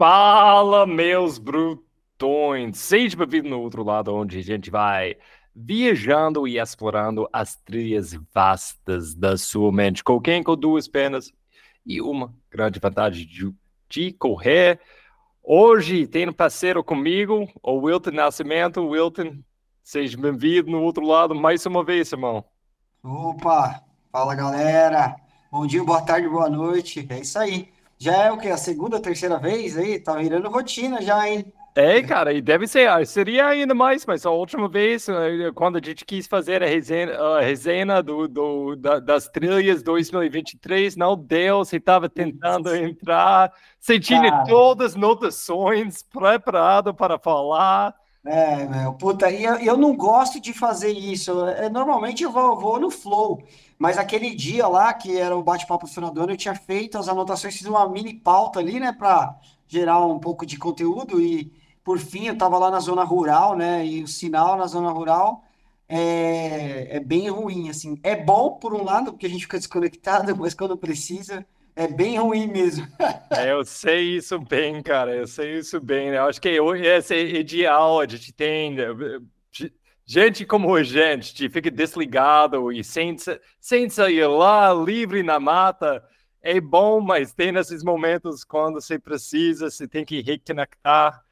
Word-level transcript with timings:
Fala, 0.00 0.86
meus 0.86 1.36
brutões! 1.36 2.78
Seja 2.78 3.14
bem-vindo 3.18 3.50
no 3.50 3.60
outro 3.60 3.84
lado, 3.84 4.14
onde 4.14 4.38
a 4.38 4.42
gente 4.42 4.70
vai 4.70 5.14
viajando 5.54 6.48
e 6.48 6.58
explorando 6.58 7.28
as 7.30 7.56
trilhas 7.56 8.18
vastas 8.32 9.14
da 9.14 9.36
sua 9.36 9.70
mente. 9.70 10.02
Qualquer 10.02 10.42
com 10.42 10.56
duas 10.56 10.88
pernas 10.88 11.30
e 11.84 12.00
uma 12.00 12.34
grande 12.50 12.80
vantagem 12.80 13.26
de, 13.26 13.54
de 13.90 14.12
correr. 14.12 14.80
Hoje 15.42 16.06
tem 16.06 16.26
um 16.26 16.32
parceiro 16.32 16.82
comigo, 16.82 17.46
o 17.62 17.74
Wilton 17.80 18.12
Nascimento. 18.12 18.80
Wilton, 18.80 19.40
seja 19.82 20.16
bem-vindo 20.16 20.70
no 20.70 20.80
outro 20.82 21.04
lado 21.04 21.34
mais 21.34 21.66
uma 21.66 21.84
vez, 21.84 22.10
irmão. 22.10 22.42
Opa, 23.04 23.84
fala 24.10 24.34
galera. 24.34 25.14
Bom 25.52 25.66
dia, 25.66 25.84
boa 25.84 26.00
tarde, 26.00 26.26
boa 26.26 26.48
noite. 26.48 27.06
É 27.10 27.20
isso 27.20 27.38
aí. 27.38 27.68
Já 28.00 28.16
é 28.16 28.32
o 28.32 28.38
que? 28.38 28.48
A 28.48 28.56
segunda, 28.56 28.98
terceira 28.98 29.38
vez 29.38 29.76
aí? 29.76 30.00
Tá 30.00 30.16
virando 30.16 30.48
rotina 30.48 31.02
já, 31.02 31.28
hein? 31.28 31.52
É, 31.74 32.02
cara, 32.02 32.32
e 32.32 32.40
deve 32.40 32.66
ser, 32.66 32.88
ah, 32.88 33.04
seria 33.04 33.46
ainda 33.46 33.74
mais, 33.74 34.04
mas 34.04 34.26
a 34.26 34.30
última 34.30 34.68
vez, 34.68 35.08
eh, 35.08 35.52
quando 35.54 35.76
a 35.76 35.80
gente 35.80 36.04
quis 36.04 36.26
fazer 36.26 36.62
a 36.64 36.66
resenha, 36.66 37.16
a 37.16 37.40
resenha 37.40 38.02
do, 38.02 38.26
do 38.26 38.74
da, 38.74 38.98
das 38.98 39.28
trilhas 39.28 39.82
2023, 39.82 40.96
não 40.96 41.16
deu, 41.16 41.58
você 41.58 41.76
estava 41.76 42.08
tentando 42.08 42.74
entrar, 42.74 43.52
você 43.78 44.00
tinha 44.00 44.30
cara, 44.30 44.44
todas 44.46 44.92
as 44.92 44.96
notações 44.96 46.02
preparado 46.02 46.92
para 46.92 47.18
falar. 47.18 47.94
É, 48.26 48.66
meu, 48.66 48.94
puta, 48.94 49.30
e 49.30 49.44
eu, 49.44 49.54
eu 49.56 49.76
não 49.76 49.94
gosto 49.94 50.40
de 50.40 50.52
fazer 50.52 50.90
isso, 50.90 51.46
é, 51.46 51.68
normalmente 51.68 52.24
eu 52.24 52.32
vou, 52.32 52.58
vou 52.58 52.80
no 52.80 52.90
flow, 52.90 53.42
mas 53.80 53.96
aquele 53.96 54.34
dia 54.34 54.68
lá, 54.68 54.92
que 54.92 55.16
era 55.16 55.34
o 55.34 55.42
bate-papo 55.42 55.86
final 55.86 56.10
do 56.10 56.20
ano, 56.20 56.32
eu 56.32 56.36
tinha 56.36 56.54
feito 56.54 56.98
as 56.98 57.08
anotações, 57.08 57.56
fiz 57.56 57.66
uma 57.66 57.88
mini 57.88 58.12
pauta 58.12 58.60
ali, 58.60 58.78
né, 58.78 58.92
para 58.92 59.34
gerar 59.66 60.04
um 60.04 60.18
pouco 60.18 60.44
de 60.44 60.58
conteúdo. 60.58 61.18
E, 61.18 61.50
por 61.82 61.98
fim, 61.98 62.26
eu 62.26 62.34
estava 62.34 62.58
lá 62.58 62.70
na 62.70 62.78
zona 62.78 63.02
rural, 63.04 63.56
né, 63.56 63.86
e 63.86 64.02
o 64.02 64.06
sinal 64.06 64.58
na 64.58 64.66
zona 64.66 64.90
rural 64.90 65.42
é, 65.88 66.98
é 66.98 67.00
bem 67.00 67.30
ruim, 67.30 67.70
assim. 67.70 67.98
É 68.02 68.14
bom, 68.14 68.58
por 68.58 68.74
um 68.74 68.84
lado, 68.84 69.12
porque 69.12 69.24
a 69.24 69.30
gente 69.30 69.44
fica 69.44 69.56
desconectado, 69.56 70.36
mas 70.36 70.52
quando 70.52 70.76
precisa, 70.76 71.46
é 71.74 71.88
bem 71.88 72.18
ruim 72.18 72.48
mesmo. 72.48 72.86
É, 73.32 73.52
eu 73.52 73.64
sei 73.64 74.16
isso 74.16 74.38
bem, 74.40 74.82
cara. 74.82 75.14
Eu 75.16 75.26
sei 75.26 75.58
isso 75.58 75.80
bem. 75.80 76.10
Né? 76.10 76.18
Eu 76.18 76.24
acho 76.24 76.40
que 76.40 76.60
hoje 76.60 76.84
é 76.86 77.00
ideal. 77.38 78.00
A 78.00 78.06
gente 78.06 78.30
tem 78.32 78.76
gente 80.10 80.44
como 80.44 80.74
a 80.74 80.82
gente 80.82 81.48
fica 81.48 81.70
desligado 81.70 82.72
e 82.72 82.82
sem, 82.82 83.14
sem 83.60 83.88
sair 83.88 84.26
lá, 84.26 84.74
livre 84.74 85.22
na 85.22 85.38
mata, 85.38 86.02
é 86.42 86.60
bom, 86.60 87.00
mas 87.00 87.32
tem 87.32 87.52
nesses 87.52 87.84
momentos 87.84 88.42
quando 88.42 88.80
você 88.80 88.98
precisa, 88.98 89.70
você 89.70 89.86
tem 89.86 90.04
que 90.04 90.20
reconectar. 90.20 91.22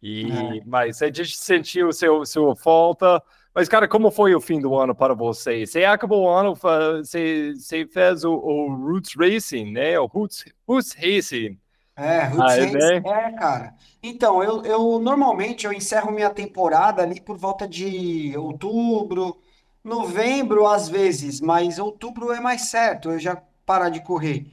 E, 0.00 0.30
é. 0.30 0.62
Mas 0.64 1.02
a 1.02 1.06
gente 1.06 1.36
sentiu 1.36 1.92
seu, 1.92 2.24
sua 2.24 2.54
falta. 2.54 3.20
Mas, 3.52 3.68
cara, 3.68 3.88
como 3.88 4.08
foi 4.08 4.32
o 4.36 4.40
fim 4.40 4.60
do 4.60 4.76
ano 4.76 4.94
para 4.94 5.14
você? 5.14 5.66
Você 5.66 5.84
acabou 5.84 6.22
o 6.22 6.28
ano, 6.28 6.54
você, 6.54 7.54
você 7.56 7.86
fez 7.88 8.22
o, 8.22 8.34
o 8.34 8.72
Roots 8.72 9.16
Racing, 9.16 9.72
né? 9.72 9.98
O 9.98 10.06
Roots, 10.06 10.44
Roots 10.64 10.94
Racing. 10.94 11.58
É, 11.98 12.26
Roots 12.26 12.40
ah, 12.40 12.56
é, 12.56 12.96
é, 12.96 13.32
cara. 13.32 13.74
Então, 14.00 14.40
eu, 14.40 14.64
eu 14.64 15.00
normalmente 15.00 15.66
eu 15.66 15.72
encerro 15.72 16.12
minha 16.12 16.30
temporada 16.30 17.02
ali 17.02 17.20
por 17.20 17.36
volta 17.36 17.66
de 17.66 18.36
outubro, 18.36 19.36
novembro 19.82 20.64
às 20.68 20.88
vezes, 20.88 21.40
mas 21.40 21.78
outubro 21.80 22.32
é 22.32 22.38
mais 22.40 22.70
certo, 22.70 23.10
eu 23.10 23.18
já 23.18 23.42
parar 23.66 23.88
de 23.88 24.00
correr. 24.00 24.46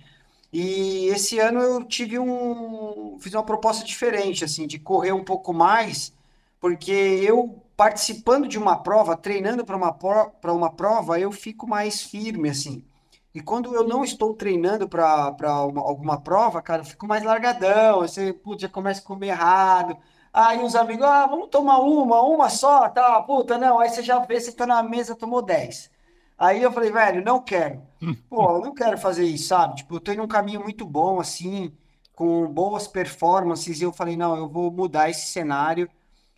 E 0.51 1.07
esse 1.07 1.37
ano 1.39 1.59
eu 1.61 1.83
tive 1.83 2.17
um, 2.17 3.17
fiz 3.19 3.33
uma 3.33 3.43
proposta 3.43 3.85
diferente, 3.85 4.43
assim, 4.43 4.65
de 4.65 4.79
correr 4.79 5.11
um 5.11 5.23
pouco 5.23 5.53
mais, 5.53 6.13
porque 6.59 6.91
eu 6.91 7.61
participando 7.77 8.47
de 8.47 8.57
uma 8.57 8.77
prova, 8.77 9.15
treinando 9.17 9.63
para 9.65 9.77
uma, 9.77 9.93
para 9.93 10.53
uma 10.53 10.71
prova, 10.71 11.19
eu 11.19 11.31
fico 11.31 11.67
mais 11.67 12.01
firme, 12.01 12.49
assim. 12.49 12.83
E 13.35 13.41
quando 13.41 13.75
eu 13.75 13.85
não 13.85 14.01
estou 14.03 14.33
treinando 14.33 14.87
para 14.87 15.35
alguma 15.49 16.21
prova, 16.21 16.61
cara, 16.61 16.81
eu 16.83 16.85
fico 16.85 17.05
mais 17.05 17.21
largadão. 17.23 17.99
Você, 17.99 18.31
putz, 18.33 18.61
já 18.61 18.69
começa 18.69 19.01
a 19.01 19.03
comer 19.03 19.27
errado. 19.27 19.97
Aí 20.33 20.63
os 20.63 20.73
amigos, 20.73 21.05
ah, 21.05 21.27
vamos 21.27 21.49
tomar 21.49 21.79
uma, 21.79 22.21
uma 22.21 22.49
só, 22.49 22.87
tá? 22.89 23.21
Puta, 23.23 23.57
não. 23.57 23.77
Aí 23.79 23.89
você 23.89 24.01
já 24.01 24.19
vê, 24.19 24.39
você 24.39 24.53
tá 24.53 24.65
na 24.65 24.81
mesa, 24.81 25.15
tomou 25.17 25.41
10. 25.41 25.91
Aí 26.37 26.61
eu 26.63 26.71
falei, 26.71 26.91
velho, 26.91 27.23
não 27.25 27.41
quero. 27.41 27.81
Pô, 28.29 28.57
eu 28.57 28.61
não 28.61 28.73
quero 28.73 28.97
fazer 28.97 29.25
isso, 29.25 29.49
sabe? 29.49 29.75
Tipo, 29.77 29.95
eu 29.95 29.99
tô 29.99 30.11
em 30.13 30.19
um 30.21 30.27
caminho 30.27 30.61
muito 30.61 30.85
bom, 30.85 31.19
assim, 31.19 31.73
com 32.13 32.47
boas 32.47 32.87
performances. 32.87 33.81
E 33.81 33.83
eu 33.83 33.91
falei, 33.93 34.15
não, 34.15 34.37
eu 34.37 34.47
vou 34.47 34.71
mudar 34.71 35.09
esse 35.09 35.27
cenário. 35.27 35.89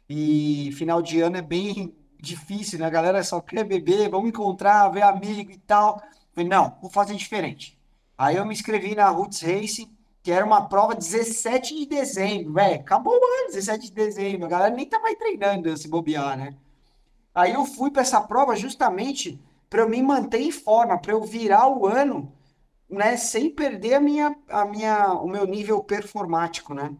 E 0.09 0.71
final 0.73 1.01
de 1.01 1.21
ano 1.21 1.37
é 1.37 1.41
bem 1.41 1.95
difícil, 2.19 2.79
né? 2.79 2.85
A 2.85 2.89
galera 2.89 3.23
só 3.23 3.39
quer 3.41 3.63
beber, 3.63 4.09
vamos 4.09 4.29
encontrar, 4.29 4.89
ver 4.89 5.03
amigo 5.03 5.51
e 5.51 5.57
tal. 5.59 6.01
Falei, 6.37 6.51
não, 6.51 6.77
vou 6.79 6.91
fazer 6.91 7.15
diferente. 7.15 7.75
Aí 8.15 8.35
eu 8.35 8.45
me 8.45 8.53
inscrevi 8.53 8.93
na 8.93 9.09
Roots 9.09 9.41
Racing, 9.41 9.91
que 10.21 10.31
era 10.31 10.45
uma 10.45 10.69
prova 10.69 10.93
17 10.93 11.75
de 11.75 11.87
dezembro, 11.87 12.53
velho. 12.53 12.79
Acabou 12.79 13.13
o 13.13 13.41
ano, 13.41 13.47
17 13.47 13.87
de 13.87 13.91
dezembro. 13.91 14.45
A 14.45 14.49
galera 14.49 14.75
nem 14.75 14.85
tá 14.85 14.99
mais 14.99 15.17
treinando 15.17 15.75
se 15.75 15.87
bobear, 15.87 16.37
né? 16.37 16.55
Aí 17.33 17.53
eu 17.53 17.65
fui 17.65 17.89
para 17.89 18.03
essa 18.03 18.21
prova 18.21 18.55
justamente 18.55 19.41
para 19.67 19.81
eu 19.81 19.89
me 19.89 19.99
manter 20.03 20.39
em 20.39 20.51
forma, 20.51 20.99
para 20.99 21.13
eu 21.13 21.23
virar 21.23 21.67
o 21.69 21.87
ano, 21.87 22.31
né, 22.87 23.17
sem 23.17 23.49
perder 23.49 23.95
a 23.95 23.99
minha, 23.99 24.35
a 24.47 24.63
minha, 24.63 25.13
o 25.13 25.27
meu 25.27 25.47
nível 25.47 25.83
performático, 25.83 26.71
né? 26.75 26.95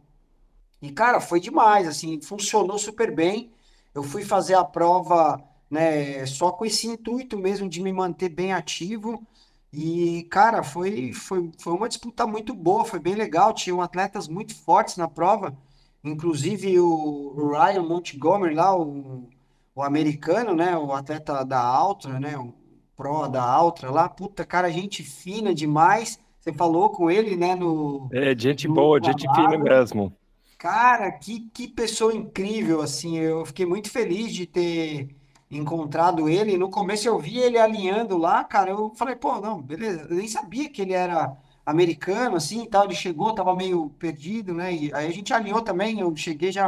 E 0.81 0.91
cara, 0.91 1.21
foi 1.21 1.39
demais, 1.39 1.87
assim, 1.87 2.19
funcionou 2.21 2.79
super 2.79 3.13
bem. 3.13 3.51
Eu 3.93 4.01
fui 4.01 4.23
fazer 4.23 4.55
a 4.55 4.63
prova 4.63 5.39
né? 5.69 6.25
Só 6.25 6.51
com 6.51 6.65
esse 6.65 6.87
intuito 6.87 7.37
mesmo 7.37 7.69
de 7.69 7.81
me 7.81 7.91
manter 7.91 8.29
bem 8.29 8.53
ativo. 8.53 9.25
E, 9.71 10.23
cara, 10.31 10.63
foi, 10.63 11.13
foi, 11.13 11.51
foi 11.59 11.73
uma 11.73 11.89
disputa 11.89 12.25
muito 12.25 12.53
boa, 12.53 12.85
foi 12.85 12.99
bem 12.99 13.15
legal. 13.15 13.53
Tinham 13.53 13.81
atletas 13.81 14.27
muito 14.27 14.55
fortes 14.55 14.97
na 14.97 15.07
prova, 15.07 15.57
inclusive 16.03 16.79
o 16.79 17.51
Ryan 17.51 17.83
Montgomery 17.83 18.55
lá, 18.55 18.75
o, 18.77 19.29
o 19.75 19.83
americano, 19.83 20.55
né? 20.55 20.77
O 20.77 20.93
atleta 20.93 21.43
da 21.45 21.59
Altra, 21.61 22.19
né? 22.19 22.37
O 22.37 22.53
pro 22.97 23.27
da 23.27 23.43
Altra 23.43 23.91
lá. 23.91 24.09
Puta, 24.09 24.45
cara, 24.45 24.71
gente 24.71 25.03
fina 25.03 25.53
demais. 25.53 26.19
Você 26.39 26.51
falou 26.53 26.89
com 26.89 27.11
ele, 27.11 27.35
né? 27.35 27.55
No, 27.55 28.09
é, 28.11 28.37
gente 28.37 28.67
no 28.67 28.73
boa, 28.73 28.99
trabalho. 28.99 29.19
gente 29.19 29.35
fina 29.35 29.57
mesmo. 29.57 30.17
Cara, 30.57 31.11
que, 31.11 31.49
que 31.51 31.67
pessoa 31.67 32.13
incrível, 32.15 32.81
assim. 32.81 33.17
Eu 33.17 33.45
fiquei 33.45 33.65
muito 33.65 33.89
feliz 33.91 34.33
de 34.33 34.45
ter 34.47 35.15
encontrado 35.49 36.27
ele. 36.29 36.57
No 36.57 36.69
começo 36.69 37.07
eu 37.07 37.19
vi 37.19 37.37
ele 37.39 37.57
alinhando 37.57 38.17
lá, 38.17 38.43
cara. 38.43 38.71
Eu 38.71 38.93
falei, 38.95 39.15
pô, 39.15 39.39
não, 39.39 39.61
beleza. 39.61 40.07
Eu 40.09 40.17
nem 40.17 40.27
sabia 40.27 40.69
que 40.69 40.81
ele 40.81 40.93
era 40.93 41.35
americano, 41.65 42.35
assim 42.37 42.63
e 42.63 42.67
tal. 42.69 42.85
Ele 42.85 42.95
chegou, 42.95 43.33
tava 43.33 43.55
meio 43.55 43.89
perdido, 43.99 44.53
né? 44.53 44.73
E 44.73 44.93
aí 44.93 45.07
a 45.07 45.11
gente 45.11 45.33
alinhou 45.33 45.61
também. 45.61 45.99
Eu 45.99 46.15
cheguei 46.15 46.51
já. 46.51 46.67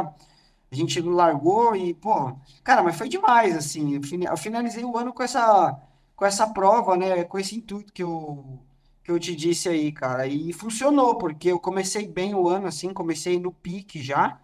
A 0.72 0.74
gente 0.74 1.00
largou 1.00 1.74
e, 1.74 1.92
pô, 1.94 2.32
cara, 2.62 2.82
mas 2.82 2.96
foi 2.96 3.08
demais, 3.08 3.56
assim. 3.56 3.94
Eu 3.96 4.36
finalizei 4.36 4.84
o 4.84 4.96
ano 4.96 5.12
com 5.12 5.22
essa, 5.22 5.80
com 6.14 6.24
essa 6.24 6.46
prova, 6.48 6.96
né? 6.96 7.24
Com 7.24 7.38
esse 7.38 7.56
intuito 7.56 7.92
que 7.92 8.02
eu, 8.02 8.60
que 9.02 9.10
eu 9.10 9.18
te 9.18 9.34
disse 9.34 9.68
aí, 9.68 9.90
cara. 9.92 10.26
E 10.26 10.52
funcionou, 10.52 11.16
porque 11.18 11.48
eu 11.50 11.58
comecei 11.60 12.06
bem 12.06 12.34
o 12.34 12.48
ano, 12.48 12.66
assim, 12.68 12.94
comecei 12.94 13.38
no 13.40 13.52
pique 13.52 14.00
já. 14.02 14.38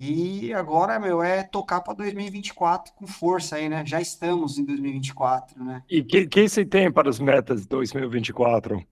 E 0.00 0.54
agora, 0.54 0.98
meu, 0.98 1.22
é 1.22 1.42
tocar 1.42 1.82
para 1.82 1.92
2024 1.92 2.94
com 2.94 3.06
força 3.06 3.56
aí, 3.56 3.68
né? 3.68 3.84
Já 3.84 4.00
estamos 4.00 4.58
em 4.58 4.64
2024, 4.64 5.62
né? 5.62 5.82
E 5.90 6.02
que, 6.02 6.26
que 6.26 6.48
você 6.48 6.64
tem 6.64 6.90
para 6.90 7.10
as 7.10 7.18
metas 7.18 7.60
de 7.60 7.68
2024? 7.68 8.82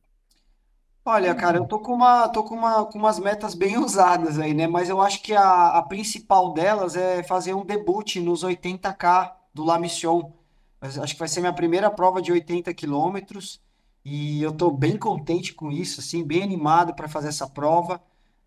Olha, 1.03 1.35
cara, 1.35 1.57
eu 1.57 1.65
tô 1.65 1.79
com 1.79 1.95
uma, 1.95 2.29
tô 2.29 2.45
com 2.45 2.55
uma, 2.55 2.85
com 2.85 2.99
umas 2.99 3.19
metas 3.19 3.55
bem 3.55 3.79
ousadas 3.81 4.39
aí, 4.39 4.53
né? 4.53 4.67
Mas 4.67 4.91
eu 4.91 5.01
acho 5.01 5.23
que 5.23 5.33
a, 5.33 5.79
a 5.79 5.83
principal 5.83 6.53
delas 6.53 6.95
é 6.95 7.23
fazer 7.23 7.55
um 7.55 7.65
debut 7.65 8.17
nos 8.17 8.45
80K 8.45 9.33
do 9.55 9.65
La 9.65 9.79
Mission. 9.79 10.31
Mas 10.79 10.99
acho 10.99 11.15
que 11.15 11.19
vai 11.19 11.29
ser 11.29 11.41
minha 11.41 11.55
primeira 11.55 11.91
prova 11.91 12.21
de 12.21 12.31
80 12.31 12.75
quilômetros 12.75 13.63
e 14.05 14.43
eu 14.43 14.53
tô 14.53 14.71
bem 14.71 14.99
contente 14.99 15.55
com 15.55 15.73
isso, 15.73 16.01
assim, 16.01 16.23
bem 16.23 16.43
animado 16.43 16.95
para 16.95 17.09
fazer 17.09 17.29
essa 17.29 17.49
prova. 17.49 17.99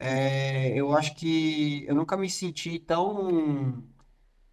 É, 0.04 0.70
eu 0.76 0.96
acho 0.98 1.14
que 1.16 1.86
eu 1.88 1.94
nunca 1.96 2.18
me 2.18 2.28
senti 2.30 2.80
tão, 2.80 3.84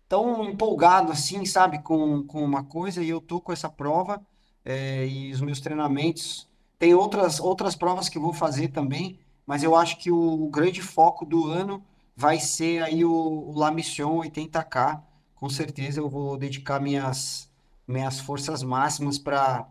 tão 0.08 0.44
empolgado 0.44 1.12
assim, 1.12 1.44
sabe, 1.46 1.82
com, 1.82 2.22
com 2.24 2.44
uma 2.44 2.64
coisa 2.64 3.02
e 3.02 3.08
eu 3.10 3.20
tô 3.20 3.40
com 3.40 3.52
essa 3.52 3.68
prova 3.70 4.20
é, 4.64 5.06
e 5.06 5.32
os 5.32 5.40
meus 5.40 5.60
treinamentos. 5.60 6.48
Tem 6.78 6.94
outras, 6.94 7.40
outras 7.40 7.76
provas 7.76 8.08
que 8.08 8.18
eu 8.18 8.22
vou 8.22 8.32
fazer 8.34 8.68
também, 8.68 9.18
mas 9.46 9.62
eu 9.62 9.76
acho 9.76 9.98
que 9.98 10.10
o, 10.10 10.16
o 10.46 10.50
grande 10.50 10.82
foco 10.82 11.24
do 11.26 11.46
ano 11.48 11.82
vai 12.16 12.40
ser 12.40 12.82
aí 12.82 13.04
o, 13.04 13.12
o 13.12 13.58
La 13.58 13.70
Mission 13.70 14.18
80K. 14.20 15.02
Com 15.34 15.48
certeza 15.50 16.00
eu 16.00 16.08
vou 16.10 16.36
dedicar 16.38 16.80
minhas, 16.80 17.50
minhas 17.86 18.20
forças 18.20 18.62
máximas 18.62 19.18
para 19.18 19.66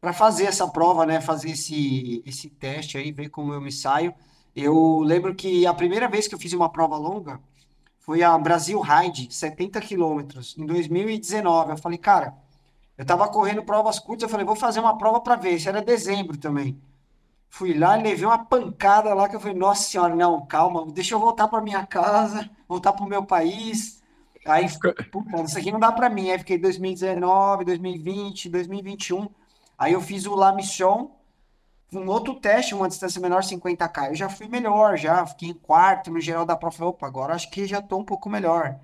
para 0.00 0.12
fazer 0.12 0.44
essa 0.44 0.66
prova, 0.68 1.04
né? 1.06 1.20
Fazer 1.20 1.50
esse, 1.50 2.22
esse 2.26 2.48
teste 2.48 2.96
aí, 2.98 3.12
ver 3.12 3.28
como 3.28 3.52
eu 3.52 3.60
me 3.60 3.70
saio. 3.72 4.14
Eu 4.54 5.00
lembro 5.00 5.34
que 5.34 5.66
a 5.66 5.74
primeira 5.74 6.08
vez 6.08 6.26
que 6.26 6.34
eu 6.34 6.38
fiz 6.38 6.52
uma 6.52 6.68
prova 6.68 6.96
longa 6.96 7.40
foi 8.00 8.22
a 8.22 8.36
Brasil 8.36 8.80
Ride, 8.80 9.32
70 9.32 9.80
quilômetros, 9.80 10.56
em 10.58 10.66
2019. 10.66 11.72
Eu 11.72 11.76
falei, 11.76 11.98
cara, 11.98 12.34
eu 12.98 13.04
tava 13.04 13.28
correndo 13.28 13.62
provas 13.62 13.98
curtas, 13.98 14.24
eu 14.24 14.28
falei, 14.28 14.44
vou 14.44 14.56
fazer 14.56 14.80
uma 14.80 14.98
prova 14.98 15.20
para 15.20 15.36
ver. 15.36 15.52
Isso 15.52 15.68
era 15.68 15.80
dezembro 15.80 16.36
também. 16.36 16.80
Fui 17.48 17.76
lá 17.76 17.98
e 17.98 18.02
levei 18.02 18.24
uma 18.24 18.44
pancada 18.44 19.12
lá 19.14 19.28
que 19.28 19.36
eu 19.36 19.40
falei, 19.40 19.56
nossa 19.56 19.82
senhora, 19.82 20.14
não, 20.14 20.44
calma, 20.46 20.86
deixa 20.92 21.14
eu 21.14 21.18
voltar 21.18 21.48
para 21.48 21.60
minha 21.60 21.84
casa, 21.86 22.48
voltar 22.68 22.92
para 22.92 23.04
o 23.04 23.08
meu 23.08 23.24
país. 23.24 24.00
Aí, 24.46 24.66
puta, 25.10 25.42
isso 25.42 25.58
aqui 25.58 25.70
não 25.72 25.80
dá 25.80 25.92
para 25.92 26.08
mim. 26.08 26.30
Aí 26.30 26.38
fiquei 26.38 26.58
2019, 26.58 27.64
2020, 27.64 28.48
2021. 28.48 29.28
Aí 29.78 29.92
eu 29.92 30.00
fiz 30.00 30.26
o 30.26 30.34
La 30.34 30.52
Mission, 30.52 31.10
um 31.92 32.08
outro 32.08 32.34
teste, 32.34 32.74
uma 32.74 32.88
distância 32.88 33.20
menor, 33.20 33.42
50k. 33.42 34.08
Eu 34.08 34.14
já 34.14 34.28
fui 34.28 34.48
melhor, 34.48 34.96
já 34.96 35.26
fiquei 35.26 35.50
em 35.50 35.54
quarto 35.54 36.10
no 36.10 36.20
geral 36.20 36.46
da 36.46 36.56
prova. 36.56 36.86
Opa, 36.86 37.06
agora 37.06 37.34
acho 37.34 37.50
que 37.50 37.66
já 37.66 37.82
tô 37.82 37.98
um 37.98 38.04
pouco 38.04 38.28
melhor, 38.28 38.78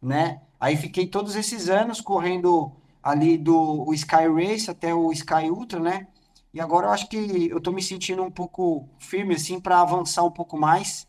né? 0.00 0.40
Aí 0.60 0.76
fiquei 0.76 1.06
todos 1.06 1.36
esses 1.36 1.68
anos 1.68 2.00
correndo 2.00 2.72
ali 3.02 3.36
do 3.38 3.92
Sky 3.94 4.28
Race 4.28 4.70
até 4.70 4.94
o 4.94 5.10
Sky 5.12 5.50
Ultra, 5.50 5.80
né? 5.80 6.06
E 6.54 6.60
agora 6.60 6.86
eu 6.86 6.90
acho 6.92 7.08
que 7.08 7.48
eu 7.50 7.60
tô 7.60 7.72
me 7.72 7.82
sentindo 7.82 8.22
um 8.22 8.30
pouco 8.30 8.88
firme, 8.98 9.34
assim, 9.34 9.58
para 9.60 9.80
avançar 9.80 10.22
um 10.22 10.30
pouco 10.30 10.58
mais. 10.58 11.06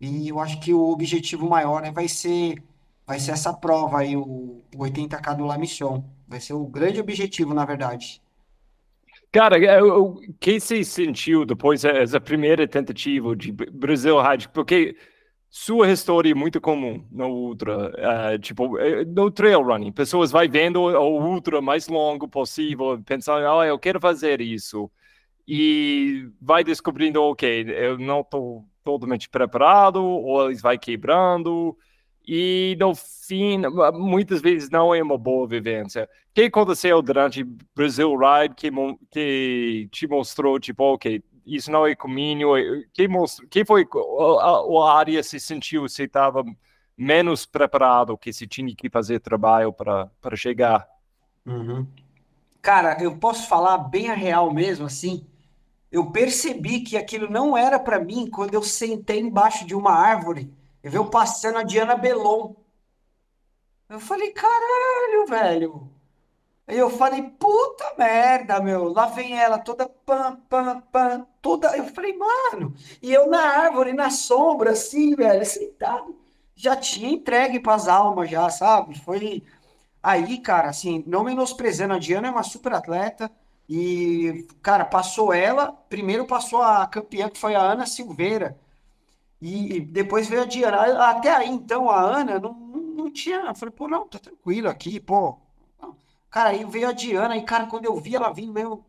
E 0.00 0.28
eu 0.28 0.38
acho 0.40 0.60
que 0.60 0.72
o 0.72 0.90
objetivo 0.90 1.48
maior 1.48 1.82
né, 1.82 1.90
vai 1.90 2.08
ser 2.08 2.62
vai 3.06 3.20
ser 3.20 3.32
essa 3.32 3.52
prova 3.52 4.00
aí, 4.00 4.16
o, 4.16 4.62
o 4.74 4.78
80K 4.78 5.36
do 5.36 5.44
La 5.44 5.58
Mission. 5.58 6.04
Vai 6.26 6.40
ser 6.40 6.54
o 6.54 6.66
grande 6.66 7.00
objetivo, 7.00 7.54
na 7.54 7.64
verdade. 7.64 8.22
Cara, 9.32 9.58
é, 9.62 9.82
o 9.82 10.14
que 10.40 10.58
você 10.58 10.82
sentiu 10.84 11.44
depois 11.44 11.82
dessa 11.82 12.20
primeira 12.20 12.66
tentativa 12.66 13.36
de 13.36 13.52
Brasil 13.52 14.20
Ride? 14.20 14.48
Porque 14.48 14.96
sua 15.50 15.90
história 15.90 16.30
é 16.30 16.34
muito 16.34 16.60
comum 16.60 17.06
no 17.10 17.28
ultra, 17.28 17.90
uh, 18.34 18.38
tipo, 18.38 18.78
é, 18.78 19.04
no 19.04 19.30
trail 19.30 19.62
running. 19.62 19.92
Pessoas 19.92 20.30
vai 20.30 20.48
vendo 20.48 20.80
o 20.82 21.20
ultra 21.22 21.60
mais 21.60 21.88
longo 21.88 22.28
possível, 22.28 23.02
pensando, 23.04 23.46
oh, 23.46 23.62
eu 23.64 23.78
quero 23.78 24.00
fazer 24.00 24.40
isso. 24.40 24.90
E 25.46 26.28
vai 26.40 26.64
descobrindo, 26.64 27.22
ok, 27.22 27.66
eu 27.68 27.98
não 27.98 28.20
estou 28.20 28.64
totalmente 28.84 29.28
preparado, 29.28 30.02
ou 30.04 30.46
eles 30.46 30.62
vai 30.62 30.78
quebrando. 30.78 31.76
E 32.26 32.76
no 32.80 32.94
fim, 32.94 33.62
muitas 33.94 34.40
vezes 34.40 34.68
não 34.68 34.92
é 34.92 35.00
uma 35.00 35.16
boa 35.16 35.46
vivência. 35.46 36.08
O 36.30 36.34
que 36.34 36.42
aconteceu 36.42 37.00
durante 37.00 37.44
Brasil 37.74 38.12
Ride 38.16 38.54
que, 38.54 38.70
que 39.10 39.88
te 39.92 40.08
mostrou, 40.08 40.58
tipo, 40.58 40.82
ok, 40.82 41.22
isso 41.46 41.70
não 41.70 41.86
é 41.86 41.94
caminho. 41.94 42.48
Quem, 42.92 43.06
mostrou, 43.06 43.48
quem 43.48 43.64
foi 43.64 43.86
a, 44.40 44.84
a 44.84 44.98
área 44.98 45.22
se 45.22 45.38
sentiu 45.38 45.88
se 45.88 46.02
estava 46.02 46.44
menos 46.96 47.46
preparado 47.46 48.18
que 48.18 48.32
se 48.32 48.46
tinha 48.46 48.74
que 48.74 48.90
fazer 48.90 49.20
trabalho 49.20 49.72
para 49.72 50.10
chegar? 50.34 50.86
Uhum. 51.46 51.86
Cara, 52.60 53.00
eu 53.00 53.16
posso 53.16 53.46
falar 53.46 53.78
bem 53.78 54.10
a 54.10 54.14
real 54.14 54.52
mesmo, 54.52 54.86
assim. 54.86 55.24
Eu 55.92 56.10
percebi 56.10 56.80
que 56.80 56.96
aquilo 56.96 57.30
não 57.30 57.56
era 57.56 57.78
para 57.78 58.00
mim 58.00 58.28
quando 58.28 58.54
eu 58.54 58.62
sentei 58.62 59.20
embaixo 59.20 59.64
de 59.64 59.76
uma 59.76 59.92
árvore 59.92 60.50
e 60.86 60.88
veio 60.88 61.10
passando 61.10 61.58
a 61.58 61.64
Diana 61.64 61.96
Belon. 61.96 62.54
Eu 63.88 63.98
falei, 63.98 64.30
caralho, 64.30 65.26
velho. 65.28 65.90
Aí 66.64 66.78
eu 66.78 66.88
falei, 66.88 67.22
puta 67.24 67.94
merda, 67.98 68.60
meu. 68.60 68.92
Lá 68.92 69.06
vem 69.06 69.36
ela 69.36 69.58
toda 69.58 69.88
pam, 69.88 70.36
pam, 70.48 70.80
pam, 70.92 71.26
toda. 71.42 71.76
Eu 71.76 71.86
falei, 71.86 72.16
mano. 72.16 72.72
E 73.02 73.12
eu 73.12 73.26
na 73.28 73.40
árvore, 73.40 73.92
na 73.92 74.10
sombra, 74.10 74.70
assim, 74.70 75.16
velho, 75.16 75.44
sentado. 75.44 76.16
Já 76.54 76.76
tinha 76.76 77.10
entregue 77.10 77.58
pras 77.58 77.88
almas, 77.88 78.30
já, 78.30 78.48
sabe? 78.48 78.96
Foi. 79.00 79.42
Aí, 80.00 80.38
cara, 80.38 80.68
assim, 80.68 81.02
não 81.04 81.24
menosprezando, 81.24 81.94
a 81.94 81.98
Diana 81.98 82.28
é 82.28 82.30
uma 82.30 82.44
super 82.44 82.72
atleta. 82.74 83.28
E, 83.68 84.46
cara, 84.62 84.84
passou 84.84 85.32
ela. 85.32 85.72
Primeiro 85.88 86.26
passou 86.26 86.62
a 86.62 86.86
campeã, 86.86 87.28
que 87.28 87.38
foi 87.40 87.56
a 87.56 87.60
Ana 87.60 87.86
Silveira. 87.86 88.56
E 89.40 89.80
depois 89.80 90.28
veio 90.28 90.42
a 90.42 90.46
Diana. 90.46 91.08
Até 91.10 91.34
aí, 91.34 91.48
então, 91.48 91.90
a 91.90 92.00
Ana 92.00 92.38
não, 92.38 92.52
não 92.54 93.10
tinha. 93.12 93.40
Eu 93.40 93.54
falei, 93.54 93.74
pô, 93.74 93.88
não, 93.88 94.08
tá 94.08 94.18
tranquilo 94.18 94.68
aqui, 94.68 94.98
pô 95.00 95.38
Cara, 96.36 96.50
aí 96.50 96.64
veio 96.66 96.88
a 96.88 96.92
Diana, 96.92 97.34
e, 97.34 97.42
cara, 97.42 97.66
quando 97.66 97.86
eu 97.86 97.98
vi 97.98 98.14
ela 98.14 98.30
vindo 98.30 98.52
mesmo, 98.52 98.84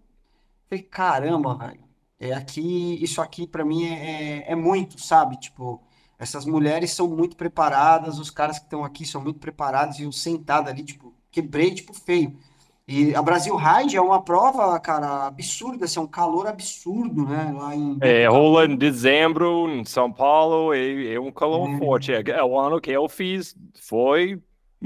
falei, 0.70 0.84
caramba, 0.84 1.56
velho. 1.56 1.82
É 2.20 2.34
aqui, 2.34 3.02
isso 3.02 3.22
aqui 3.22 3.48
para 3.48 3.64
mim 3.64 3.86
é, 3.86 4.42
é, 4.50 4.52
é, 4.52 4.56
muito, 4.56 5.00
sabe? 5.00 5.38
Tipo, 5.40 5.82
essas 6.20 6.46
mulheres 6.46 6.92
são 6.92 7.08
muito 7.08 7.38
preparadas, 7.38 8.20
os 8.20 8.30
caras 8.30 8.60
que 8.60 8.66
estão 8.66 8.84
aqui 8.84 9.06
são 9.06 9.22
muito 9.22 9.40
preparados, 9.40 9.98
e 9.98 10.04
eu 10.04 10.12
sentado 10.12 10.68
ali, 10.68 10.84
tipo, 10.84 11.14
quebrei, 11.32 11.74
tipo, 11.74 11.94
feio. 11.94 12.38
E 12.88 13.14
a 13.14 13.22
Brasil 13.22 13.54
Ride 13.56 13.98
é 13.98 14.02
uma 14.02 14.24
prova, 14.24 14.80
cara, 14.80 15.28
absurda, 15.28 15.84
assim, 15.84 16.00
é 16.00 16.02
um 16.02 16.08
calor 16.08 16.48
absurdo, 16.48 17.26
né? 17.26 17.54
Lá 17.54 17.76
em... 17.76 17.98
É, 18.00 18.28
rola 18.28 18.66
em 18.66 18.78
dezembro, 18.78 19.70
em 19.70 19.84
São 19.84 20.10
Paulo, 20.10 20.74
é, 20.74 21.14
é 21.16 21.20
um 21.20 21.30
calor 21.30 21.70
é. 21.70 21.78
forte. 21.78 22.14
É, 22.14 22.24
é, 22.26 22.42
o 22.42 22.58
ano 22.58 22.80
que 22.80 22.90
eu 22.90 23.10
fiz 23.10 23.58
foi 23.76 24.42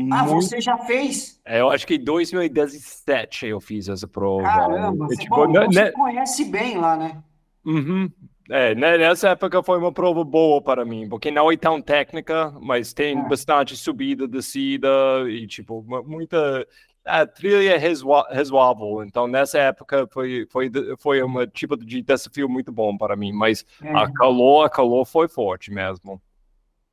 ah, 0.10 0.24
muito... 0.24 0.48
você 0.48 0.60
já 0.60 0.78
fez? 0.80 1.40
É, 1.46 1.62
eu 1.62 1.70
acho 1.70 1.86
que 1.86 1.96
em 1.96 2.04
2017 2.04 3.46
eu 3.46 3.60
fiz 3.60 3.88
essa 3.88 4.08
prova. 4.08 4.44
Caramba, 4.44 5.08
é, 5.12 5.16
tipo, 5.18 5.36
bom, 5.36 5.52
né, 5.52 5.66
você 5.68 5.84
né... 5.84 5.92
conhece 5.92 6.46
bem 6.46 6.78
lá, 6.78 6.98
né? 6.98 7.22
Uhum. 7.64 8.10
É, 8.50 8.74
né, 8.74 8.98
nessa 8.98 9.30
época 9.30 9.62
foi 9.62 9.78
uma 9.78 9.92
prova 9.92 10.24
boa 10.24 10.62
para 10.62 10.84
mim, 10.84 11.08
porque 11.08 11.30
não 11.30 11.52
é 11.52 11.56
tão 11.56 11.82
técnica, 11.82 12.52
mas 12.60 12.94
tem 12.94 13.18
é. 13.18 13.30
bastante 13.30 13.78
subida, 13.78 14.28
descida 14.28 14.90
e, 15.30 15.46
tipo, 15.46 15.86
muita 16.06 16.66
a 17.06 17.26
trilha 17.26 17.74
é 17.74 17.78
razoável. 17.78 19.04
Então, 19.04 19.28
nessa 19.28 19.58
época 19.60 20.08
foi, 20.12 20.48
foi, 20.50 20.72
foi 20.98 21.24
um 21.24 21.46
tipo 21.48 21.78
de 21.78 22.02
desafio 22.02 22.48
muito 22.48 22.72
bom 22.72 22.98
para 22.98 23.16
mim, 23.16 23.32
mas 23.32 23.66
é. 23.82 23.92
a 23.96 24.12
calor, 24.12 24.66
a 24.66 24.70
calor 24.70 25.06
foi 25.06 25.28
forte 25.28 25.72
mesmo. 25.72 26.22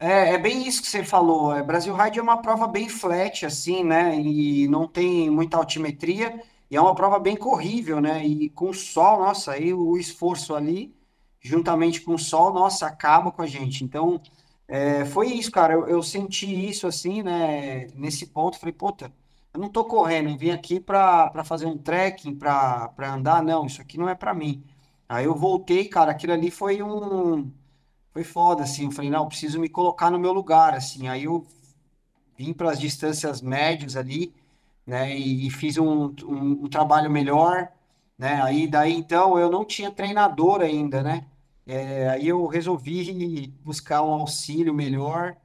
É, 0.01 0.35
é 0.35 0.39
bem 0.39 0.67
isso 0.67 0.81
que 0.81 0.89
você 0.89 1.05
falou. 1.05 1.55
É, 1.55 1.63
Brasil 1.63 1.95
Ride 1.95 2.19
é 2.19 2.23
uma 2.23 2.41
prova 2.41 2.69
bem 2.69 2.89
flat, 2.89 3.45
assim, 3.45 3.83
né? 3.83 4.17
E 4.21 4.69
não 4.69 4.87
tem 4.87 5.29
muita 5.29 5.57
altimetria. 5.57 6.41
E 6.71 6.77
é 6.77 6.81
uma 6.81 6.95
prova 6.95 7.19
bem 7.19 7.37
corrível, 7.37 8.01
né? 8.01 8.25
E 8.25 8.49
com 8.51 8.71
o 8.71 8.75
sol, 8.75 9.21
nossa, 9.21 9.53
aí 9.53 9.73
o 9.73 9.97
esforço 9.97 10.55
ali, 10.55 10.95
juntamente 11.41 12.01
com 12.03 12.15
o 12.15 12.19
sol, 12.19 12.53
nossa, 12.53 12.87
acaba 12.87 13.33
com 13.33 13.43
a 13.43 13.47
gente. 13.47 13.83
Então, 13.83 14.21
é, 14.69 15.05
foi 15.05 15.29
isso, 15.33 15.51
cara. 15.51 15.75
Eu, 15.75 15.89
eu, 15.89 16.03
senti 16.03 16.47
isso, 16.69 16.87
assim, 16.87 17.23
né? 17.23 17.89
Nesse 17.95 18.27
ponto, 18.27 18.59
falei, 18.59 18.73
puta, 18.73 19.13
eu 19.55 19.61
não 19.61 19.69
tô 19.69 19.85
correndo, 19.85 20.31
eu 20.31 20.37
vim 20.37 20.51
aqui 20.51 20.81
para 20.81 21.45
fazer 21.45 21.67
um 21.67 21.77
trekking, 21.79 22.37
para 22.37 22.93
andar. 23.01 23.43
Não, 23.43 23.67
isso 23.67 23.81
aqui 23.81 23.99
não 23.99 24.09
é 24.09 24.15
para 24.15 24.35
mim. 24.35 24.63
Aí 25.09 25.25
eu 25.25 25.35
voltei, 25.35 25.89
cara, 25.89 26.13
aquilo 26.13 26.33
ali 26.33 26.51
foi 26.51 26.83
um 26.83 27.51
foi 28.13 28.25
foda, 28.25 28.65
assim. 28.65 28.87
Eu 28.87 28.91
falei, 28.93 29.11
não, 29.11 29.23
eu 29.25 29.29
preciso 29.29 29.61
me 29.61 29.69
colocar 29.69 30.11
no 30.11 30.19
meu 30.19 30.33
lugar, 30.33 30.75
assim. 30.75 31.09
Aí 31.09 31.25
eu 31.25 31.47
vim 32.37 32.53
para 32.53 32.71
as 32.71 32.81
distâncias 32.81 33.41
médias 33.43 33.97
ali, 33.97 34.35
né? 34.87 35.17
E, 35.17 35.47
e 35.47 35.51
fiz 35.51 35.79
um, 35.79 36.15
um, 36.25 36.65
um, 36.65 36.69
trabalho 36.69 37.11
melhor, 37.11 37.69
né? 38.19 38.43
Aí 38.43 38.67
daí 38.69 38.95
então 38.95 39.39
eu 39.39 39.51
não 39.51 39.65
tinha 39.65 39.91
treinador 39.91 40.61
ainda, 40.63 41.03
né? 41.03 41.27
É, 41.67 42.09
aí 42.11 42.29
eu 42.29 42.47
resolvi 42.47 43.53
buscar 43.65 44.03
um 44.03 44.13
auxílio 44.13 44.75
melhor 44.75 45.37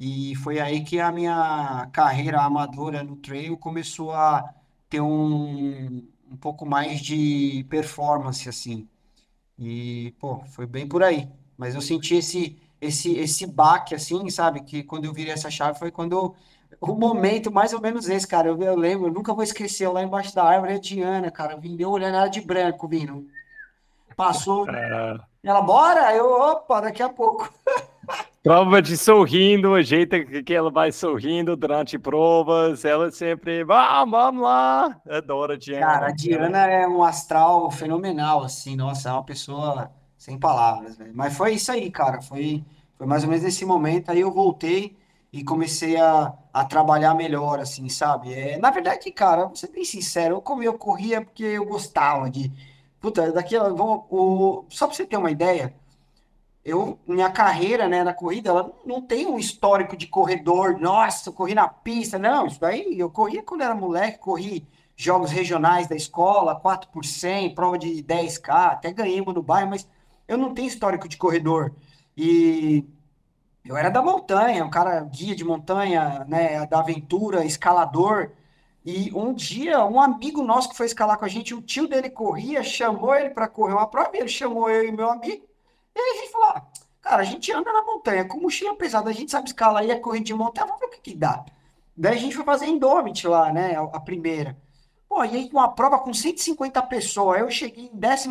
e 0.00 0.34
foi 0.36 0.58
aí 0.60 0.82
que 0.82 0.98
a 0.98 1.12
minha 1.12 1.86
carreira 1.92 2.40
amadora 2.42 3.04
no 3.04 3.16
trail 3.16 3.58
começou 3.58 4.12
a 4.12 4.54
ter 4.88 5.00
um, 5.02 6.08
um 6.30 6.36
pouco 6.38 6.64
mais 6.66 7.00
de 7.02 7.66
performance, 7.68 8.48
assim. 8.48 8.88
E, 9.58 10.14
pô, 10.20 10.40
foi 10.46 10.66
bem 10.66 10.88
por 10.88 11.02
aí. 11.02 11.28
Mas 11.56 11.74
eu 11.74 11.82
senti 11.82 12.14
esse, 12.16 12.58
esse, 12.80 13.14
esse 13.18 13.46
baque, 13.46 13.94
assim, 13.94 14.30
sabe? 14.30 14.62
Que 14.62 14.82
quando 14.82 15.04
eu 15.04 15.12
virei 15.12 15.32
essa 15.34 15.50
chave 15.50 15.78
foi 15.78 15.90
quando 15.90 16.12
eu, 16.12 16.36
o 16.80 16.94
momento 16.94 17.52
mais 17.52 17.72
ou 17.74 17.80
menos 17.80 18.08
esse, 18.08 18.26
cara. 18.26 18.48
Eu, 18.48 18.58
eu 18.62 18.76
lembro, 18.76 19.08
eu 19.08 19.12
nunca 19.12 19.34
vou 19.34 19.44
esquecer, 19.44 19.88
lá 19.88 20.02
embaixo 20.02 20.34
da 20.34 20.44
árvore, 20.44 20.74
a 20.74 20.78
Diana, 20.78 21.30
cara, 21.30 21.54
eu 21.54 21.60
vim 21.60 21.82
olhando 21.84 22.16
ela 22.16 22.28
de 22.28 22.40
branco, 22.40 22.88
vindo. 22.88 23.28
Passou. 24.20 24.68
É... 24.68 25.18
Ela, 25.42 25.62
bora? 25.62 26.14
Eu, 26.14 26.30
opa, 26.30 26.82
daqui 26.82 27.02
a 27.02 27.08
pouco. 27.08 27.50
Prova 28.42 28.82
de 28.82 28.94
sorrindo, 28.94 29.70
o 29.70 29.82
jeito 29.82 30.16
que 30.44 30.52
ela 30.52 30.70
vai 30.70 30.92
sorrindo 30.92 31.56
durante 31.56 31.98
provas, 31.98 32.84
ela 32.84 33.10
sempre, 33.10 33.64
vamos, 33.64 34.10
vamos 34.10 34.42
lá. 34.42 35.00
Adoro 35.08 35.54
a 35.54 35.56
Diana. 35.56 35.86
Cara, 35.86 36.06
a 36.08 36.10
Diana 36.10 36.66
é 36.66 36.86
um 36.86 37.02
astral 37.02 37.70
fenomenal, 37.70 38.42
assim, 38.42 38.76
nossa, 38.76 39.08
é 39.08 39.12
uma 39.12 39.24
pessoa 39.24 39.90
sem 40.18 40.38
palavras, 40.38 40.98
velho. 40.98 41.12
Mas 41.14 41.34
foi 41.34 41.54
isso 41.54 41.72
aí, 41.72 41.90
cara. 41.90 42.20
Foi, 42.20 42.62
foi 42.98 43.06
mais 43.06 43.22
ou 43.22 43.28
menos 43.30 43.44
nesse 43.44 43.64
momento. 43.64 44.10
Aí 44.10 44.20
eu 44.20 44.30
voltei 44.30 44.96
e 45.32 45.42
comecei 45.42 45.96
a, 45.96 46.32
a 46.52 46.64
trabalhar 46.64 47.14
melhor, 47.14 47.58
assim, 47.58 47.88
sabe? 47.88 48.34
É, 48.34 48.58
na 48.58 48.70
verdade, 48.70 49.10
cara, 49.12 49.46
vou 49.46 49.56
ser 49.56 49.68
bem 49.68 49.84
sincero, 49.84 50.36
eu, 50.36 50.42
como 50.42 50.62
eu 50.62 50.76
corria 50.76 51.22
porque 51.22 51.44
eu 51.44 51.64
gostava 51.64 52.28
de. 52.28 52.52
Puta, 53.00 53.32
daqui, 53.32 53.58
vamos, 53.58 54.04
o, 54.10 54.64
só 54.68 54.86
pra 54.86 54.94
você 54.94 55.06
ter 55.06 55.16
uma 55.16 55.30
ideia, 55.30 55.74
eu, 56.64 56.98
minha 57.06 57.30
carreira, 57.30 57.88
né, 57.88 58.04
na 58.04 58.12
corrida, 58.12 58.50
ela 58.50 58.72
não 58.84 59.00
tem 59.02 59.26
um 59.26 59.38
histórico 59.38 59.96
de 59.96 60.06
corredor, 60.06 60.78
nossa, 60.78 61.30
eu 61.30 61.32
corri 61.32 61.54
na 61.54 61.68
pista, 61.68 62.18
não, 62.18 62.46
isso 62.46 62.60
daí, 62.60 62.98
eu 62.98 63.10
corria 63.10 63.42
quando 63.42 63.62
era 63.62 63.74
moleque, 63.74 64.18
corri 64.18 64.66
jogos 64.96 65.30
regionais 65.30 65.88
da 65.88 65.96
escola, 65.96 66.54
4 66.60 66.90
por 66.90 67.04
100, 67.04 67.54
prova 67.54 67.78
de 67.78 68.02
10K, 68.02 68.72
até 68.72 68.92
ganhei 68.92 69.20
uma 69.20 69.32
no 69.32 69.42
bairro, 69.42 69.70
mas 69.70 69.88
eu 70.28 70.36
não 70.36 70.52
tenho 70.52 70.68
histórico 70.68 71.08
de 71.08 71.16
corredor. 71.16 71.72
E 72.16 72.84
eu 73.64 73.76
era 73.76 73.90
da 73.90 74.02
montanha, 74.02 74.64
um 74.64 74.70
cara 74.70 75.00
guia 75.04 75.34
de 75.34 75.44
montanha, 75.44 76.24
né, 76.28 76.66
da 76.66 76.80
aventura, 76.80 77.44
escalador. 77.44 78.30
E 78.90 79.12
um 79.14 79.32
dia, 79.32 79.84
um 79.84 80.00
amigo 80.00 80.42
nosso 80.42 80.68
que 80.68 80.76
foi 80.76 80.86
escalar 80.86 81.16
com 81.16 81.24
a 81.24 81.28
gente, 81.28 81.54
o 81.54 81.62
tio 81.62 81.86
dele 81.86 82.10
corria, 82.10 82.60
chamou 82.64 83.14
ele 83.14 83.30
para 83.30 83.46
correr 83.46 83.72
uma 83.72 83.86
prova, 83.86 84.10
ele 84.14 84.26
chamou 84.26 84.68
eu 84.68 84.84
e 84.84 84.90
meu 84.90 85.08
amigo. 85.08 85.46
E 85.94 86.00
aí 86.00 86.10
a 86.16 86.20
gente 86.20 86.32
falou: 86.32 86.48
ah, 86.48 86.66
cara, 87.00 87.22
a 87.22 87.24
gente 87.24 87.52
anda 87.52 87.72
na 87.72 87.84
montanha 87.84 88.24
com 88.24 88.40
mochila 88.40 88.74
pesada, 88.74 89.08
a 89.08 89.12
gente 89.12 89.30
sabe 89.30 89.46
escalar 89.46 89.84
e 89.84 89.92
é 89.92 89.96
corrente 89.96 90.24
de 90.24 90.34
montanha, 90.34 90.66
vamos 90.66 90.80
ver 90.80 90.86
o 90.86 90.90
que, 90.90 91.00
que 91.00 91.14
dá. 91.14 91.44
Daí 91.96 92.16
a 92.16 92.18
gente 92.18 92.34
foi 92.34 92.44
fazer 92.44 92.66
Indomit 92.66 93.28
lá, 93.28 93.52
né, 93.52 93.76
a, 93.76 93.82
a 93.82 94.00
primeira. 94.00 94.56
Pô, 95.08 95.24
e 95.24 95.36
aí 95.36 95.50
uma 95.52 95.68
prova 95.68 95.98
com 95.98 96.12
150 96.12 96.82
pessoas, 96.82 97.40
eu 97.40 97.50
cheguei 97.50 97.84
em 97.92 98.00
14 98.00 98.28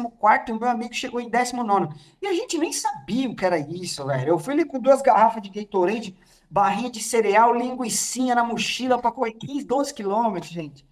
e 0.48 0.52
o 0.52 0.60
meu 0.60 0.70
amigo 0.70 0.94
chegou 0.94 1.22
em 1.22 1.30
19. 1.30 1.96
E 2.22 2.28
a 2.28 2.34
gente 2.34 2.58
nem 2.58 2.74
sabia 2.74 3.30
o 3.30 3.36
que 3.36 3.46
era 3.46 3.60
isso, 3.60 4.06
velho. 4.06 4.30
Eu 4.30 4.40
fui 4.40 4.54
ali 4.54 4.66
com 4.66 4.80
duas 4.80 5.02
garrafas 5.02 5.42
de 5.42 5.50
Gatorade, 5.50 6.16
barrinha 6.50 6.90
de 6.90 7.02
cereal, 7.02 7.54
linguiçinha 7.54 8.34
na 8.36 8.44
mochila 8.44 8.98
para 9.00 9.12
correr 9.12 9.34
15, 9.34 9.66
12 9.66 9.94
quilômetros, 9.94 10.52
gente. 10.52 10.86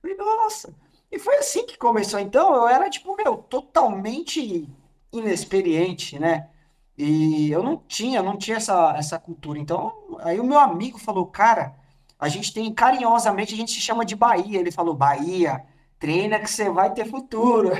Falei, 0.00 0.16
nossa. 0.16 0.74
E 1.10 1.18
foi 1.18 1.36
assim 1.36 1.66
que 1.66 1.76
começou. 1.76 2.18
Então, 2.18 2.54
eu 2.54 2.66
era, 2.66 2.88
tipo, 2.88 3.14
meu, 3.16 3.36
totalmente 3.36 4.68
inexperiente, 5.12 6.18
né? 6.18 6.48
E 6.96 7.50
eu 7.50 7.62
não 7.62 7.76
tinha, 7.76 8.22
não 8.22 8.36
tinha 8.36 8.56
essa, 8.56 8.94
essa 8.96 9.18
cultura. 9.18 9.58
Então, 9.58 9.92
aí 10.20 10.40
o 10.40 10.44
meu 10.44 10.58
amigo 10.58 10.98
falou, 10.98 11.26
cara, 11.26 11.74
a 12.18 12.28
gente 12.28 12.52
tem 12.54 12.72
carinhosamente, 12.72 13.52
a 13.52 13.56
gente 13.56 13.72
se 13.72 13.80
chama 13.80 14.04
de 14.04 14.16
Bahia. 14.16 14.58
Ele 14.58 14.70
falou, 14.70 14.94
Bahia, 14.94 15.64
treina 15.98 16.38
que 16.38 16.50
você 16.50 16.70
vai 16.70 16.92
ter 16.92 17.04
futuro. 17.06 17.72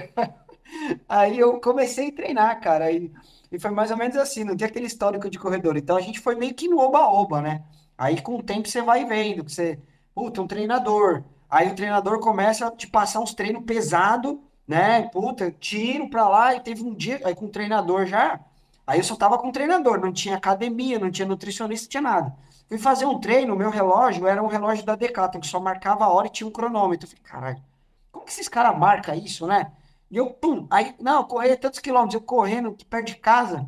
aí 1.08 1.38
eu 1.38 1.60
comecei 1.60 2.08
a 2.08 2.12
treinar, 2.12 2.60
cara. 2.60 2.90
E, 2.92 3.10
e 3.52 3.58
foi 3.60 3.70
mais 3.70 3.90
ou 3.90 3.96
menos 3.96 4.16
assim, 4.16 4.44
não 4.44 4.56
tinha 4.56 4.68
aquele 4.68 4.86
histórico 4.86 5.28
de 5.30 5.38
corredor. 5.38 5.76
Então 5.76 5.96
a 5.96 6.00
gente 6.00 6.20
foi 6.20 6.34
meio 6.34 6.54
que 6.54 6.68
no 6.68 6.78
oba-oba, 6.78 7.40
né? 7.40 7.62
Aí 7.96 8.20
com 8.20 8.36
o 8.36 8.42
tempo 8.42 8.68
você 8.68 8.82
vai 8.82 9.04
vendo 9.04 9.44
que 9.44 9.52
você, 9.52 9.78
puta, 10.14 10.40
um 10.42 10.46
treinador. 10.46 11.22
Aí 11.48 11.68
o 11.68 11.74
treinador 11.74 12.18
começa 12.20 12.66
a 12.66 12.70
te 12.70 12.86
passar 12.86 13.20
uns 13.20 13.34
treinos 13.34 13.64
pesados 13.64 14.38
né? 14.66 15.08
Puta, 15.08 15.50
tiro 15.50 16.08
pra 16.08 16.28
lá 16.28 16.54
e 16.54 16.60
teve 16.60 16.82
um 16.82 16.94
dia 16.94 17.20
aí 17.24 17.34
com 17.34 17.46
o 17.46 17.50
treinador 17.50 18.06
já. 18.06 18.40
Aí 18.86 18.98
eu 18.98 19.04
só 19.04 19.14
tava 19.16 19.38
com 19.38 19.48
o 19.48 19.52
treinador, 19.52 20.00
não 20.00 20.12
tinha 20.12 20.36
academia, 20.36 20.98
não 20.98 21.10
tinha 21.10 21.26
nutricionista, 21.26 21.84
não 21.86 21.90
tinha 21.90 22.02
nada. 22.02 22.34
Fui 22.68 22.78
fazer 22.78 23.04
um 23.04 23.18
treino, 23.20 23.54
meu 23.54 23.70
relógio 23.70 24.26
era 24.26 24.42
um 24.42 24.46
relógio 24.46 24.84
da 24.84 24.96
Decathlon, 24.96 25.40
que 25.40 25.46
só 25.46 25.60
marcava 25.60 26.04
a 26.04 26.08
hora 26.08 26.26
e 26.26 26.30
tinha 26.30 26.46
um 26.46 26.50
cronômetro. 26.50 27.06
Eu 27.06 27.10
falei, 27.10 27.22
caralho, 27.22 27.64
como 28.10 28.24
que 28.24 28.32
esses 28.32 28.48
caras 28.48 28.78
marcam 28.78 29.14
isso, 29.14 29.46
né? 29.46 29.70
E 30.12 30.16
eu, 30.18 30.28
pum, 30.28 30.66
aí, 30.70 30.94
não, 31.00 31.20
eu 31.20 31.24
corri 31.24 31.56
tantos 31.56 31.80
quilômetros, 31.80 32.14
eu 32.14 32.20
correndo 32.20 32.68
aqui 32.68 32.84
perto 32.84 33.06
de 33.06 33.16
casa, 33.16 33.66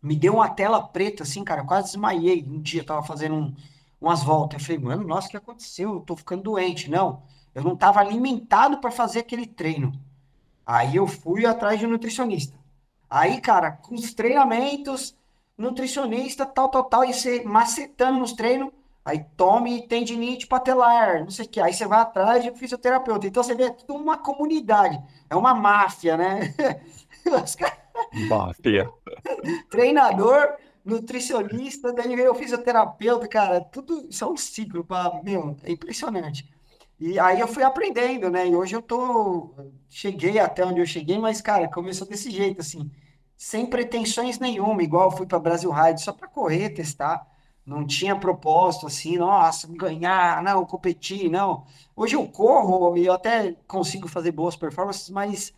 me 0.00 0.14
deu 0.14 0.34
uma 0.34 0.48
tela 0.48 0.80
preta, 0.80 1.24
assim, 1.24 1.42
cara, 1.42 1.64
quase 1.64 1.88
desmaiei. 1.88 2.44
Um 2.44 2.60
dia 2.60 2.84
tava 2.84 3.02
fazendo 3.02 3.34
um, 3.34 3.54
umas 4.00 4.22
voltas. 4.22 4.60
Eu 4.60 4.64
falei, 4.64 4.80
mano, 4.80 5.04
nossa, 5.04 5.26
o 5.26 5.30
que 5.32 5.36
aconteceu? 5.36 5.94
Eu 5.94 6.00
tô 6.02 6.14
ficando 6.14 6.44
doente. 6.44 6.88
Não, 6.88 7.24
eu 7.52 7.64
não 7.64 7.74
tava 7.74 7.98
alimentado 7.98 8.78
para 8.78 8.92
fazer 8.92 9.18
aquele 9.18 9.44
treino. 9.44 9.92
Aí 10.64 10.94
eu 10.94 11.06
fui 11.08 11.44
atrás 11.44 11.80
de 11.80 11.86
um 11.86 11.90
nutricionista. 11.90 12.56
Aí, 13.10 13.40
cara, 13.40 13.72
com 13.72 13.96
os 13.96 14.14
treinamentos, 14.14 15.16
nutricionista, 15.58 16.46
tal, 16.46 16.68
tal, 16.68 16.84
tal, 16.84 17.04
e 17.04 17.12
você 17.12 17.42
macetando 17.42 18.20
nos 18.20 18.32
treinos, 18.32 18.70
aí 19.06 19.24
tome 19.36 19.86
tendinite 19.86 20.48
patelar, 20.48 21.20
não 21.20 21.30
sei 21.30 21.46
o 21.46 21.48
que. 21.48 21.60
Aí 21.60 21.72
você 21.72 21.86
vai 21.86 22.00
atrás 22.00 22.42
de 22.42 22.50
fisioterapeuta. 22.50 23.26
Então 23.26 23.42
você 23.42 23.54
vê 23.54 23.64
é 23.64 23.70
tudo 23.70 23.94
uma 23.94 24.18
comunidade, 24.18 25.00
é 25.30 25.36
uma 25.36 25.54
máfia, 25.54 26.16
né? 26.16 26.52
Máfia. 28.28 28.90
Treinador, 29.70 30.56
nutricionista, 30.84 31.92
daí 31.92 32.16
veio 32.16 32.32
o 32.32 32.34
fisioterapeuta, 32.34 33.28
cara, 33.28 33.60
tudo, 33.60 34.06
isso 34.10 34.24
é 34.24 34.26
um 34.26 34.36
ciclo, 34.36 34.84
pra, 34.84 35.20
meu, 35.22 35.56
é 35.62 35.70
impressionante. 35.70 36.52
E 36.98 37.18
aí 37.18 37.38
eu 37.40 37.46
fui 37.46 37.62
aprendendo, 37.62 38.28
né? 38.28 38.48
E 38.48 38.56
hoje 38.56 38.74
eu 38.74 38.82
tô. 38.82 39.54
Cheguei 39.88 40.38
até 40.38 40.64
onde 40.64 40.80
eu 40.80 40.86
cheguei, 40.86 41.18
mas, 41.18 41.40
cara, 41.40 41.68
começou 41.68 42.06
desse 42.08 42.30
jeito, 42.30 42.60
assim, 42.60 42.90
sem 43.36 43.66
pretensões 43.66 44.38
nenhuma, 44.38 44.82
igual 44.82 45.10
eu 45.10 45.16
fui 45.16 45.26
para 45.26 45.38
Brasil 45.38 45.70
Ride 45.70 46.00
só 46.02 46.12
para 46.12 46.26
correr, 46.26 46.70
testar. 46.70 47.26
Não 47.66 47.84
tinha 47.86 48.16
propósito 48.18 48.86
assim, 48.86 49.18
nossa, 49.18 49.66
ganhar, 49.68 50.42
não, 50.42 50.64
competir, 50.64 51.28
não. 51.30 51.66
Hoje 51.96 52.14
eu 52.16 52.26
corro 52.28 52.96
e 52.96 53.06
eu 53.06 53.12
até 53.12 53.54
consigo 53.66 54.08
fazer 54.08 54.30
boas 54.32 54.54
performances, 54.56 55.10
mas 55.10 55.52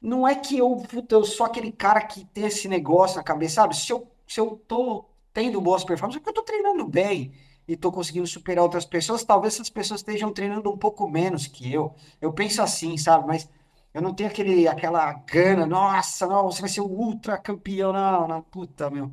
não 0.00 0.26
é 0.26 0.34
que 0.34 0.58
eu, 0.58 0.76
puta, 0.76 1.14
eu 1.14 1.24
sou 1.24 1.46
aquele 1.46 1.72
cara 1.72 2.00
que 2.02 2.24
tem 2.26 2.46
esse 2.46 2.68
negócio 2.68 3.16
na 3.16 3.22
cabeça, 3.24 3.56
sabe? 3.56 3.76
Se 3.76 3.92
eu, 3.92 4.06
se 4.26 4.40
eu 4.40 4.62
tô 4.68 5.04
tendo 5.32 5.60
boas 5.60 5.84
performances, 5.84 6.16
é 6.16 6.20
porque 6.20 6.30
eu 6.30 6.42
tô 6.42 6.42
treinando 6.42 6.86
bem 6.86 7.32
e 7.66 7.74
estou 7.74 7.92
conseguindo 7.92 8.26
superar 8.26 8.62
outras 8.64 8.84
pessoas, 8.84 9.24
talvez 9.24 9.54
essas 9.54 9.70
pessoas 9.70 10.00
estejam 10.00 10.32
treinando 10.32 10.70
um 10.70 10.78
pouco 10.78 11.08
menos 11.08 11.46
que 11.46 11.72
eu. 11.72 11.94
Eu 12.20 12.32
penso 12.32 12.62
assim, 12.62 12.96
sabe? 12.96 13.26
Mas 13.26 13.48
eu 13.94 14.02
não 14.02 14.14
tenho 14.14 14.28
aquele, 14.30 14.66
aquela 14.68 15.12
gana, 15.12 15.66
nossa, 15.66 16.26
não, 16.26 16.44
você 16.44 16.60
vai 16.60 16.70
ser 16.70 16.80
o 16.80 16.86
ultra 16.86 17.38
campeão, 17.38 17.92
não, 17.92 18.28
não, 18.28 18.42
puta, 18.42 18.90
meu. 18.90 19.12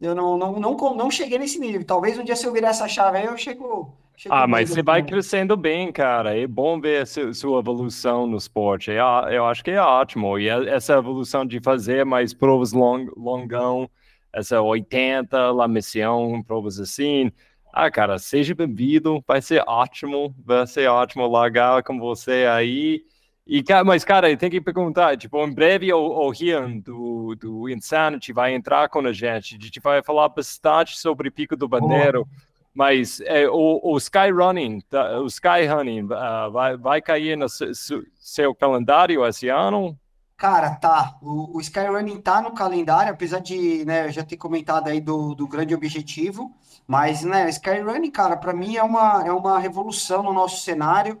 Eu 0.00 0.14
não, 0.14 0.36
não, 0.36 0.60
não, 0.60 0.76
não 0.94 1.10
cheguei 1.10 1.38
nesse 1.38 1.58
nível. 1.58 1.84
Talvez 1.84 2.18
um 2.18 2.24
dia 2.24 2.36
se 2.36 2.46
eu 2.46 2.52
virar 2.52 2.70
essa 2.70 2.86
chave 2.86 3.18
aí, 3.18 3.24
eu 3.26 3.36
chego. 3.36 3.96
chego 4.16 4.34
ah, 4.34 4.46
mas 4.46 4.70
você 4.70 4.82
vai 4.82 5.02
crescendo 5.02 5.56
bem, 5.56 5.90
cara. 5.90 6.38
É 6.38 6.46
bom 6.46 6.80
ver 6.80 7.02
a 7.02 7.34
sua 7.34 7.58
evolução 7.58 8.26
no 8.26 8.36
esporte. 8.36 8.90
É, 8.92 9.00
eu 9.36 9.44
acho 9.46 9.64
que 9.64 9.72
é 9.72 9.80
ótimo. 9.80 10.38
E 10.38 10.48
essa 10.48 10.94
evolução 10.94 11.44
de 11.44 11.60
fazer 11.60 12.04
mais 12.04 12.32
provas 12.32 12.72
long, 12.72 13.06
longão, 13.16 13.90
essa 14.32 14.60
80, 14.60 15.50
La 15.50 15.66
Missão, 15.66 16.42
provas 16.42 16.78
assim 16.78 17.32
ah, 17.72 17.90
cara, 17.90 18.18
seja 18.18 18.54
bem-vindo, 18.54 19.22
vai 19.26 19.40
ser 19.40 19.62
ótimo, 19.66 20.34
vai 20.44 20.66
ser 20.66 20.88
ótimo 20.88 21.26
largar 21.28 21.82
com 21.82 21.98
você 21.98 22.46
aí. 22.50 23.04
E, 23.48 23.64
mas, 23.86 24.04
cara, 24.04 24.36
tem 24.36 24.50
que 24.50 24.60
perguntar, 24.60 25.16
tipo, 25.16 25.42
em 25.42 25.54
breve 25.54 25.90
o, 25.90 25.98
o 25.98 26.30
Rian 26.30 26.80
do, 26.80 27.34
do 27.34 27.68
Insanity 27.70 28.30
vai 28.30 28.54
entrar 28.54 28.90
com 28.90 28.98
a 28.98 29.12
gente, 29.12 29.56
a 29.56 29.64
gente 29.64 29.80
vai 29.80 30.02
falar 30.02 30.28
bastante 30.28 30.98
sobre 30.98 31.30
Pico 31.30 31.56
do 31.56 31.66
Bandeiro, 31.66 32.28
oh. 32.30 32.36
mas 32.74 33.22
é, 33.22 33.48
o, 33.48 33.80
o 33.82 33.96
Sky 33.96 34.30
Running, 34.30 34.80
tá, 34.90 35.18
o 35.18 35.26
Sky 35.26 35.64
Running 35.66 36.02
uh, 36.02 36.52
vai, 36.52 36.76
vai 36.76 37.00
cair 37.00 37.38
no 37.38 37.48
seu, 37.48 38.02
seu 38.20 38.54
calendário 38.54 39.26
esse 39.26 39.48
ano? 39.48 39.98
Cara, 40.36 40.76
tá. 40.76 41.16
O, 41.20 41.56
o 41.56 41.60
Skyrunning 41.60 42.20
tá 42.20 42.40
no 42.40 42.52
calendário, 42.52 43.12
apesar 43.12 43.40
de, 43.40 43.84
né, 43.84 44.06
eu 44.06 44.12
já 44.12 44.22
ter 44.22 44.36
comentado 44.36 44.88
aí 44.88 45.00
do, 45.00 45.34
do 45.34 45.48
grande 45.48 45.74
objetivo, 45.74 46.54
mas, 46.86 47.24
né, 47.24 47.48
Skyrunning, 47.48 48.10
cara, 48.10 48.36
para 48.36 48.52
mim 48.52 48.76
é 48.76 48.82
uma, 48.82 49.26
é 49.26 49.32
uma 49.32 49.58
revolução 49.58 50.22
no 50.22 50.32
nosso 50.32 50.62
cenário, 50.62 51.18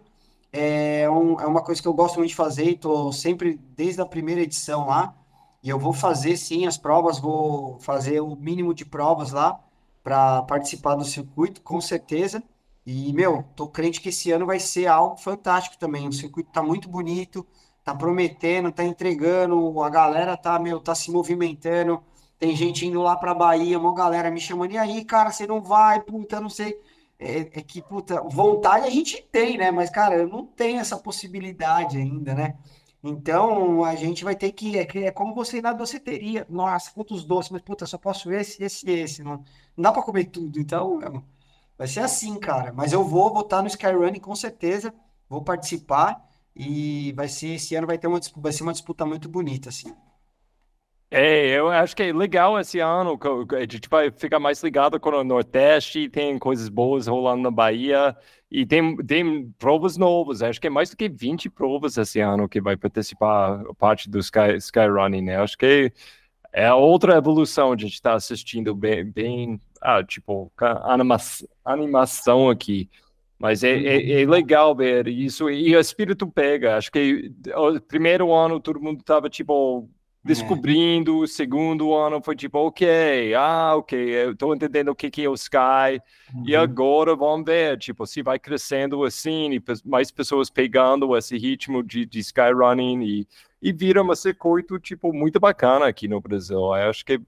é, 0.52 1.08
um, 1.10 1.40
é 1.40 1.46
uma 1.46 1.62
coisa 1.62 1.80
que 1.82 1.88
eu 1.88 1.94
gosto 1.94 2.16
muito 2.18 2.30
de 2.30 2.36
fazer, 2.36 2.78
tô 2.78 3.12
sempre 3.12 3.56
desde 3.76 4.00
a 4.00 4.06
primeira 4.06 4.40
edição 4.40 4.86
lá, 4.86 5.14
e 5.62 5.68
eu 5.68 5.78
vou 5.78 5.92
fazer 5.92 6.36
sim 6.36 6.66
as 6.66 6.78
provas, 6.78 7.18
vou 7.18 7.78
fazer 7.80 8.20
o 8.20 8.36
mínimo 8.36 8.72
de 8.74 8.84
provas 8.84 9.32
lá 9.32 9.60
para 10.02 10.42
participar 10.42 10.94
do 10.94 11.04
circuito, 11.04 11.60
com 11.62 11.80
certeza. 11.80 12.42
E, 12.86 13.12
meu, 13.12 13.44
tô 13.54 13.68
crente 13.68 14.00
que 14.00 14.08
esse 14.08 14.30
ano 14.32 14.46
vai 14.46 14.58
ser 14.58 14.86
algo 14.86 15.16
fantástico 15.16 15.76
também. 15.78 16.08
O 16.08 16.12
circuito 16.12 16.50
tá 16.50 16.62
muito 16.62 16.88
bonito, 16.88 17.46
tá 17.84 17.94
prometendo, 17.94 18.72
tá 18.72 18.84
entregando, 18.84 19.82
a 19.82 19.90
galera 19.90 20.36
tá, 20.36 20.58
meu, 20.58 20.80
tá 20.80 20.94
se 20.94 21.10
movimentando. 21.10 22.02
Tem 22.38 22.54
gente 22.56 22.86
indo 22.86 23.02
lá 23.02 23.16
pra 23.16 23.34
Bahia, 23.34 23.78
uma 23.78 23.92
galera 23.94 24.30
me 24.30 24.40
chamando, 24.40 24.72
e 24.72 24.78
aí, 24.78 25.04
cara, 25.04 25.30
você 25.30 25.46
não 25.46 25.60
vai, 25.60 26.00
puta, 26.00 26.40
não 26.40 26.48
sei. 26.48 26.80
É, 27.18 27.40
é, 27.40 27.62
que, 27.62 27.82
puta, 27.82 28.20
vontade 28.22 28.86
a 28.86 28.90
gente 28.90 29.20
tem, 29.32 29.58
né? 29.58 29.70
Mas, 29.70 29.90
cara, 29.90 30.16
eu 30.16 30.28
não 30.28 30.46
tenho 30.46 30.80
essa 30.80 30.96
possibilidade 30.96 31.98
ainda, 31.98 32.34
né? 32.34 32.56
Então, 33.02 33.84
a 33.84 33.94
gente 33.96 34.24
vai 34.24 34.36
ter 34.36 34.52
que. 34.52 34.78
É, 34.78 34.86
é 35.06 35.10
como 35.10 35.34
você 35.34 35.58
ir 35.58 35.62
na 35.62 35.72
doceteria. 35.72 36.46
Nossa, 36.48 36.90
quantos 36.92 37.24
doces, 37.24 37.50
mas, 37.50 37.62
puta, 37.62 37.86
só 37.86 37.98
posso 37.98 38.30
esse, 38.32 38.62
esse 38.62 38.88
esse. 38.90 39.22
Não, 39.22 39.44
não 39.76 39.82
dá 39.82 39.92
pra 39.92 40.02
comer 40.02 40.26
tudo. 40.26 40.60
Então, 40.60 41.00
vai 41.76 41.88
ser 41.88 42.00
assim, 42.00 42.38
cara. 42.38 42.72
Mas 42.72 42.92
eu 42.92 43.04
vou 43.04 43.32
votar 43.32 43.62
no 43.62 43.68
Skyrunning 43.68 44.20
com 44.20 44.34
certeza. 44.36 44.94
Vou 45.28 45.42
participar. 45.42 46.24
E 46.54 47.12
vai 47.12 47.28
ser, 47.28 47.54
esse 47.54 47.74
ano 47.76 47.86
vai 47.86 47.98
ter 47.98 48.08
uma, 48.08 48.20
vai 48.36 48.52
ser 48.52 48.62
uma 48.64 48.72
disputa 48.72 49.06
muito 49.06 49.28
bonita, 49.28 49.68
assim. 49.68 49.94
É, 51.10 51.58
eu 51.58 51.68
acho 51.70 51.96
que 51.96 52.02
é 52.02 52.12
legal 52.12 52.58
esse 52.60 52.80
ano, 52.80 53.18
a 53.56 53.60
gente 53.60 53.88
vai 53.88 54.10
ficar 54.10 54.38
mais 54.38 54.62
ligado 54.62 55.00
com 55.00 55.08
o 55.08 55.24
Nordeste, 55.24 56.08
tem 56.10 56.38
coisas 56.38 56.68
boas 56.68 57.06
rolando 57.06 57.42
na 57.44 57.50
Bahia, 57.50 58.14
e 58.50 58.66
tem, 58.66 58.94
tem 58.98 59.50
provas 59.58 59.96
novas, 59.96 60.42
acho 60.42 60.60
que 60.60 60.66
é 60.66 60.70
mais 60.70 60.90
do 60.90 60.96
que 60.98 61.08
20 61.08 61.48
provas 61.48 61.96
esse 61.96 62.20
ano 62.20 62.48
que 62.48 62.60
vai 62.60 62.76
participar 62.76 63.64
parte 63.78 64.10
do 64.10 64.18
Sky, 64.18 64.56
Sky 64.58 64.86
Running, 64.86 65.22
né? 65.22 65.36
Acho 65.38 65.56
que 65.56 65.90
é 66.52 66.72
outra 66.72 67.16
evolução, 67.16 67.72
a 67.72 67.76
gente 67.76 67.94
está 67.94 68.14
assistindo 68.14 68.74
bem, 68.74 69.04
bem 69.04 69.60
ah, 69.80 70.04
tipo, 70.04 70.52
anima 70.84 71.16
animação 71.64 72.50
aqui. 72.50 72.90
Mas 73.38 73.62
é, 73.62 73.70
é, 73.70 74.22
é, 74.22 74.26
legal 74.26 74.74
ver 74.74 75.06
isso 75.08 75.48
e 75.48 75.74
o 75.76 75.80
espírito 75.80 76.26
pega. 76.26 76.76
Acho 76.76 76.90
que 76.90 77.32
o 77.54 77.80
primeiro 77.80 78.32
ano 78.34 78.58
todo 78.60 78.80
mundo 78.80 79.00
estava 79.00 79.30
tipo 79.30 79.88
descobrindo, 80.28 81.20
o 81.20 81.26
segundo 81.26 81.94
ano 81.94 82.20
foi 82.22 82.36
tipo, 82.36 82.58
ok, 82.58 83.34
ah, 83.34 83.74
ok, 83.76 83.98
eu 83.98 84.32
estou 84.32 84.54
entendendo 84.54 84.88
o 84.88 84.94
que, 84.94 85.10
que 85.10 85.24
é 85.24 85.28
o 85.28 85.34
Sky, 85.34 86.00
uhum. 86.34 86.44
e 86.46 86.54
agora 86.54 87.16
vamos 87.16 87.46
ver, 87.46 87.78
tipo, 87.78 88.06
se 88.06 88.22
vai 88.22 88.38
crescendo 88.38 89.04
assim, 89.04 89.54
e 89.54 89.62
mais 89.84 90.10
pessoas 90.10 90.50
pegando 90.50 91.16
esse 91.16 91.38
ritmo 91.38 91.82
de, 91.82 92.04
de 92.04 92.18
Skyrunning, 92.20 93.02
e, 93.02 93.26
e 93.62 93.72
vira 93.72 94.02
um 94.02 94.14
circuito, 94.14 94.78
tipo, 94.78 95.12
muito 95.14 95.40
bacana 95.40 95.86
aqui 95.86 96.06
no 96.06 96.20
Brasil. 96.20 96.58
Eu 96.58 96.90
acho 96.90 97.04
que 97.04 97.18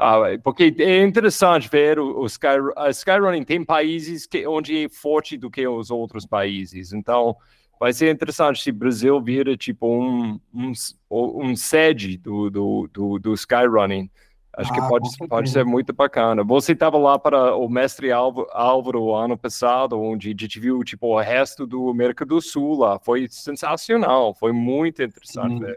ah, 0.00 0.20
porque 0.42 0.74
é 0.78 1.02
interessante 1.02 1.68
ver 1.68 1.98
o, 1.98 2.20
o 2.20 2.26
Sky, 2.26 2.46
a 2.76 2.88
Skyrunning 2.88 3.44
tem 3.44 3.64
países 3.64 4.26
que, 4.26 4.46
onde 4.46 4.84
é 4.84 4.88
forte 4.88 5.36
do 5.36 5.50
que 5.50 5.66
os 5.66 5.90
outros 5.90 6.24
países. 6.24 6.92
Então, 6.92 7.36
vai 7.78 7.92
ser 7.92 8.12
interessante 8.12 8.62
se 8.62 8.70
o 8.70 8.74
Brasil 8.74 9.20
vira 9.20 9.56
tipo 9.56 9.86
um, 9.86 10.40
um, 10.52 10.72
um 11.10 11.56
sede 11.56 12.16
do, 12.16 12.50
do, 12.50 12.90
do, 12.92 13.18
do 13.18 13.34
Skyrunning. 13.34 14.10
Acho 14.56 14.72
ah, 14.72 14.74
que 14.74 14.88
pode, 14.88 15.08
pode 15.28 15.50
ser 15.50 15.64
muito 15.64 15.92
bacana. 15.92 16.42
Você 16.42 16.72
estava 16.72 16.98
lá 16.98 17.16
para 17.16 17.54
o 17.54 17.68
Mestre 17.68 18.10
Álvaro, 18.10 18.48
Álvaro 18.50 19.14
ano 19.14 19.38
passado, 19.38 20.00
onde 20.00 20.28
a 20.28 20.30
gente 20.30 20.58
viu 20.58 20.82
tipo, 20.82 21.06
o 21.06 21.20
resto 21.20 21.64
do 21.64 21.88
América 21.88 22.26
do 22.26 22.40
Sul 22.40 22.76
lá. 22.76 22.98
Foi 22.98 23.28
sensacional, 23.30 24.34
foi 24.34 24.50
muito 24.50 25.00
interessante. 25.00 25.60
Né? 25.60 25.76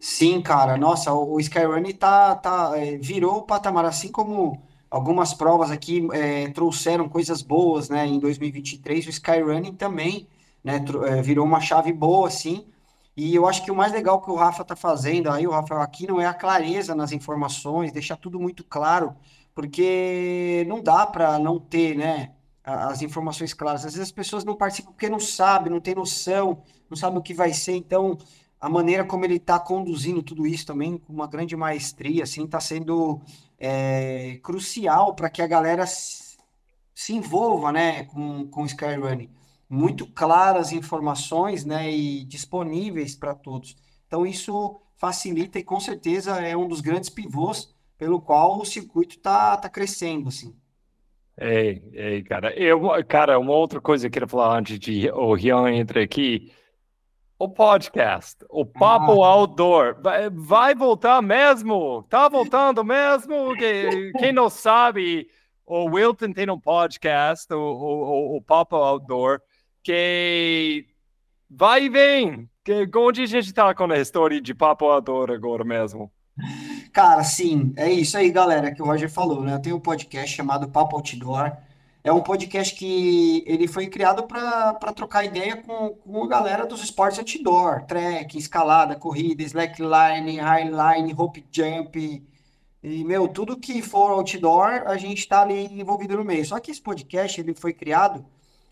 Sim, 0.00 0.40
cara, 0.42 0.76
nossa, 0.76 1.12
o, 1.12 1.38
Skyrunning 1.38 1.92
tá, 1.92 2.34
tá, 2.34 2.72
é, 2.74 2.96
virou 2.96 3.36
o 3.36 3.42
patamar, 3.42 3.84
assim 3.84 4.10
como 4.10 4.60
algumas 4.90 5.32
provas 5.32 5.70
aqui 5.70 6.08
é, 6.12 6.48
trouxeram 6.48 7.08
coisas 7.08 7.42
boas, 7.42 7.88
né, 7.88 8.06
em 8.06 8.18
2023, 8.18 9.06
o 9.06 9.10
Skyrunning 9.10 9.74
também, 9.74 10.26
né, 10.66 10.84
é, 11.06 11.22
virou 11.22 11.46
uma 11.46 11.60
chave 11.60 11.92
boa, 11.92 12.26
assim, 12.26 12.66
e 13.16 13.32
eu 13.36 13.46
acho 13.46 13.64
que 13.64 13.70
o 13.70 13.74
mais 13.74 13.92
legal 13.92 14.20
que 14.20 14.28
o 14.28 14.34
Rafa 14.34 14.64
tá 14.64 14.74
fazendo 14.74 15.30
aí, 15.30 15.46
o 15.46 15.52
Rafael 15.52 15.80
aqui, 15.80 16.08
não 16.08 16.20
é 16.20 16.26
a 16.26 16.34
clareza 16.34 16.92
nas 16.92 17.12
informações, 17.12 17.92
deixar 17.92 18.16
tudo 18.16 18.40
muito 18.40 18.64
claro, 18.64 19.14
porque 19.54 20.64
não 20.68 20.82
dá 20.82 21.06
para 21.06 21.38
não 21.38 21.60
ter, 21.60 21.96
né, 21.96 22.32
as 22.64 23.00
informações 23.00 23.54
claras. 23.54 23.86
Às 23.86 23.92
vezes 23.94 24.08
as 24.08 24.12
pessoas 24.12 24.44
não 24.44 24.56
participam 24.56 24.90
porque 24.90 25.08
não 25.08 25.20
sabem, 25.20 25.72
não 25.72 25.80
tem 25.80 25.94
noção, 25.94 26.64
não 26.90 26.96
sabem 26.96 27.18
o 27.20 27.22
que 27.22 27.32
vai 27.32 27.52
ser, 27.52 27.76
então 27.76 28.18
a 28.60 28.68
maneira 28.68 29.04
como 29.04 29.24
ele 29.24 29.36
está 29.36 29.60
conduzindo 29.60 30.20
tudo 30.20 30.48
isso 30.48 30.66
também 30.66 30.98
com 30.98 31.12
uma 31.12 31.28
grande 31.28 31.54
maestria, 31.54 32.24
assim, 32.24 32.44
está 32.44 32.58
sendo 32.58 33.20
é, 33.56 34.40
crucial 34.42 35.14
para 35.14 35.30
que 35.30 35.40
a 35.40 35.46
galera 35.46 35.86
se, 35.86 36.36
se 36.92 37.14
envolva, 37.14 37.70
né, 37.70 38.04
com, 38.06 38.48
com 38.48 38.62
o 38.62 38.66
Skyrunning. 38.66 39.30
Muito 39.68 40.06
claras 40.06 40.72
informações, 40.72 41.64
né, 41.64 41.90
e 41.90 42.24
disponíveis 42.24 43.16
para 43.16 43.34
todos. 43.34 43.76
Então 44.06 44.26
isso 44.26 44.80
facilita 44.96 45.58
e 45.58 45.64
com 45.64 45.80
certeza 45.80 46.40
é 46.40 46.56
um 46.56 46.68
dos 46.68 46.80
grandes 46.80 47.10
pivôs 47.10 47.74
pelo 47.98 48.20
qual 48.20 48.60
o 48.60 48.64
circuito 48.64 49.16
está 49.16 49.56
tá 49.56 49.68
crescendo, 49.68 50.28
assim. 50.28 50.54
Ei, 51.38 51.82
ei, 51.92 52.22
cara, 52.22 52.54
eu, 52.58 52.80
cara, 53.06 53.38
uma 53.38 53.52
outra 53.52 53.80
coisa 53.80 54.04
que 54.04 54.06
eu 54.08 54.12
queria 54.12 54.28
falar 54.28 54.56
antes 54.56 54.78
de 54.78 55.10
o 55.10 55.34
Rian 55.34 55.70
entre 55.70 56.02
aqui, 56.02 56.50
o 57.38 57.46
podcast, 57.46 58.38
o 58.48 58.64
Papo 58.64 59.22
ah. 59.22 59.28
Outdoor, 59.28 60.00
vai, 60.00 60.30
vai, 60.30 60.74
voltar 60.74 61.20
mesmo? 61.20 62.02
Tá 62.08 62.26
voltando 62.28 62.82
mesmo? 62.82 63.54
Quem 64.18 64.32
não 64.32 64.48
sabe, 64.48 65.28
o 65.66 65.84
Wilton 65.84 66.32
tem 66.32 66.50
um 66.50 66.58
podcast, 66.58 67.52
o, 67.52 67.58
o, 67.58 68.36
o 68.36 68.42
Papo 68.42 68.76
Outdoor, 68.76 69.42
que 69.86 70.84
vai 71.48 71.84
e 71.84 71.88
vem. 71.88 72.50
Que, 72.64 72.90
onde 72.96 73.22
a 73.22 73.26
gente 73.26 73.54
tá 73.54 73.72
com 73.72 73.84
a 73.84 73.98
história 73.98 74.40
de 74.40 74.52
Papo 74.52 74.86
Outdoor 74.86 75.30
agora 75.30 75.64
mesmo? 75.64 76.10
Cara, 76.92 77.22
sim, 77.22 77.72
é 77.76 77.88
isso 77.88 78.18
aí, 78.18 78.30
galera, 78.30 78.74
que 78.74 78.82
o 78.82 78.84
Roger 78.84 79.08
falou, 79.08 79.42
né? 79.42 79.54
Eu 79.54 79.62
tenho 79.62 79.76
um 79.76 79.80
podcast 79.80 80.34
chamado 80.34 80.68
Papo 80.68 80.96
Outdoor, 80.96 81.56
é 82.02 82.12
um 82.12 82.20
podcast 82.20 82.74
que 82.74 83.44
ele 83.46 83.68
foi 83.68 83.86
criado 83.86 84.24
para 84.24 84.92
trocar 84.92 85.24
ideia 85.24 85.56
com, 85.56 85.90
com 85.90 86.24
a 86.24 86.28
galera 86.28 86.66
dos 86.66 86.82
esportes 86.82 87.20
outdoor, 87.20 87.84
trek, 87.84 88.36
escalada, 88.36 88.96
corrida, 88.96 89.42
slackline, 89.44 90.38
highline, 90.38 91.12
rope 91.12 91.44
jump, 91.50 92.26
e, 92.82 93.04
meu, 93.04 93.28
tudo 93.28 93.58
que 93.58 93.82
for 93.82 94.10
outdoor, 94.12 94.84
a 94.86 94.96
gente 94.96 95.18
está 95.18 95.42
ali 95.42 95.66
envolvido 95.80 96.16
no 96.16 96.24
meio. 96.24 96.44
Só 96.44 96.60
que 96.60 96.70
esse 96.70 96.80
podcast, 96.80 97.40
ele 97.40 97.54
foi 97.54 97.72
criado, 97.72 98.24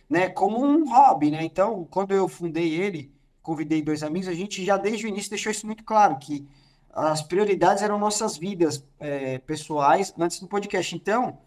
né, 0.08 0.28
como 0.28 0.64
um 0.64 0.88
hobby, 0.88 1.30
né? 1.30 1.44
Então, 1.44 1.86
quando 1.90 2.12
eu 2.12 2.28
fundei 2.28 2.74
ele, 2.74 3.12
convidei 3.42 3.82
dois 3.82 4.02
amigos, 4.02 4.28
a 4.28 4.34
gente 4.34 4.64
já 4.64 4.76
desde 4.76 5.06
o 5.06 5.08
início 5.08 5.30
deixou 5.30 5.52
isso 5.52 5.66
muito 5.66 5.84
claro, 5.84 6.18
que 6.18 6.46
as 6.92 7.22
prioridades 7.22 7.82
eram 7.82 7.98
nossas 7.98 8.36
vidas 8.36 8.84
é, 9.00 9.38
pessoais 9.38 10.14
antes 10.18 10.38
do 10.40 10.46
podcast. 10.46 10.94
Então, 10.94 11.38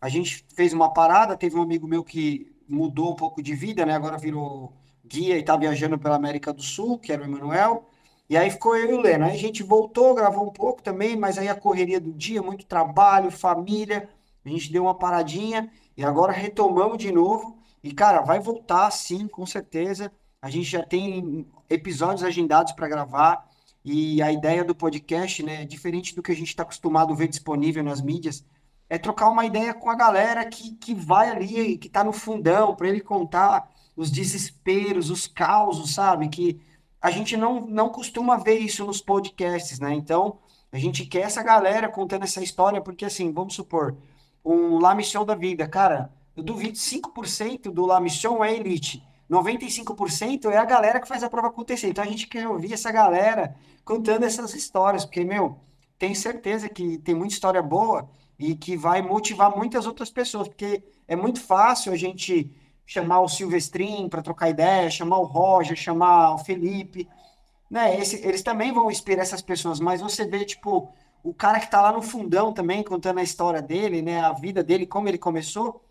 a 0.00 0.08
gente 0.08 0.44
fez 0.54 0.72
uma 0.72 0.92
parada, 0.92 1.36
teve 1.36 1.56
um 1.56 1.62
amigo 1.62 1.86
meu 1.86 2.02
que 2.02 2.52
mudou 2.68 3.12
um 3.12 3.16
pouco 3.16 3.42
de 3.42 3.54
vida, 3.54 3.86
né? 3.86 3.94
Agora 3.94 4.18
virou 4.18 4.72
guia 5.04 5.38
e 5.38 5.42
tá 5.42 5.56
viajando 5.56 5.98
pela 5.98 6.16
América 6.16 6.52
do 6.52 6.62
Sul, 6.62 6.98
que 6.98 7.12
era 7.12 7.22
o 7.22 7.24
Emanuel. 7.24 7.88
E 8.28 8.36
aí 8.36 8.50
ficou 8.50 8.76
eu 8.76 8.90
e 8.90 8.94
o 8.94 9.00
Leno. 9.00 9.24
Aí 9.24 9.32
a 9.32 9.38
gente 9.38 9.62
voltou, 9.62 10.14
gravou 10.14 10.44
um 10.44 10.52
pouco 10.52 10.82
também, 10.82 11.16
mas 11.16 11.38
aí 11.38 11.48
a 11.48 11.54
correria 11.54 12.00
do 12.00 12.12
dia, 12.12 12.42
muito 12.42 12.66
trabalho, 12.66 13.30
família. 13.30 14.08
A 14.44 14.48
gente 14.48 14.72
deu 14.72 14.82
uma 14.84 14.94
paradinha 14.94 15.70
e 15.96 16.04
agora 16.04 16.32
retomamos 16.32 16.98
de 16.98 17.12
novo. 17.12 17.55
E, 17.86 17.92
cara, 17.92 18.20
vai 18.20 18.40
voltar 18.40 18.90
sim, 18.90 19.28
com 19.28 19.46
certeza. 19.46 20.10
A 20.42 20.50
gente 20.50 20.64
já 20.64 20.82
tem 20.82 21.46
episódios 21.70 22.24
agendados 22.24 22.72
para 22.72 22.88
gravar. 22.88 23.48
E 23.84 24.20
a 24.20 24.32
ideia 24.32 24.64
do 24.64 24.74
podcast, 24.74 25.40
né, 25.44 25.64
diferente 25.64 26.12
do 26.12 26.20
que 26.20 26.32
a 26.32 26.34
gente 26.34 26.48
está 26.48 26.64
acostumado 26.64 27.12
a 27.12 27.16
ver 27.16 27.28
disponível 27.28 27.84
nas 27.84 28.00
mídias, 28.00 28.44
é 28.90 28.98
trocar 28.98 29.28
uma 29.28 29.46
ideia 29.46 29.72
com 29.72 29.88
a 29.88 29.94
galera 29.94 30.44
que, 30.44 30.74
que 30.74 30.92
vai 30.94 31.30
ali, 31.30 31.78
que 31.78 31.86
está 31.86 32.02
no 32.02 32.12
fundão, 32.12 32.74
para 32.74 32.88
ele 32.88 33.00
contar 33.00 33.70
os 33.94 34.10
desesperos, 34.10 35.08
os 35.08 35.28
causos, 35.28 35.94
sabe? 35.94 36.28
Que 36.28 36.60
a 37.00 37.12
gente 37.12 37.36
não, 37.36 37.60
não 37.66 37.88
costuma 37.88 38.36
ver 38.36 38.58
isso 38.58 38.84
nos 38.84 39.00
podcasts, 39.00 39.78
né? 39.78 39.94
Então, 39.94 40.40
a 40.72 40.78
gente 40.78 41.06
quer 41.06 41.20
essa 41.20 41.40
galera 41.40 41.88
contando 41.88 42.24
essa 42.24 42.42
história, 42.42 42.80
porque 42.80 43.04
assim, 43.04 43.32
vamos 43.32 43.54
supor, 43.54 43.96
um 44.44 44.80
La 44.80 44.92
Mission 44.92 45.24
da 45.24 45.36
vida, 45.36 45.68
cara, 45.68 46.10
eu 46.36 46.42
duvido 46.42 46.76
5% 46.76 47.70
do 47.72 47.86
La 47.86 48.00
Mission 48.00 48.44
é 48.44 48.54
elite. 48.54 49.02
95% 49.30 50.50
é 50.50 50.56
a 50.56 50.64
galera 50.64 51.00
que 51.00 51.08
faz 51.08 51.22
a 51.22 51.30
prova 51.30 51.48
acontecer. 51.48 51.88
Então 51.88 52.04
a 52.04 52.06
gente 52.06 52.26
quer 52.26 52.46
ouvir 52.46 52.72
essa 52.72 52.92
galera 52.92 53.56
contando 53.84 54.24
essas 54.24 54.54
histórias, 54.54 55.04
porque, 55.04 55.24
meu, 55.24 55.58
tenho 55.98 56.14
certeza 56.14 56.68
que 56.68 56.98
tem 56.98 57.14
muita 57.14 57.34
história 57.34 57.62
boa 57.62 58.08
e 58.38 58.54
que 58.54 58.76
vai 58.76 59.00
motivar 59.00 59.56
muitas 59.56 59.86
outras 59.86 60.10
pessoas, 60.10 60.46
porque 60.46 60.84
é 61.08 61.16
muito 61.16 61.40
fácil 61.40 61.92
a 61.92 61.96
gente 61.96 62.52
chamar 62.84 63.20
o 63.20 63.28
Silvestrin 63.28 64.08
para 64.08 64.22
trocar 64.22 64.50
ideia, 64.50 64.90
chamar 64.90 65.18
o 65.18 65.24
Roger, 65.24 65.74
chamar 65.76 66.34
o 66.34 66.38
Felipe, 66.38 67.08
né? 67.70 67.98
Esse, 67.98 68.24
eles 68.26 68.42
também 68.42 68.72
vão 68.72 68.90
inspirar 68.90 69.22
essas 69.22 69.42
pessoas, 69.42 69.80
mas 69.80 70.00
você 70.00 70.24
vê, 70.26 70.44
tipo, 70.44 70.88
o 71.22 71.34
cara 71.34 71.58
que 71.58 71.64
está 71.64 71.80
lá 71.80 71.92
no 71.92 72.02
fundão 72.02 72.52
também, 72.52 72.82
contando 72.84 73.18
a 73.18 73.22
história 73.22 73.60
dele, 73.60 74.02
né? 74.02 74.20
A 74.20 74.32
vida 74.32 74.62
dele, 74.62 74.86
como 74.86 75.08
ele 75.08 75.18
começou, 75.18 75.82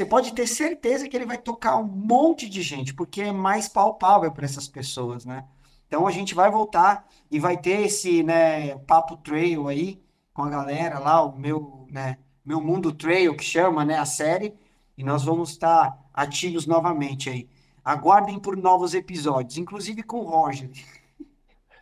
você 0.00 0.06
pode 0.06 0.32
ter 0.32 0.46
certeza 0.46 1.06
que 1.06 1.14
ele 1.14 1.26
vai 1.26 1.36
tocar 1.36 1.76
um 1.76 1.84
monte 1.84 2.48
de 2.48 2.62
gente, 2.62 2.94
porque 2.94 3.20
é 3.20 3.32
mais 3.32 3.68
palpável 3.68 4.32
para 4.32 4.46
essas 4.46 4.66
pessoas, 4.66 5.26
né? 5.26 5.44
Então 5.86 6.06
a 6.06 6.10
gente 6.10 6.34
vai 6.34 6.50
voltar 6.50 7.06
e 7.30 7.38
vai 7.38 7.58
ter 7.58 7.82
esse, 7.82 8.22
né, 8.22 8.78
papo 8.86 9.18
trail 9.18 9.68
aí, 9.68 10.00
com 10.32 10.42
a 10.42 10.48
galera 10.48 10.98
lá, 10.98 11.22
o 11.22 11.38
meu, 11.38 11.86
né, 11.90 12.16
meu 12.42 12.62
Mundo 12.62 12.92
Trail, 12.92 13.36
que 13.36 13.44
chama, 13.44 13.84
né, 13.84 13.98
a 13.98 14.06
série, 14.06 14.54
e 14.96 15.04
nós 15.04 15.22
vamos 15.22 15.50
estar 15.50 15.98
ativos 16.14 16.66
novamente 16.66 17.28
aí. 17.28 17.46
Aguardem 17.84 18.38
por 18.38 18.56
novos 18.56 18.94
episódios, 18.94 19.58
inclusive 19.58 20.02
com 20.02 20.20
o 20.20 20.30
Roger. 20.30 20.70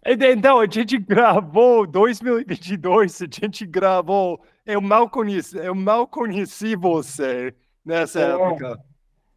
Então, 0.04 0.58
a 0.58 0.66
gente 0.66 0.98
gravou 0.98 1.86
2022, 1.86 3.22
a 3.22 3.26
gente 3.30 3.66
gravou. 3.66 4.40
Eu 4.66 4.80
mal 4.80 5.08
conheci, 5.08 5.56
eu 5.56 5.74
mal 5.74 6.06
conheci 6.06 6.74
você 6.74 7.54
nessa 7.88 8.20
é. 8.20 8.30
época. 8.30 8.78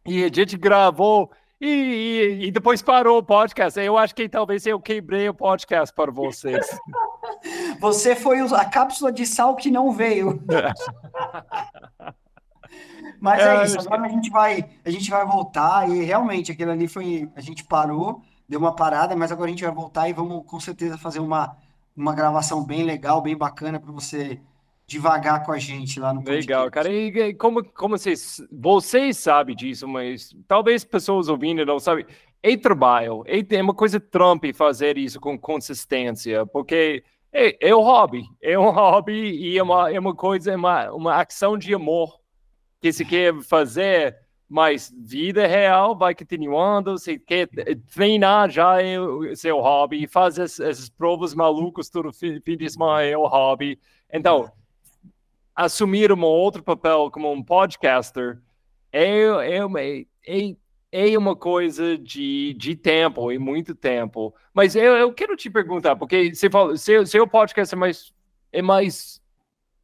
E 0.06 0.24
a 0.24 0.28
gente 0.28 0.56
gravou 0.56 1.30
e, 1.60 1.66
e, 1.66 2.46
e, 2.46 2.50
depois 2.50 2.82
parou 2.82 3.18
o 3.18 3.22
podcast. 3.22 3.80
Eu 3.80 3.96
acho 3.96 4.14
que 4.14 4.28
talvez 4.28 4.66
eu 4.66 4.80
quebrei 4.80 5.28
o 5.28 5.34
podcast 5.34 5.94
para 5.94 6.10
vocês. 6.10 6.66
Você 7.80 8.14
foi 8.14 8.40
a 8.40 8.64
cápsula 8.64 9.10
de 9.12 9.24
sal 9.26 9.56
que 9.56 9.70
não 9.70 9.92
veio. 9.92 10.42
Mas 13.20 13.40
é, 13.40 13.56
é 13.56 13.64
isso, 13.64 13.78
agora 13.80 14.02
a 14.02 14.08
gente 14.08 14.30
vai, 14.30 14.68
a 14.84 14.90
gente 14.90 15.08
vai 15.08 15.24
voltar 15.24 15.88
e 15.88 16.02
realmente 16.02 16.50
aquilo 16.50 16.72
ali 16.72 16.88
foi, 16.88 17.30
a 17.36 17.40
gente 17.40 17.62
parou, 17.62 18.20
deu 18.48 18.58
uma 18.58 18.74
parada, 18.74 19.14
mas 19.14 19.30
agora 19.30 19.46
a 19.46 19.50
gente 19.50 19.62
vai 19.62 19.72
voltar 19.72 20.08
e 20.08 20.12
vamos 20.12 20.44
com 20.44 20.58
certeza 20.58 20.98
fazer 20.98 21.20
uma 21.20 21.56
uma 21.96 22.14
gravação 22.14 22.64
bem 22.64 22.82
legal, 22.82 23.20
bem 23.20 23.36
bacana 23.36 23.78
para 23.78 23.92
você 23.92 24.40
devagar 24.92 25.42
com 25.44 25.52
a 25.52 25.58
gente 25.58 25.98
lá 25.98 26.12
no 26.12 26.20
podcast. 26.20 26.46
Legal, 26.46 26.70
cara. 26.70 26.92
E 26.92 27.34
como, 27.34 27.64
como 27.64 27.96
vocês, 27.96 28.42
vocês 28.52 29.16
sabem 29.16 29.56
disso, 29.56 29.88
mas 29.88 30.36
talvez 30.46 30.84
pessoas 30.84 31.28
ouvindo 31.28 31.64
não 31.64 31.78
sabem. 31.78 32.04
É 32.42 32.56
trabalho, 32.56 33.24
é 33.26 33.62
uma 33.62 33.72
coisa 33.72 34.00
Trump 34.00 34.44
fazer 34.54 34.98
isso 34.98 35.20
com 35.20 35.38
consistência, 35.38 36.44
porque 36.44 37.04
é, 37.32 37.68
é 37.68 37.74
um 37.74 37.80
hobby, 37.80 38.24
é 38.42 38.58
um 38.58 38.68
hobby 38.70 39.12
e 39.12 39.56
é 39.56 39.62
uma, 39.62 39.90
é 39.90 39.98
uma 39.98 40.14
coisa, 40.14 40.52
é 40.52 40.56
uma, 40.56 40.90
uma 40.90 41.22
ação 41.22 41.56
de 41.56 41.72
amor 41.72 42.20
que 42.80 42.92
se 42.92 43.04
quer 43.04 43.32
fazer, 43.42 44.18
mas 44.48 44.92
vida 44.94 45.46
real 45.46 45.96
vai 45.96 46.14
continuando, 46.14 46.98
se 46.98 47.18
quer 47.18 47.48
treinar 47.94 48.50
já 48.50 48.82
é 48.82 49.00
o 49.00 49.34
seu 49.36 49.60
hobby, 49.60 50.06
fazer 50.08 50.42
essas 50.42 50.90
provas 50.90 51.32
malucas 51.32 51.88
todo 51.88 52.12
fim 52.12 52.40
de 52.40 52.68
semana 52.68 53.02
é 53.04 53.16
o 53.16 53.26
hobby. 53.26 53.78
Então, 54.12 54.50
assumir 55.54 56.12
um 56.12 56.22
outro 56.22 56.62
papel 56.62 57.10
como 57.10 57.30
um 57.30 57.42
podcaster 57.42 58.40
é, 58.92 59.22
é, 59.24 60.06
é, 60.26 60.56
é 60.92 61.18
uma 61.18 61.34
coisa 61.34 61.96
de, 61.96 62.54
de 62.54 62.76
tempo, 62.76 63.32
e 63.32 63.38
muito 63.38 63.74
tempo. 63.74 64.34
Mas 64.52 64.76
eu, 64.76 64.94
eu 64.94 65.12
quero 65.12 65.36
te 65.36 65.48
perguntar, 65.48 65.96
porque 65.96 66.34
você 66.34 66.50
fala, 66.50 66.76
seu, 66.76 67.06
seu 67.06 67.26
podcast 67.26 67.74
é 67.74 67.78
mais, 67.78 68.12
é 68.52 68.60
mais 68.60 69.20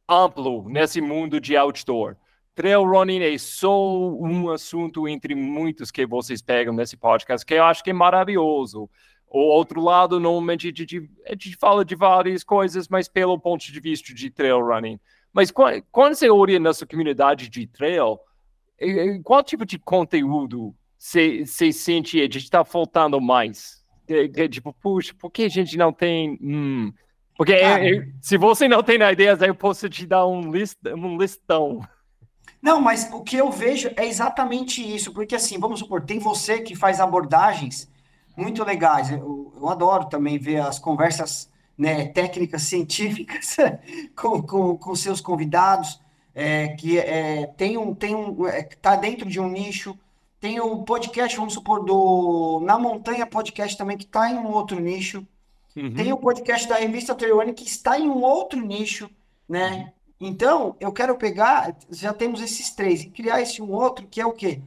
amplo 0.07 0.69
nesse 0.69 1.01
mundo 1.01 1.39
de 1.39 1.57
outdoor. 1.57 2.15
Trail 2.53 2.83
running 2.83 3.21
é 3.21 3.37
só 3.37 3.97
um 3.97 4.49
assunto 4.49 5.07
entre 5.07 5.33
muitos 5.33 5.91
que 5.91 6.05
vocês 6.05 6.41
pegam 6.41 6.73
nesse 6.73 6.97
podcast, 6.97 7.45
que 7.45 7.53
eu 7.53 7.63
acho 7.63 7.83
que 7.83 7.91
é 7.91 7.93
maravilhoso. 7.93 8.89
O 9.27 9.39
outro 9.39 9.79
lado, 9.79 10.19
normalmente, 10.19 10.67
a 10.67 11.31
gente 11.31 11.55
fala 11.57 11.85
de 11.85 11.95
várias 11.95 12.43
coisas, 12.43 12.87
mas 12.87 13.07
pelo 13.07 13.39
ponto 13.39 13.63
de 13.63 13.79
vista 13.79 14.13
de 14.13 14.29
trail 14.29 14.59
running. 14.59 14.99
Mas 15.33 15.51
quando, 15.51 15.83
quando 15.91 16.15
você 16.15 16.29
olha 16.29 16.59
nessa 16.59 16.85
comunidade 16.85 17.49
de 17.49 17.67
trail, 17.67 18.19
qual 19.23 19.43
tipo 19.43 19.65
de 19.65 19.77
conteúdo 19.77 20.75
você, 20.97 21.45
você 21.45 21.71
sente 21.71 22.11
que 22.11 22.19
a 22.19 22.23
gente 22.23 22.37
está 22.37 22.63
faltando 22.63 23.19
mais? 23.21 23.79
tipo, 24.49 24.73
puxa, 24.73 25.13
por 25.19 25.29
que 25.29 25.43
a 25.43 25.49
gente 25.49 25.77
não 25.77 25.93
tem. 25.93 26.37
Hum, 26.41 26.91
porque 27.37 27.53
é, 27.53 28.07
se 28.19 28.37
você 28.37 28.67
não 28.67 28.83
tem 28.83 28.99
ideias, 28.99 29.41
aí 29.41 29.49
eu 29.49 29.55
posso 29.55 29.87
te 29.87 30.05
dar 30.05 30.25
um, 30.27 30.51
list, 30.51 30.77
um 30.87 31.17
listão. 31.17 31.79
Não, 32.61 32.81
mas 32.81 33.09
o 33.13 33.21
que 33.21 33.37
eu 33.37 33.49
vejo 33.49 33.89
é 33.95 34.05
exatamente 34.05 34.81
isso, 34.81 35.13
porque 35.13 35.35
assim, 35.35 35.57
vamos 35.57 35.79
supor, 35.79 36.01
tem 36.01 36.19
você 36.19 36.59
que 36.59 36.75
faz 36.75 36.99
abordagens 36.99 37.89
muito 38.35 38.63
legais. 38.63 39.11
Eu, 39.11 39.53
eu 39.55 39.69
adoro 39.69 40.05
também 40.05 40.37
ver 40.37 40.61
as 40.61 40.79
conversas 40.79 41.48
né, 41.79 42.07
técnicas 42.07 42.63
científicas 42.63 43.55
com, 44.13 44.41
com, 44.41 44.77
com, 44.77 44.95
seus 44.95 45.21
convidados, 45.21 46.01
é, 46.35 46.67
que 46.75 46.99
é, 46.99 47.47
tem 47.55 47.77
um, 47.77 47.95
tem 47.95 48.13
um, 48.13 48.45
é, 48.45 48.63
tá 48.63 48.97
dentro 48.97 49.29
de 49.29 49.39
um 49.39 49.47
nicho. 49.47 49.97
Tem 50.41 50.59
o 50.59 50.83
podcast, 50.83 51.37
vamos 51.37 51.53
supor, 51.53 51.83
do 51.83 52.61
Na 52.63 52.77
Montanha 52.77 53.25
Podcast 53.25 53.77
também, 53.77 53.97
que 53.97 54.03
está 54.03 54.29
em 54.29 54.37
um 54.37 54.51
outro 54.51 54.79
nicho. 54.79 55.25
Uhum. 55.75 55.93
Tem 55.93 56.11
o 56.11 56.17
podcast 56.17 56.67
da 56.67 56.75
revista 56.75 57.15
Trailrunning, 57.15 57.53
que 57.53 57.65
está 57.65 57.97
em 57.97 58.09
um 58.09 58.21
outro 58.21 58.59
nicho, 58.59 59.09
né? 59.47 59.93
Então, 60.19 60.75
eu 60.79 60.91
quero 60.91 61.15
pegar, 61.15 61.75
já 61.89 62.13
temos 62.13 62.41
esses 62.41 62.71
três, 62.71 63.03
e 63.03 63.09
criar 63.09 63.41
esse 63.41 63.61
um 63.61 63.71
outro, 63.71 64.05
que 64.07 64.19
é 64.19 64.25
o 64.25 64.33
quê? 64.33 64.61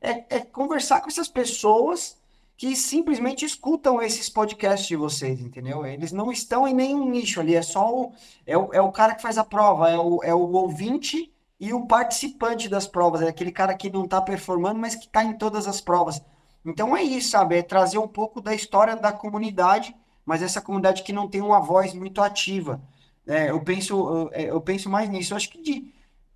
É, 0.00 0.36
é 0.36 0.40
conversar 0.40 1.00
com 1.00 1.08
essas 1.08 1.28
pessoas 1.28 2.16
que 2.56 2.74
simplesmente 2.74 3.44
escutam 3.44 4.00
esses 4.00 4.28
podcasts 4.30 4.88
de 4.88 4.96
vocês, 4.96 5.40
entendeu? 5.40 5.84
Eles 5.84 6.10
não 6.10 6.32
estão 6.32 6.66
em 6.66 6.72
nenhum 6.72 7.08
nicho 7.10 7.38
ali, 7.38 7.54
é 7.54 7.62
só 7.62 7.94
o, 7.94 8.12
é 8.46 8.56
o, 8.56 8.72
é 8.72 8.80
o 8.80 8.90
cara 8.90 9.14
que 9.14 9.22
faz 9.22 9.36
a 9.36 9.44
prova, 9.44 9.90
é 9.90 9.98
o, 9.98 10.22
é 10.22 10.34
o 10.34 10.52
ouvinte 10.52 11.30
e 11.60 11.72
o 11.74 11.86
participante 11.86 12.68
das 12.68 12.86
provas, 12.86 13.20
é 13.20 13.28
aquele 13.28 13.52
cara 13.52 13.74
que 13.74 13.90
não 13.90 14.04
está 14.04 14.22
performando, 14.22 14.80
mas 14.80 14.94
que 14.94 15.06
está 15.06 15.22
em 15.22 15.36
todas 15.36 15.68
as 15.68 15.80
provas. 15.80 16.22
Então 16.64 16.96
é 16.96 17.02
isso, 17.02 17.30
sabe? 17.30 17.58
É 17.58 17.62
trazer 17.62 17.98
um 17.98 18.08
pouco 18.08 18.40
da 18.40 18.54
história 18.54 18.96
da 18.96 19.12
comunidade, 19.12 19.94
mas 20.24 20.42
essa 20.42 20.60
comunidade 20.60 21.02
que 21.02 21.12
não 21.12 21.28
tem 21.28 21.42
uma 21.42 21.60
voz 21.60 21.92
muito 21.94 22.22
ativa. 22.22 22.82
É, 23.26 23.50
eu, 23.50 23.60
penso, 23.60 23.94
eu, 23.94 24.30
é, 24.32 24.44
eu 24.50 24.60
penso 24.60 24.88
mais 24.88 25.08
nisso. 25.08 25.32
Eu 25.32 25.36
acho 25.36 25.50
que, 25.50 25.60
de, 25.60 25.92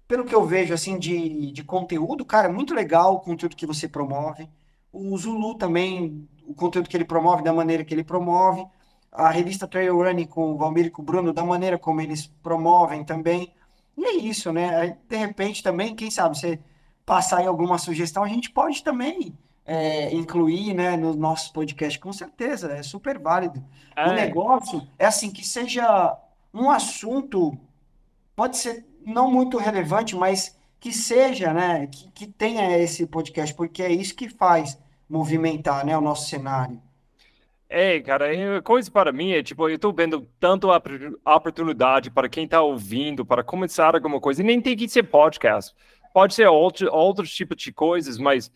pelo 0.07 0.25
que 0.25 0.35
eu 0.35 0.45
vejo 0.47 0.75
assim 0.75 0.99
de, 0.99 1.51
de 1.53 1.65
conteúdo, 1.65 2.25
cara, 2.25 2.49
é 2.49 2.53
muito 2.53 2.75
legal 2.75 3.15
o 3.15 3.21
conteúdo 3.21 3.57
que 3.57 3.67
você 3.67 3.89
promove 3.89 4.49
o 4.93 5.17
Zulu 5.17 5.55
também, 5.55 6.29
o 6.47 6.55
conteúdo 6.55 6.89
que 6.89 6.97
ele 6.97 7.05
promove, 7.05 7.43
da 7.43 7.53
maneira 7.53 7.85
que 7.85 7.95
ele 7.95 8.05
promove, 8.05 8.67
a 9.13 9.31
revista 9.31 9.67
Trail 9.67 9.97
Running 9.97 10.27
com 10.27 10.53
o 10.53 10.57
Valmir 10.57 10.87
e 10.87 10.91
com 10.91 11.03
o 11.03 11.05
Bruno, 11.05 11.33
da 11.33 11.45
maneira 11.45 11.79
como 11.79 12.01
eles 12.01 12.27
promovem 12.43 13.05
também. 13.05 13.53
E 13.97 14.05
é 14.05 14.15
isso, 14.17 14.53
né? 14.53 14.97
De 15.09 15.17
repente 15.17 15.63
também, 15.63 15.95
quem 15.95 16.11
sabe, 16.11 16.39
você 16.39 16.61
passar 17.05 17.39
aí 17.39 17.47
alguma 17.47 17.77
sugestão, 17.77 18.23
a 18.23 18.29
gente 18.29 18.51
pode 18.51 18.85
também 18.85 19.37
é, 19.67 20.15
incluir 20.15 20.75
né, 20.75 20.97
no 20.97 21.15
nosso 21.15 21.53
podcast, 21.53 21.99
com 21.99 22.13
certeza, 22.13 22.73
é 22.73 22.83
super 22.83 23.19
válido. 23.19 23.65
É. 23.97 24.09
O 24.09 24.13
negócio 24.13 24.87
é 24.99 25.07
assim, 25.07 25.31
que 25.31 25.47
seja 25.47 26.17
um 26.53 26.71
assunto, 26.71 27.59
pode 28.35 28.57
ser 28.57 28.87
não 29.05 29.31
muito 29.31 29.59
relevante, 29.59 30.17
mas 30.17 30.57
que 30.81 30.93
seja, 30.93 31.53
né, 31.53 31.87
que, 31.87 32.11
que 32.11 32.27
tenha 32.27 32.79
esse 32.79 33.07
podcast, 33.07 33.55
porque 33.55 33.83
é 33.83 33.93
isso 33.93 34.15
que 34.17 34.29
faz 34.29 34.79
movimentar, 35.09 35.85
né, 35.85 35.97
o 35.97 36.01
nosso 36.01 36.29
cenário. 36.29 36.81
É, 37.69 38.01
cara, 38.01 38.35
é, 38.35 38.61
coisa 38.61 38.91
para 38.91 39.13
mim 39.13 39.31
é 39.31 39.43
tipo, 39.43 39.69
eu 39.69 39.77
estou 39.77 39.93
vendo 39.93 40.27
tanto 40.41 40.69
a 40.73 41.37
oportunidade 41.37 42.11
para 42.11 42.29
quem 42.29 42.45
está 42.45 42.61
ouvindo, 42.63 43.25
para 43.25 43.45
começar 43.45 43.95
alguma 43.95 44.19
coisa, 44.21 44.43
e 44.43 44.45
nem 44.45 44.61
tem 44.61 44.77
que 44.77 44.89
ser 44.89 45.05
podcast, 45.05 45.73
pode 46.13 46.35
ser 46.35 46.49
outro, 46.49 46.93
outros 46.93 47.33
tipos 47.33 47.63
de 47.63 47.73
coisas, 47.73 48.19
mas 48.19 48.51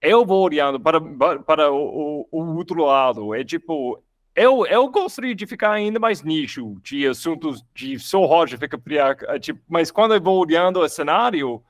eu 0.00 0.24
vou 0.24 0.44
olhando 0.44 0.78
para, 0.78 1.00
para 1.42 1.72
o, 1.72 2.28
o, 2.30 2.56
outro 2.56 2.84
lado, 2.84 3.34
é 3.34 3.42
tipo, 3.42 4.00
eu, 4.36 4.64
eu 4.66 4.88
gostaria 4.88 5.34
de 5.34 5.46
ficar 5.46 5.72
ainda 5.72 5.98
mais 5.98 6.22
nicho 6.22 6.76
de 6.82 7.06
assuntos 7.06 7.64
de 7.74 7.98
só 7.98 8.24
Roger 8.24 8.58
fica 8.58 8.80
é, 9.28 9.38
tipo, 9.38 9.60
mas 9.68 9.90
quando 9.90 10.14
eu 10.14 10.20
vou 10.20 10.38
olhando 10.38 10.78
o 10.78 10.88
cenário, 10.88 11.62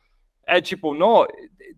é 0.50 0.60
tipo, 0.60 0.92
não, 0.94 1.26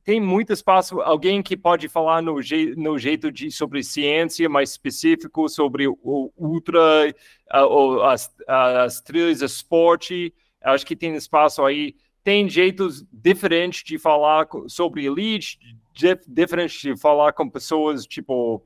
tem 0.04 0.20
muito 0.20 0.52
espaço, 0.52 1.00
alguém 1.00 1.42
que 1.42 1.56
pode 1.56 1.88
falar 1.88 2.22
no, 2.22 2.40
je, 2.40 2.74
no 2.76 2.98
jeito 2.98 3.30
de 3.30 3.50
sobre 3.50 3.82
ciência 3.85 4.48
mais 4.48 4.70
específico, 4.70 5.48
sobre 5.48 5.87
o 5.87 6.32
ultra, 6.37 7.14
uh, 7.54 8.02
as, 8.02 8.35
as 8.48 9.00
trilhas 9.00 9.42
esporte, 9.42 10.35
acho 10.62 10.87
que 10.87 10.96
tem 10.96 11.14
espaço 11.14 11.62
aí. 11.64 11.94
Tem 12.24 12.48
jeitos 12.48 13.04
diferentes 13.12 13.82
de 13.82 13.98
falar 13.98 14.48
sobre 14.68 15.06
elite, 15.06 15.58
diferentes 16.26 16.80
de 16.80 16.96
falar 16.96 17.32
com 17.32 17.50
pessoas, 17.50 18.06
tipo, 18.06 18.64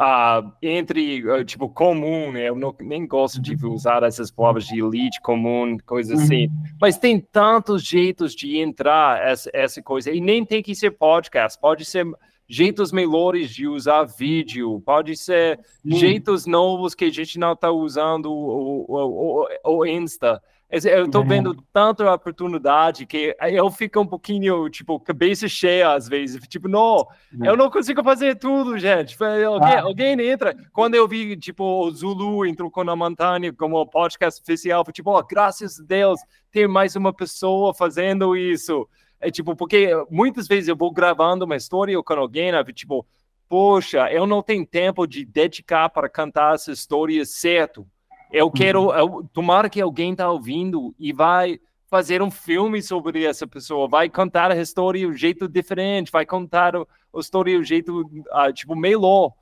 uh, 0.00 0.52
entre, 0.62 1.28
uh, 1.28 1.44
tipo, 1.44 1.68
comum, 1.68 2.32
né? 2.32 2.48
Eu 2.48 2.54
não, 2.54 2.74
nem 2.80 3.06
gosto 3.06 3.40
de 3.40 3.54
uhum. 3.64 3.72
usar 3.72 4.02
essas 4.02 4.30
palavras 4.30 4.66
de 4.66 4.80
elite, 4.80 5.20
comum, 5.20 5.76
coisas 5.84 6.20
assim. 6.20 6.46
Uhum. 6.46 6.64
Mas 6.80 6.98
tem 6.98 7.18
tantos 7.20 7.82
jeitos 7.82 8.34
de 8.34 8.58
entrar 8.58 9.20
essa, 9.26 9.50
essa 9.52 9.82
coisa. 9.82 10.10
E 10.10 10.20
nem 10.20 10.44
tem 10.44 10.62
que 10.62 10.74
ser 10.74 10.92
podcast, 10.92 11.58
pode 11.58 11.84
ser 11.84 12.06
jeitos 12.48 12.92
melhores 12.92 13.50
de 13.50 13.66
usar 13.66 14.04
vídeo, 14.04 14.80
pode 14.84 15.16
ser 15.16 15.58
jeitos 15.84 16.46
novos 16.46 16.94
que 16.94 17.06
a 17.06 17.10
gente 17.10 17.38
não 17.38 17.52
está 17.52 17.70
usando 17.70 18.26
o, 18.26 18.84
o, 18.88 19.46
o, 19.64 19.78
o 19.78 19.86
Insta. 19.86 20.40
Eu 20.68 21.04
estou 21.04 21.24
vendo 21.24 21.54
tanta 21.72 22.12
oportunidade 22.12 23.06
que 23.06 23.36
eu 23.40 23.70
fico 23.70 24.00
um 24.00 24.06
pouquinho, 24.06 24.68
tipo, 24.68 24.98
cabeça 24.98 25.46
cheia 25.46 25.92
às 25.92 26.08
vezes. 26.08 26.44
Tipo, 26.48 26.66
não, 26.66 27.06
eu 27.44 27.56
não 27.56 27.70
consigo 27.70 28.02
fazer 28.02 28.34
tudo, 28.34 28.76
gente. 28.76 29.16
Alguém, 29.22 29.74
ah. 29.74 29.82
alguém 29.82 30.20
entra. 30.20 30.56
Quando 30.72 30.96
eu 30.96 31.06
vi, 31.06 31.36
tipo, 31.36 31.62
o 31.64 31.90
Zulu 31.92 32.44
entrou 32.44 32.68
com 32.68 32.80
a 32.80 32.96
Montanha 32.96 33.52
como 33.52 33.86
podcast 33.86 34.42
oficial, 34.42 34.84
foi 34.84 34.92
tipo, 34.92 35.16
oh, 35.16 35.22
graças 35.22 35.78
a 35.78 35.84
Deus, 35.84 36.18
tem 36.50 36.66
mais 36.66 36.96
uma 36.96 37.12
pessoa 37.12 37.72
fazendo 37.72 38.36
isso. 38.36 38.88
É 39.20 39.30
tipo, 39.30 39.54
porque 39.54 39.90
muitas 40.10 40.48
vezes 40.48 40.68
eu 40.68 40.76
vou 40.76 40.90
gravando 40.90 41.44
uma 41.44 41.56
história 41.56 42.02
com 42.02 42.14
alguém, 42.14 42.50
tipo, 42.74 43.06
poxa, 43.48 44.10
eu 44.10 44.26
não 44.26 44.42
tenho 44.42 44.66
tempo 44.66 45.06
de 45.06 45.24
dedicar 45.24 45.88
para 45.90 46.08
cantar 46.08 46.56
essa 46.56 46.72
história 46.72 47.24
certo 47.24 47.86
eu 48.36 48.50
quero, 48.50 48.88
uhum. 48.88 48.94
eu, 48.94 49.30
tomara 49.32 49.70
que 49.70 49.80
alguém 49.80 50.12
está 50.12 50.30
ouvindo 50.30 50.94
e 50.98 51.12
vai 51.12 51.58
fazer 51.88 52.20
um 52.20 52.30
filme 52.30 52.82
sobre 52.82 53.24
essa 53.24 53.46
pessoa, 53.46 53.88
vai 53.88 54.10
contar 54.10 54.50
a 54.50 54.56
história 54.60 55.00
de 55.00 55.06
um 55.06 55.14
jeito 55.14 55.48
diferente, 55.48 56.12
vai 56.12 56.26
contar 56.26 56.76
a 56.76 56.84
história 57.18 57.54
de 57.54 57.58
um 57.60 57.64
jeito, 57.64 58.02
uh, 58.02 58.52
tipo, 58.52 58.76
melhor. 58.76 59.32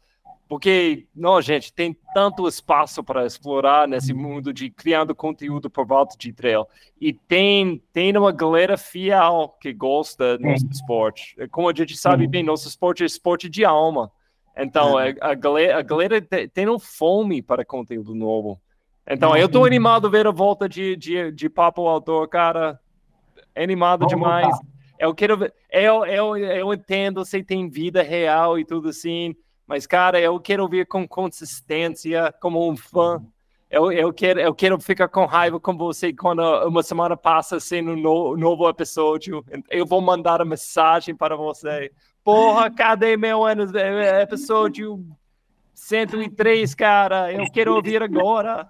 Porque, 0.46 1.08
não, 1.12 1.40
gente, 1.40 1.72
tem 1.72 1.96
tanto 2.14 2.46
espaço 2.46 3.02
para 3.02 3.26
explorar 3.26 3.88
nesse 3.88 4.12
uhum. 4.12 4.20
mundo 4.20 4.52
de 4.52 4.70
criando 4.70 5.14
conteúdo 5.14 5.68
por 5.68 5.86
volta 5.86 6.16
de 6.16 6.32
trail. 6.32 6.64
E 7.00 7.12
tem, 7.12 7.82
tem 7.92 8.16
uma 8.16 8.30
galera 8.30 8.76
fiel 8.76 9.56
que 9.60 9.72
gosta 9.72 10.38
do 10.38 10.44
nosso 10.44 10.66
esporte. 10.70 11.34
Como 11.50 11.68
a 11.68 11.74
gente 11.74 11.96
sabe 11.96 12.28
bem, 12.28 12.44
nosso 12.44 12.68
esporte 12.68 13.02
é 13.02 13.06
esporte 13.06 13.48
de 13.48 13.64
alma. 13.64 14.12
Então, 14.56 14.96
a, 14.96 15.06
a 15.20 15.34
galera, 15.34 15.78
a 15.78 15.82
galera 15.82 16.20
tem 16.52 16.68
um 16.68 16.78
fome 16.78 17.42
para 17.42 17.64
conteúdo 17.64 18.14
novo. 18.14 18.60
Então, 19.06 19.36
eu 19.36 19.48
tô 19.48 19.64
animado 19.64 20.06
a 20.06 20.10
ver 20.10 20.26
a 20.26 20.30
volta 20.30 20.68
de, 20.68 20.96
de, 20.96 21.30
de 21.30 21.48
Papo 21.48 21.86
Autor, 21.86 22.26
cara. 22.28 22.80
Animado 23.54 24.06
demais. 24.06 24.46
Voltar. 24.46 24.66
Eu 24.98 25.14
quero 25.14 25.36
ver. 25.36 25.54
Eu, 25.70 26.06
eu, 26.06 26.36
eu 26.36 26.72
entendo 26.72 27.24
se 27.24 27.42
tem 27.42 27.68
vida 27.68 28.02
real 28.02 28.58
e 28.58 28.64
tudo 28.64 28.88
assim, 28.88 29.34
mas, 29.66 29.86
cara, 29.86 30.20
eu 30.20 30.38
quero 30.40 30.68
ver 30.68 30.86
com 30.86 31.06
consistência, 31.06 32.32
como 32.40 32.70
um 32.70 32.76
fã. 32.76 33.22
Eu, 33.70 33.90
eu, 33.90 34.12
quero, 34.12 34.40
eu 34.40 34.54
quero 34.54 34.78
ficar 34.80 35.08
com 35.08 35.24
raiva 35.24 35.58
com 35.58 35.76
você 35.76 36.12
quando 36.12 36.40
uma 36.66 36.82
semana 36.82 37.16
passa 37.16 37.58
sem 37.58 37.86
um 37.86 37.96
no, 37.96 38.36
novo 38.36 38.68
episódio. 38.68 39.44
Eu 39.70 39.84
vou 39.84 40.00
mandar 40.00 40.40
uma 40.40 40.50
mensagem 40.50 41.14
para 41.14 41.36
você. 41.36 41.90
Porra, 42.22 42.70
cadê 42.70 43.16
meu 43.16 43.40
episódio 43.48 45.04
103, 45.74 46.74
cara? 46.74 47.32
Eu 47.32 47.50
quero 47.50 47.74
ouvir 47.74 48.02
agora. 48.02 48.68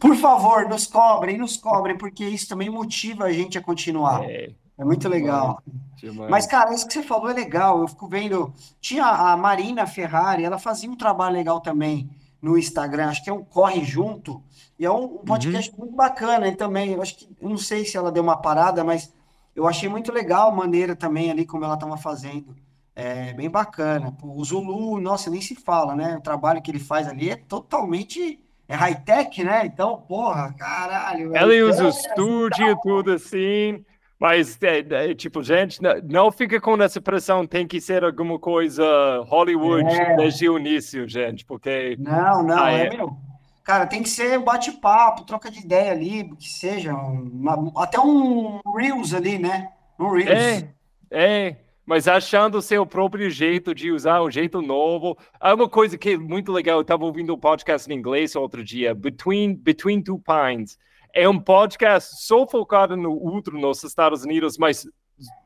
Por 0.00 0.16
favor, 0.16 0.68
nos 0.68 0.86
cobrem, 0.86 1.38
nos 1.38 1.56
cobrem, 1.56 1.96
porque 1.96 2.24
isso 2.24 2.48
também 2.48 2.70
motiva 2.70 3.24
a 3.24 3.32
gente 3.32 3.58
a 3.58 3.62
continuar. 3.62 4.24
É, 4.24 4.50
é 4.78 4.84
muito 4.84 5.08
legal. 5.08 5.62
Demais. 5.96 6.30
Mas, 6.30 6.46
cara, 6.46 6.74
isso 6.74 6.86
que 6.86 6.92
você 6.92 7.02
falou 7.02 7.30
é 7.30 7.34
legal. 7.34 7.80
Eu 7.80 7.88
fico 7.88 8.08
vendo. 8.08 8.52
Tinha 8.80 9.04
a 9.04 9.36
Marina 9.36 9.86
Ferrari, 9.86 10.44
ela 10.44 10.58
fazia 10.58 10.90
um 10.90 10.96
trabalho 10.96 11.34
legal 11.34 11.60
também 11.60 12.08
no 12.40 12.56
Instagram. 12.56 13.08
Acho 13.08 13.22
que 13.22 13.30
é 13.30 13.32
um 13.32 13.44
Corre 13.44 13.84
Junto. 13.84 14.42
E 14.78 14.84
é 14.84 14.90
um, 14.90 15.04
um 15.04 15.18
podcast 15.18 15.70
uhum. 15.72 15.78
muito 15.80 15.94
bacana 15.94 16.48
e 16.48 16.56
também. 16.56 16.92
Eu 16.92 17.02
acho 17.02 17.16
que. 17.16 17.28
Eu 17.40 17.50
não 17.50 17.58
sei 17.58 17.84
se 17.84 17.96
ela 17.96 18.10
deu 18.10 18.22
uma 18.22 18.36
parada, 18.36 18.82
mas 18.82 19.12
eu 19.54 19.66
achei 19.66 19.88
muito 19.88 20.10
legal 20.12 20.50
a 20.50 20.54
maneira 20.54 20.96
também 20.96 21.30
ali 21.30 21.44
como 21.44 21.64
ela 21.64 21.74
estava 21.74 21.96
fazendo. 21.96 22.56
É 22.94 23.32
bem 23.32 23.50
bacana. 23.50 24.16
O 24.22 24.44
Zulu, 24.44 25.00
nossa, 25.00 25.30
nem 25.30 25.40
se 25.40 25.54
fala, 25.54 25.94
né? 25.94 26.16
O 26.16 26.20
trabalho 26.20 26.62
que 26.62 26.70
ele 26.70 26.78
faz 26.78 27.06
ali 27.06 27.30
é 27.30 27.36
totalmente 27.36 28.40
é 28.70 28.74
high-tech, 28.76 29.42
né? 29.42 29.66
Então, 29.66 30.00
porra, 30.06 30.54
caralho. 30.56 31.34
Ela 31.36 31.52
usa 31.68 31.86
o 31.86 31.88
estúdio, 31.88 32.78
tudo 32.80 33.14
assim. 33.14 33.84
Mas, 34.16 34.56
é, 34.62 35.10
é, 35.10 35.14
tipo, 35.14 35.42
gente, 35.42 35.80
não 36.04 36.30
fica 36.30 36.60
com 36.60 36.80
essa 36.80 37.00
pressão, 37.00 37.46
tem 37.46 37.66
que 37.66 37.80
ser 37.80 38.04
alguma 38.04 38.38
coisa 38.38 38.84
Hollywood 39.26 39.90
é. 39.90 40.14
desde 40.14 40.48
o 40.48 40.56
início, 40.56 41.08
gente, 41.08 41.44
porque... 41.44 41.96
Não, 41.98 42.44
não, 42.44 42.62
ah, 42.62 42.70
é, 42.70 42.86
é, 42.86 42.96
meu... 42.96 43.16
Cara, 43.64 43.86
tem 43.86 44.02
que 44.02 44.08
ser 44.08 44.38
bate-papo, 44.38 45.24
troca 45.24 45.50
de 45.50 45.60
ideia 45.60 45.90
ali, 45.90 46.30
que 46.36 46.48
seja, 46.48 46.94
uma, 46.94 47.72
até 47.82 47.98
um 47.98 48.60
Reels 48.76 49.14
ali, 49.14 49.38
né? 49.38 49.70
Um 49.98 50.10
Reels. 50.12 50.30
É, 50.30 50.68
é, 51.10 51.56
mas 51.84 52.06
achando 52.06 52.58
o 52.58 52.62
seu 52.62 52.86
próprio 52.86 53.30
jeito 53.30 53.74
de 53.74 53.90
usar 53.90 54.22
um 54.22 54.30
jeito 54.30 54.62
novo. 54.62 55.16
Há 55.40 55.54
uma 55.54 55.68
coisa 55.68 55.98
que 55.98 56.10
é 56.10 56.18
muito 56.18 56.52
legal, 56.52 56.78
eu 56.78 56.82
estava 56.82 57.04
ouvindo 57.04 57.34
um 57.34 57.38
podcast 57.38 57.90
em 57.90 57.96
inglês 57.96 58.36
outro 58.36 58.62
dia, 58.62 58.94
Between, 58.94 59.54
Between 59.54 60.02
Two 60.02 60.20
Pines, 60.20 60.78
é 61.12 61.28
um 61.28 61.38
podcast 61.38 62.24
só 62.24 62.46
focado 62.46 62.96
no 62.96 63.12
outro 63.12 63.58
nos 63.58 63.82
Estados 63.82 64.24
Unidos, 64.24 64.56
mas 64.56 64.86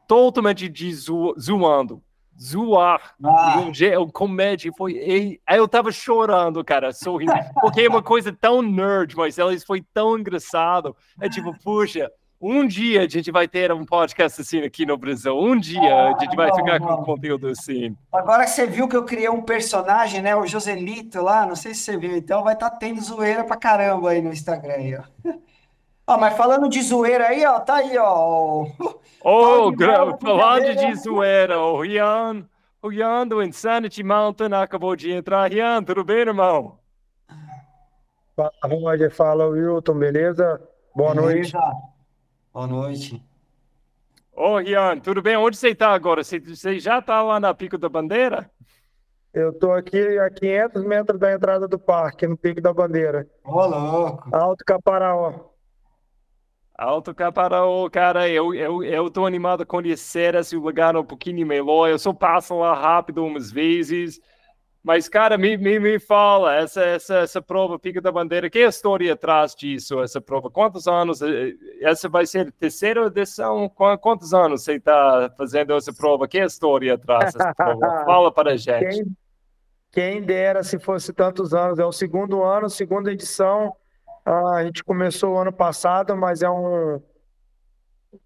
totalmente 0.07 0.69
de 0.69 0.95
zo 0.95 1.35
zoando. 1.39 2.03
Zoar. 2.41 3.15
Ah. 3.25 3.61
Um, 3.61 4.03
um 4.03 4.09
comédia. 4.09 4.73
Foi, 4.77 5.41
eu 5.49 5.69
tava 5.69 5.93
chorando, 5.93 6.65
cara, 6.65 6.93
sorrindo. 6.93 7.33
Porque 7.61 7.83
é 7.83 7.89
uma 7.89 8.03
coisa 8.03 8.33
tão 8.33 8.61
nerd, 8.61 9.17
mas 9.17 9.39
eles 9.39 9.65
foi 9.65 9.85
tão 9.95 10.19
engraçado. 10.19 10.97
É 11.21 11.29
tipo, 11.29 11.57
puxa, 11.63 12.11
um 12.47 12.67
dia 12.67 13.01
a 13.01 13.09
gente 13.09 13.33
vai 13.33 13.49
ter 13.49 13.73
um 13.73 13.87
podcast 13.87 14.43
assim 14.43 14.61
aqui 14.61 14.85
no 14.85 14.99
Brasil. 14.99 15.35
Um 15.35 15.59
dia 15.59 15.81
ah, 15.81 16.15
a 16.15 16.23
gente 16.23 16.37
vai 16.37 16.51
bom, 16.51 16.57
ficar 16.57 16.79
bom. 16.79 16.97
com 16.99 17.05
conteúdo 17.05 17.49
assim. 17.49 17.97
Agora 18.13 18.45
que 18.45 18.51
você 18.51 18.67
viu 18.67 18.87
que 18.87 18.95
eu 18.95 19.05
criei 19.05 19.31
um 19.31 19.41
personagem, 19.41 20.21
né? 20.21 20.37
O 20.37 20.47
Joselito 20.47 21.23
lá, 21.23 21.47
não 21.47 21.57
sei 21.57 21.73
se 21.73 21.81
você 21.81 21.97
viu, 21.97 22.15
então 22.15 22.45
vai 22.45 22.53
estar 22.53 22.69
tá 22.69 22.77
tendo 22.77 23.01
zoeira 23.01 23.45
pra 23.45 23.57
caramba 23.57 24.11
aí 24.11 24.21
no 24.21 24.31
Instagram 24.31 24.75
aí, 24.75 24.95
ó. 24.95 25.03
Ó, 26.07 26.19
mas 26.19 26.37
falando 26.37 26.69
de 26.69 26.83
zoeira 26.83 27.29
aí, 27.29 27.47
ó, 27.47 27.61
tá 27.61 27.77
aí, 27.77 27.97
ó. 27.97 28.67
Oh, 29.25 29.73
falando 30.21 30.77
de 30.77 30.95
zoeira, 30.97 31.59
o 31.59 31.81
Rian, 31.81 32.47
o 32.83 32.89
Rian 32.89 33.27
do 33.27 33.43
Insanity 33.43 34.03
Mountain 34.03 34.53
acabou 34.53 34.95
de 34.95 35.11
entrar. 35.11 35.51
Rian, 35.51 35.83
tudo 35.83 36.05
bem, 36.05 36.19
irmão? 36.19 36.79
Fala, 38.37 38.53
Roger, 38.65 39.11
fala, 39.11 39.47
Wilton, 39.47 39.95
beleza? 39.95 40.61
Boa 40.95 41.15
beleza. 41.15 41.59
noite. 41.59 41.94
Boa 42.55 42.69
noite. 42.69 43.21
Ô, 44.33 44.51
oh, 44.51 44.59
Rian, 44.59 45.01
tudo 45.01 45.21
bem? 45.21 45.37
Onde 45.37 45.57
você 45.57 45.71
está 45.71 45.89
agora? 45.89 46.23
Você, 46.23 46.39
você 46.39 46.79
já 46.79 47.01
está 47.01 47.21
lá 47.21 47.41
na 47.41 47.53
Pico 47.53 47.77
da 47.77 47.89
Bandeira? 47.89 48.49
Eu 49.33 49.51
estou 49.51 49.73
aqui 49.73 49.99
a 50.21 50.31
500 50.31 50.85
metros 50.85 51.19
da 51.19 51.33
entrada 51.33 51.67
do 51.67 51.81
parque, 51.81 52.29
no 52.29 52.37
Pico 52.37 52.61
da 52.61 52.73
Bandeira. 52.73 53.27
Ô, 53.45 53.55
oh, 53.57 53.67
louco. 53.67 54.29
Alto 54.33 54.65
Caparaó. 54.65 55.51
Alto 56.79 57.13
Caparaó, 57.13 57.91
cara, 57.91 58.29
eu, 58.29 58.55
eu, 58.55 58.85
eu 58.85 59.11
tô 59.11 59.27
animado 59.27 59.65
a 59.65 59.67
conhecer 59.67 60.37
esse 60.37 60.55
lugar 60.55 60.97
um 60.97 61.05
pouquinho 61.05 61.45
melhor. 61.45 61.89
Eu 61.89 61.99
só 61.99 62.13
passo 62.13 62.57
lá 62.57 62.73
rápido 62.73 63.25
umas 63.25 63.51
vezes. 63.51 64.21
Mas, 64.85 65.09
cara, 65.09 65.39
me, 65.39 65.57
me, 65.57 65.81
me 65.81 65.99
fala, 65.99 66.55
essa, 66.57 66.83
essa, 66.83 67.15
essa 67.17 67.41
prova 67.41 67.79
Pica 67.79 68.03
da 68.03 68.13
Bandeira, 68.13 68.51
que 68.51 68.59
história 68.59 69.15
atrás 69.15 69.55
disso, 69.55 70.03
essa 70.03 70.21
prova? 70.21 70.51
Quantos 70.51 70.87
anos? 70.87 71.23
Eh, 71.23 71.55
essa 71.81 72.07
vai 72.07 72.27
ser 72.27 72.49
a 72.49 72.53
terceira 72.53 73.07
edição? 73.07 73.67
Quantos 73.69 74.35
anos 74.35 74.63
você 74.63 74.75
está 74.75 75.33
fazendo 75.39 75.75
essa 75.75 75.93
prova? 75.93 76.29
Que 76.29 76.39
história 76.45 76.95
atrás 76.95 77.33
dessa 77.33 77.55
prova? 77.55 77.81
Fala 78.05 78.31
para 78.31 78.53
a 78.53 78.57
gente. 78.59 78.85
Quem, 78.85 79.17
quem 79.91 80.23
dera 80.23 80.63
se 80.63 80.79
fosse 80.79 81.15
tantos 81.15 81.55
anos. 81.55 81.79
É 81.79 81.85
o 81.87 81.93
segundo 81.93 82.43
ano, 82.43 82.69
segunda 82.69 83.11
edição 83.11 83.75
ah, 84.25 84.57
a 84.57 84.65
gente 84.65 84.83
começou 84.83 85.35
o 85.35 85.39
ano 85.39 85.53
passado, 85.53 86.17
mas 86.17 86.43
é 86.43 86.49
um. 86.49 87.01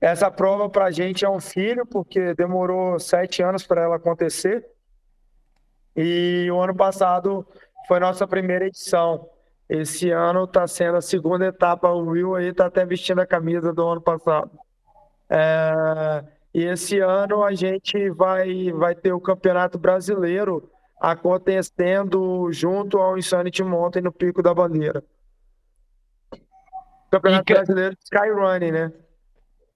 Essa 0.01 0.31
prova 0.31 0.69
para 0.69 0.85
a 0.85 0.91
gente 0.91 1.25
é 1.25 1.31
um 1.31 1.41
filho, 1.41 1.85
porque 1.85 2.35
demorou 2.35 3.01
sete 3.01 3.43
anos 3.43 3.67
para 3.67 3.83
ela 3.83 3.97
acontecer. 3.97 4.65
E 6.01 6.49
o 6.49 6.61
ano 6.61 6.77
passado 6.77 7.45
foi 7.89 7.99
nossa 7.99 8.25
primeira 8.25 8.69
edição. 8.69 9.29
Esse 9.69 10.13
ano 10.13 10.45
está 10.45 10.65
sendo 10.65 10.97
a 10.97 11.01
segunda 11.01 11.47
etapa. 11.47 11.91
O 11.91 12.11
Will 12.11 12.37
aí 12.37 12.51
está 12.51 12.67
até 12.67 12.87
vestindo 12.87 13.21
a 13.21 13.27
camisa 13.27 13.73
do 13.73 13.85
ano 13.85 14.01
passado. 14.01 14.49
É... 15.29 16.25
E 16.55 16.63
esse 16.63 17.01
ano 17.01 17.43
a 17.43 17.53
gente 17.53 18.11
vai, 18.11 18.71
vai 18.71 18.95
ter 18.95 19.13
o 19.13 19.21
Campeonato 19.21 19.77
Brasileiro 19.77 20.71
acontecendo 21.01 22.49
junto 22.53 22.99
ao 22.99 23.19
Insanity 23.19 23.65
Mountain 23.65 24.03
no 24.03 24.13
Pico 24.13 24.41
da 24.41 24.55
Bandeira. 24.55 25.03
Campeonato 27.11 27.53
e, 27.53 27.55
Brasileiro 27.55 27.97
de 27.97 28.03
Skyrunning, 28.05 28.71
né? 28.71 28.93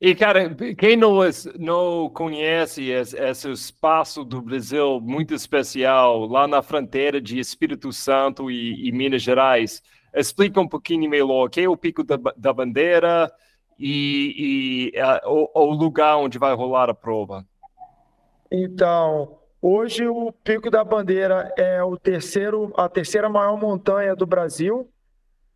E, 0.05 0.17
cara, 0.17 0.53
quem 0.77 0.97
não, 0.97 1.21
não 1.61 2.11
conhece 2.11 2.91
esse, 2.91 3.17
esse, 3.17 3.49
espaço 3.53 4.25
do 4.25 4.43
Brasil 4.43 5.01
muito 5.01 5.33
especial, 5.33 6.27
lá 6.27 6.49
na 6.49 6.61
fronteira 6.61 7.21
de 7.21 7.39
Espírito 7.39 7.93
Santo 7.93 8.51
e, 8.51 8.89
e 8.89 8.91
Minas 8.91 9.23
Gerais, 9.23 9.81
explica 10.13 10.61
um 10.61 10.67
pouquinho 10.67 11.09
melhor 11.09 11.47
o 11.47 11.49
que 11.49 11.61
é 11.61 11.69
o 11.69 11.77
Pico 11.77 12.03
da, 12.03 12.19
da 12.37 12.53
Bandeira 12.53 13.33
e, 13.79 14.91
e 14.93 14.99
a, 14.99 15.21
o, 15.25 15.49
o, 15.55 15.73
lugar 15.73 16.17
onde 16.17 16.37
vai 16.37 16.53
rolar 16.53 16.91
a 16.91 16.95
prova. 16.95 17.47
Então, 18.51 19.39
hoje 19.63 20.09
o 20.09 20.33
Pico 20.33 20.69
da 20.69 20.83
Bandeira 20.83 21.55
é 21.57 21.81
o 21.81 21.97
terceiro, 21.97 22.73
a 22.77 22.89
terceira 22.89 23.29
maior 23.29 23.57
montanha 23.57 24.17
do 24.17 24.27
Brasil, 24.27 24.91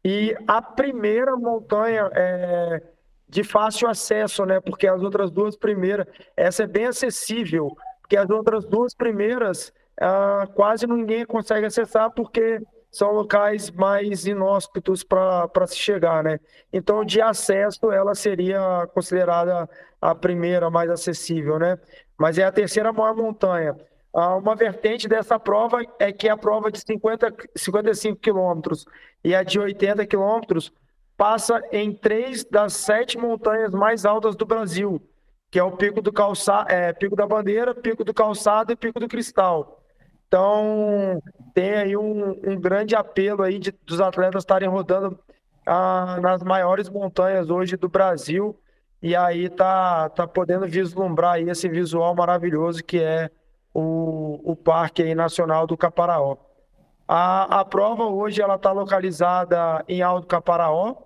e 0.05 0.37
a 0.47 0.63
primeira 0.63 1.37
montanha 1.37 2.09
é 2.15 2.81
de 3.29 3.43
fácil 3.43 3.89
acesso, 3.89 4.45
né? 4.45 4.61
Porque 4.61 4.87
as 4.87 5.03
outras 5.03 5.31
duas 5.31 5.57
primeiras, 5.57 6.07
essa 6.37 6.65
é 6.65 6.67
bem 6.67 6.87
acessível, 6.87 7.77
porque 8.01 8.17
as 8.17 8.31
outras 8.31 8.65
duas 8.65 8.95
primeiras 8.95 9.73
ah, 10.01 10.47
quase 10.55 10.87
ninguém 10.87 11.25
consegue 11.25 11.67
acessar 11.67 12.11
porque 12.11 12.61
são 12.91 13.13
locais 13.13 13.71
mais 13.71 14.27
inóspitos 14.27 15.03
para 15.03 15.67
se 15.67 15.77
chegar, 15.77 16.23
né? 16.25 16.39
Então, 16.73 17.05
de 17.05 17.21
acesso, 17.21 17.91
ela 17.93 18.15
seria 18.15 18.87
considerada 18.95 19.69
a 20.01 20.15
primeira 20.15 20.71
mais 20.71 20.91
acessível, 20.91 21.59
né? 21.59 21.79
Mas 22.19 22.39
é 22.39 22.45
a 22.45 22.53
terceira 22.53 22.93
maior 22.93 23.15
montanha. 23.15 23.77
Ah, 24.15 24.37
uma 24.37 24.57
vertente 24.57 25.09
dessa 25.09 25.39
prova 25.39 25.83
é 25.99 26.11
que 26.11 26.27
é 26.27 26.31
a 26.31 26.37
prova 26.39 26.71
de 26.71 26.81
50, 26.81 27.35
55 27.55 28.19
quilômetros 28.19 28.87
e 29.23 29.35
a 29.35 29.43
de 29.43 29.59
80 29.59 30.07
quilômetros 30.07 30.73
passa 31.17 31.63
em 31.73 31.93
três 31.93 32.45
das 32.45 32.75
sete 32.75 33.17
montanhas 33.19 33.73
mais 33.73 34.05
altas 34.05 34.37
do 34.37 34.45
Brasil, 34.45 35.01
que 35.51 35.59
é 35.59 35.63
o 35.63 35.77
Pico 35.77 36.03
do 36.03 36.13
Calçado, 36.13 36.71
é, 36.71 36.93
Pico 36.93 37.17
da 37.17 37.27
Bandeira, 37.27 37.75
Pico 37.75 38.05
do 38.05 38.13
Calçado 38.13 38.73
e 38.73 38.77
Pico 38.77 39.01
do 39.01 39.09
Cristal. 39.09 39.83
Então, 40.29 41.23
tem 41.55 41.75
aí 41.75 41.97
um, 41.97 42.31
um 42.45 42.61
grande 42.61 42.95
apelo 42.97 43.43
aí 43.43 43.59
de, 43.59 43.73
dos 43.85 44.01
atletas 44.01 44.43
estarem 44.43 44.69
rodando 44.69 45.19
ah, 45.65 46.19
nas 46.21 46.43
maiores 46.43 46.89
montanhas 46.89 47.49
hoje 47.49 47.77
do 47.77 47.89
Brasil 47.89 48.59
e 49.03 49.15
aí 49.15 49.49
tá, 49.49 50.09
tá 50.09 50.27
podendo 50.27 50.67
vislumbrar 50.67 51.35
aí 51.35 51.49
esse 51.49 51.69
visual 51.69 52.15
maravilhoso 52.15 52.83
que 52.83 53.01
é 53.01 53.31
o, 53.73 54.41
o 54.45 54.57
Parque 54.57 55.03
aí 55.03 55.15
Nacional 55.15 55.67
do 55.67 55.77
Caparaó. 55.77 56.37
A, 57.07 57.61
a 57.61 57.65
prova 57.65 58.05
hoje 58.05 58.43
ela 58.43 58.57
está 58.57 58.73
localizada 58.73 59.85
em 59.87 60.03
Alto 60.03 60.27
Caparaó, 60.27 60.97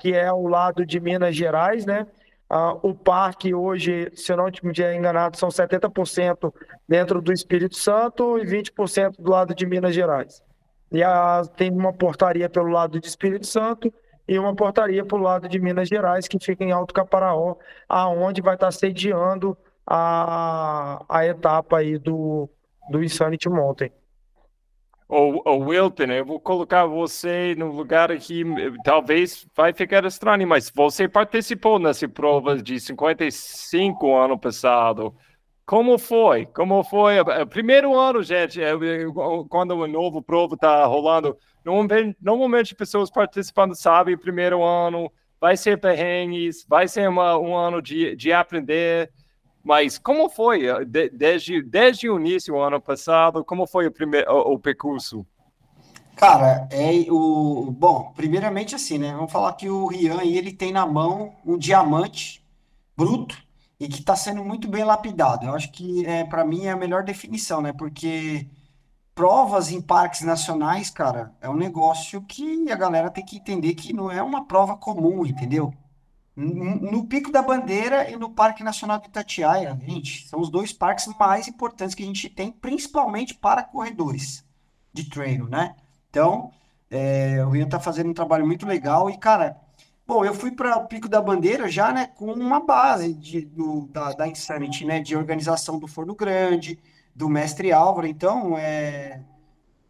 que 0.00 0.14
é 0.14 0.32
o 0.32 0.46
lado 0.46 0.84
de 0.84 1.00
Minas 1.00 1.34
Gerais, 1.34 1.84
né? 1.86 2.06
Ah, 2.48 2.74
o 2.82 2.94
parque 2.94 3.52
hoje, 3.52 4.10
se 4.14 4.32
eu 4.32 4.36
não 4.36 4.48
estiver 4.48 4.94
enganado, 4.94 5.36
são 5.36 5.48
70% 5.48 6.52
dentro 6.88 7.20
do 7.20 7.32
Espírito 7.32 7.76
Santo 7.76 8.38
e 8.38 8.44
20% 8.44 9.16
do 9.18 9.30
lado 9.30 9.54
de 9.54 9.66
Minas 9.66 9.94
Gerais. 9.94 10.42
E 10.92 11.02
a, 11.02 11.42
tem 11.56 11.70
uma 11.72 11.92
portaria 11.92 12.48
pelo 12.48 12.68
lado 12.68 13.00
de 13.00 13.06
Espírito 13.08 13.46
Santo 13.46 13.92
e 14.28 14.38
uma 14.38 14.54
portaria 14.54 15.04
pelo 15.04 15.22
lado 15.22 15.48
de 15.48 15.58
Minas 15.58 15.88
Gerais, 15.88 16.28
que 16.28 16.38
fica 16.38 16.62
em 16.64 16.72
Alto 16.72 16.94
Caparaó, 16.94 17.56
aonde 17.88 18.40
vai 18.40 18.54
estar 18.54 18.70
sediando 18.70 19.56
a, 19.86 21.04
a 21.08 21.26
etapa 21.26 21.78
aí 21.78 21.98
do, 21.98 22.48
do 22.90 23.02
Insanity 23.02 23.48
Mountain. 23.48 23.90
O, 25.08 25.48
o 25.48 25.58
Wilton, 25.68 26.04
eu 26.04 26.24
vou 26.24 26.40
colocar 26.40 26.84
você 26.84 27.54
no 27.56 27.70
lugar 27.70 28.10
aqui, 28.10 28.42
talvez 28.82 29.46
vai 29.54 29.72
ficar 29.72 30.04
estranho, 30.04 30.48
mas 30.48 30.68
você 30.68 31.08
participou 31.08 31.78
nessa 31.78 32.08
prova 32.08 32.60
de 32.60 32.80
55 32.80 34.16
ano 34.16 34.36
passado. 34.36 35.14
Como 35.64 35.96
foi? 35.96 36.46
Como 36.46 36.82
foi? 36.82 37.20
O 37.20 37.46
primeiro 37.46 37.96
ano, 37.96 38.20
gente, 38.22 38.60
é, 38.60 38.72
quando 39.48 39.72
o 39.76 39.86
novo 39.86 40.20
prova 40.22 40.54
está 40.54 40.84
rolando, 40.86 41.36
normalmente 42.20 42.74
pessoas 42.74 43.08
participando 43.10 43.76
sabem 43.76 44.18
primeiro 44.18 44.62
ano, 44.62 45.10
vai 45.40 45.56
ser 45.56 45.80
perrengues, 45.80 46.64
vai 46.68 46.88
ser 46.88 47.08
uma, 47.08 47.38
um 47.38 47.56
ano 47.56 47.80
de, 47.80 48.16
de 48.16 48.32
aprender. 48.32 49.10
Mas 49.66 49.98
como 49.98 50.28
foi 50.28 50.66
eh, 50.68 50.84
desde, 51.12 51.60
desde 51.60 52.08
o 52.08 52.20
início, 52.20 52.54
o 52.54 52.62
ano 52.62 52.80
passado, 52.80 53.44
como 53.44 53.66
foi 53.66 53.88
o, 53.88 53.90
primeiro, 53.90 54.32
o, 54.32 54.52
o 54.52 54.58
percurso? 54.60 55.26
Cara, 56.14 56.68
é 56.70 57.04
o 57.10 57.68
bom, 57.72 58.12
primeiramente 58.14 58.76
assim, 58.76 58.96
né? 58.96 59.12
Vamos 59.12 59.32
falar 59.32 59.54
que 59.54 59.68
o 59.68 59.88
Rian 59.88 60.22
ele 60.22 60.52
tem 60.52 60.70
na 60.72 60.86
mão 60.86 61.34
um 61.44 61.58
diamante 61.58 62.46
bruto 62.96 63.36
e 63.80 63.88
que 63.88 63.98
está 63.98 64.14
sendo 64.14 64.44
muito 64.44 64.68
bem 64.68 64.84
lapidado. 64.84 65.46
Eu 65.46 65.54
acho 65.56 65.72
que 65.72 66.06
é 66.06 66.22
para 66.22 66.44
mim 66.44 66.66
é 66.66 66.70
a 66.70 66.76
melhor 66.76 67.02
definição, 67.02 67.60
né? 67.60 67.72
Porque 67.72 68.48
provas 69.16 69.72
em 69.72 69.80
parques 69.80 70.20
nacionais, 70.22 70.90
cara, 70.90 71.34
é 71.40 71.50
um 71.50 71.56
negócio 71.56 72.22
que 72.22 72.70
a 72.70 72.76
galera 72.76 73.10
tem 73.10 73.24
que 73.24 73.38
entender 73.38 73.74
que 73.74 73.92
não 73.92 74.12
é 74.12 74.22
uma 74.22 74.46
prova 74.46 74.76
comum, 74.76 75.26
entendeu? 75.26 75.74
No 76.36 77.06
Pico 77.06 77.32
da 77.32 77.40
Bandeira 77.40 78.10
e 78.10 78.16
no 78.16 78.30
Parque 78.30 78.62
Nacional 78.62 79.00
de 79.00 79.08
Itatiaia, 79.08 79.78
gente, 79.86 80.28
são 80.28 80.38
os 80.38 80.50
dois 80.50 80.70
parques 80.70 81.06
mais 81.18 81.48
importantes 81.48 81.94
que 81.94 82.02
a 82.02 82.06
gente 82.06 82.28
tem, 82.28 82.52
principalmente 82.52 83.34
para 83.34 83.62
corredores 83.62 84.44
de 84.92 85.08
treino, 85.08 85.48
né? 85.48 85.74
Então, 86.10 86.50
é, 86.90 87.42
o 87.44 87.50
Rian 87.50 87.68
tá 87.68 87.80
fazendo 87.80 88.10
um 88.10 88.14
trabalho 88.14 88.46
muito 88.46 88.66
legal 88.66 89.08
e, 89.08 89.16
cara, 89.16 89.56
bom, 90.06 90.24
eu 90.26 90.34
fui 90.34 90.50
para 90.50 90.76
o 90.76 90.86
Pico 90.86 91.08
da 91.08 91.22
Bandeira 91.22 91.68
já, 91.68 91.90
né, 91.90 92.06
com 92.06 92.30
uma 92.32 92.60
base 92.60 93.14
de, 93.14 93.40
do, 93.40 93.86
da, 93.86 94.12
da 94.12 94.28
Insanity, 94.28 94.84
né, 94.84 95.00
de 95.00 95.16
organização 95.16 95.78
do 95.78 95.88
Forno 95.88 96.14
Grande, 96.14 96.78
do 97.14 97.30
Mestre 97.30 97.72
Álvaro, 97.72 98.06
então, 98.06 98.58
é, 98.58 99.22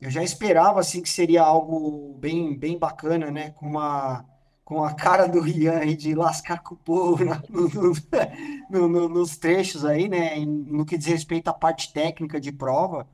eu 0.01 0.11
já 0.11 0.23
esperava, 0.23 0.79
assim, 0.79 1.03
que 1.03 1.09
seria 1.09 1.43
algo 1.43 2.17
bem, 2.21 2.57
bem 2.57 2.79
bacana, 2.79 3.33
né, 3.33 3.51
com 3.51 3.67
uma 3.67 4.25
com 4.67 4.83
a 4.83 4.93
cara 4.93 5.29
do 5.29 5.41
Rian 5.41 5.79
aí 5.79 5.95
de 5.95 6.13
lascar 6.13 6.61
com 6.61 6.75
o 6.75 6.79
povo 6.79 7.25
no, 8.69 8.89
no, 8.89 9.09
nos 9.09 9.37
trechos 9.37 9.85
aí, 9.85 10.09
né? 10.09 10.45
No 10.45 10.85
que 10.85 10.99
diz 10.99 11.07
respeito 11.07 11.47
à 11.47 11.55
parte 11.55 11.93
técnica 11.93 12.41
de 12.41 12.51
prova. 12.51 13.07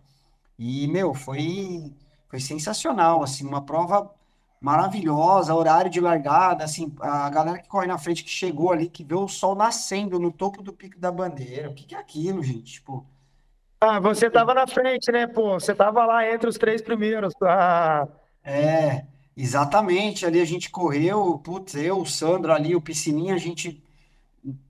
E, 0.59 0.89
meu, 0.89 1.13
foi, 1.13 1.93
foi 2.31 2.41
sensacional, 2.41 3.23
assim, 3.23 3.47
uma 3.47 3.61
prova 3.61 4.11
maravilhosa, 4.59 5.55
horário 5.55 5.91
de 5.91 6.01
largada, 6.01 6.65
assim, 6.65 6.91
a 6.99 7.29
galera 7.29 7.59
que 7.59 7.69
corre 7.69 7.87
na 7.87 7.99
frente, 7.99 8.25
que 8.25 8.31
chegou 8.31 8.73
ali, 8.73 8.89
que 8.89 9.05
vê 9.05 9.15
o 9.15 9.29
sol 9.29 9.55
nascendo 9.55 10.19
no 10.19 10.33
topo 10.33 10.63
do 10.63 10.73
Pico 10.73 10.99
da 10.99 11.13
Bandeira. 11.13 11.69
O 11.69 11.75
que, 11.75 11.85
que 11.85 11.95
é 11.95 11.99
aquilo, 11.99 12.43
gente? 12.43 12.75
Tipo. 12.75 13.05
Ah, 13.79 14.01
você 14.01 14.31
tava 14.31 14.55
na 14.55 14.67
frente, 14.67 15.13
né, 15.13 15.27
pô? 15.27 15.61
Você 15.61 15.75
tava 15.75 16.07
lá 16.07 16.27
entre 16.27 16.49
os 16.49 16.57
três 16.57 16.81
primeiros. 16.81 17.35
Ah. 17.43 18.09
É. 18.43 19.05
Exatamente, 19.37 20.27
ali 20.27 20.41
a 20.41 20.45
gente 20.45 20.71
correu, 20.71 21.39
putz, 21.39 21.75
eu, 21.75 22.01
o 22.01 22.07
Sandro 22.07 22.53
ali, 22.53 22.77
o 22.77 22.81
Piscininha, 22.83 23.35
a 23.35 23.39
gente 23.39 23.83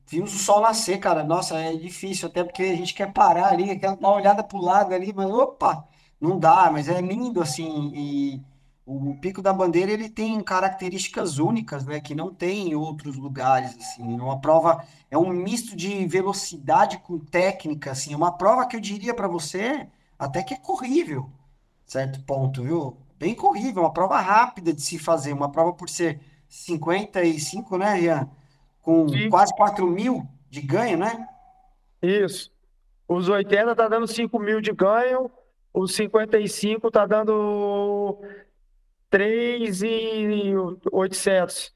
vimos 0.07 0.35
o 0.35 0.39
sol 0.39 0.61
nascer, 0.61 0.99
cara. 0.99 1.25
Nossa, 1.25 1.59
é 1.59 1.75
difícil, 1.77 2.29
até 2.29 2.45
porque 2.45 2.63
a 2.63 2.77
gente 2.77 2.95
quer 2.95 3.13
parar 3.13 3.49
ali, 3.53 3.79
quer 3.79 3.97
dar 3.97 3.99
uma 3.99 4.13
olhada 4.15 4.43
pro 4.45 4.61
lado 4.61 4.95
ali, 4.95 5.13
mas 5.13 5.31
opa, 5.31 5.89
não 6.21 6.39
dá, 6.39 6.71
mas 6.71 6.89
é 6.89 7.01
lindo 7.01 7.41
assim. 7.41 7.93
E 7.95 8.43
o 8.87 9.17
Pico 9.21 9.43
da 9.43 9.53
Bandeira 9.53 9.91
ele 9.93 10.09
tem 10.11 10.41
características 10.43 11.39
únicas, 11.39 11.85
né, 11.87 12.01
que 12.01 12.15
não 12.15 12.33
tem 12.35 12.69
em 12.71 12.75
outros 12.75 13.17
lugares, 13.17 13.75
assim. 13.77 14.03
É 14.19 14.23
uma 14.23 14.41
prova 14.41 14.85
é 15.11 15.19
um 15.19 15.31
misto 15.33 15.75
de 15.77 16.07
velocidade 16.07 16.99
com 16.99 17.19
técnica, 17.19 17.91
assim. 17.93 18.13
É 18.13 18.17
uma 18.17 18.33
prova 18.37 18.67
que 18.67 18.77
eu 18.77 18.81
diria 18.81 19.15
para 19.15 19.29
você 19.29 19.89
até 20.19 20.43
que 20.43 20.55
é 20.55 20.57
corrível, 20.59 21.31
certo 21.87 22.23
ponto, 22.25 22.63
viu? 22.63 22.97
Bem 23.23 23.35
corrível, 23.37 23.85
uma 23.85 23.93
prova 23.93 24.19
rápida 24.19 24.73
de 24.73 24.83
se 24.83 24.99
fazer, 24.99 25.33
uma 25.33 25.49
prova 25.49 25.73
por 25.73 25.89
ser 25.89 26.19
55, 26.49 27.79
né? 27.79 28.29
Com 28.81 29.09
Sim. 29.09 29.31
quase 29.31 29.55
4 29.55 29.87
mil 29.87 30.27
de 30.51 30.61
ganho, 30.61 30.99
né? 30.99 31.29
Isso. 32.03 32.51
Os 33.07 33.29
80 33.29 33.77
tá 33.77 33.87
dando 33.87 34.09
5 34.09 34.37
mil 34.41 34.61
de 34.61 34.73
ganho, 34.73 35.31
os 35.73 35.95
55 35.95 36.91
tá 36.91 37.07
dando 37.07 38.19
3,800. 39.09 41.73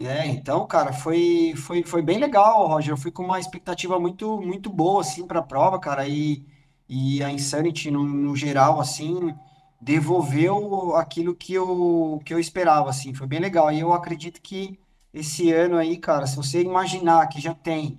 É, 0.00 0.24
então, 0.24 0.64
cara, 0.68 0.92
foi, 0.92 1.52
foi, 1.56 1.82
foi 1.82 2.00
bem 2.00 2.20
legal, 2.20 2.68
Roger. 2.68 2.92
Eu 2.92 2.96
fui 2.96 3.10
com 3.10 3.24
uma 3.24 3.40
expectativa 3.40 3.98
muito, 3.98 4.40
muito 4.40 4.70
boa, 4.70 5.00
assim, 5.00 5.26
para 5.26 5.40
a 5.40 5.42
prova, 5.42 5.80
cara, 5.80 6.06
e, 6.06 6.46
e 6.88 7.24
a 7.24 7.32
Insanity, 7.32 7.90
no, 7.90 8.04
no 8.04 8.36
geral, 8.36 8.80
assim, 8.80 9.34
devolveu 9.80 10.96
aquilo 10.96 11.34
que 11.34 11.54
eu, 11.54 12.20
que 12.24 12.34
eu 12.34 12.38
esperava, 12.40 12.90
assim, 12.90 13.14
foi 13.14 13.26
bem 13.26 13.40
legal. 13.40 13.70
E 13.72 13.80
eu 13.80 13.92
acredito 13.92 14.40
que 14.42 14.78
esse 15.12 15.52
ano 15.52 15.76
aí, 15.76 15.96
cara, 15.98 16.26
se 16.26 16.36
você 16.36 16.62
imaginar 16.62 17.26
que 17.28 17.40
já 17.40 17.54
tem 17.54 17.98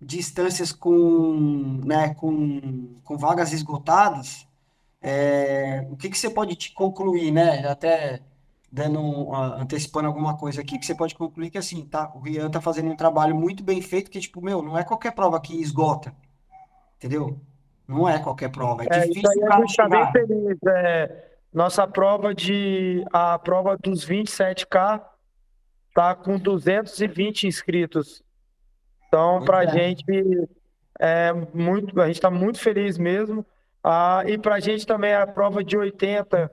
distâncias 0.00 0.72
com, 0.72 1.80
né, 1.84 2.14
com, 2.14 3.00
com 3.04 3.16
vagas 3.16 3.52
esgotadas, 3.52 4.46
é, 5.00 5.86
o 5.90 5.96
que, 5.96 6.10
que 6.10 6.18
você 6.18 6.30
pode 6.30 6.54
te 6.56 6.72
concluir, 6.72 7.32
né? 7.32 7.66
Até 7.68 8.22
dando 8.70 9.00
uh, 9.00 9.34
antecipando 9.34 10.06
alguma 10.08 10.36
coisa 10.36 10.60
aqui, 10.60 10.78
que 10.78 10.86
você 10.86 10.94
pode 10.94 11.14
concluir 11.14 11.50
que 11.50 11.58
assim, 11.58 11.84
tá, 11.86 12.12
o 12.14 12.20
Rian 12.20 12.50
tá 12.50 12.60
fazendo 12.60 12.90
um 12.90 12.96
trabalho 12.96 13.34
muito 13.34 13.62
bem 13.62 13.80
feito, 13.80 14.10
que 14.10 14.20
tipo, 14.20 14.42
meu, 14.42 14.62
não 14.62 14.76
é 14.76 14.84
qualquer 14.84 15.12
prova 15.12 15.40
que 15.40 15.60
esgota, 15.60 16.14
entendeu? 16.96 17.40
Não 17.88 18.06
é 18.06 18.18
qualquer 18.18 18.50
prova, 18.50 18.84
é, 18.84 18.86
é 18.90 19.00
difícil 19.00 19.22
isso 19.22 19.44
aí 19.44 19.48
a 19.50 19.56
gente 19.56 19.70
está 19.70 19.88
bem 19.88 20.12
feliz. 20.12 20.58
É, 20.66 21.28
nossa 21.52 21.88
prova 21.88 22.34
de 22.34 23.02
a 23.10 23.38
prova 23.38 23.76
dos 23.78 24.06
27K 24.06 25.02
tá 25.94 26.14
com 26.14 26.38
220 26.38 27.46
inscritos. 27.46 28.22
Então, 29.08 29.42
para 29.42 29.60
a 29.60 29.64
é. 29.64 29.68
gente 29.68 30.04
é 31.00 31.32
muito, 31.54 31.98
a 32.00 32.06
gente 32.06 32.16
está 32.16 32.30
muito 32.30 32.58
feliz 32.60 32.98
mesmo. 32.98 33.44
Ah, 33.82 34.22
e 34.26 34.36
para 34.36 34.56
a 34.56 34.60
gente 34.60 34.86
também 34.86 35.14
a 35.14 35.26
prova 35.26 35.64
de 35.64 35.76
80, 35.76 36.50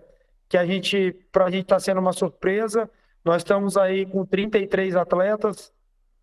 que 0.48 0.58
a 0.58 0.66
gente, 0.66 1.12
para 1.32 1.46
a 1.46 1.52
gente 1.52 1.64
está 1.64 1.80
sendo 1.80 2.00
uma 2.00 2.14
surpresa. 2.14 2.90
Nós 3.26 3.38
estamos 3.38 3.76
aí 3.76 4.06
com 4.06 4.26
33 4.26 4.96
atletas. 4.96 5.74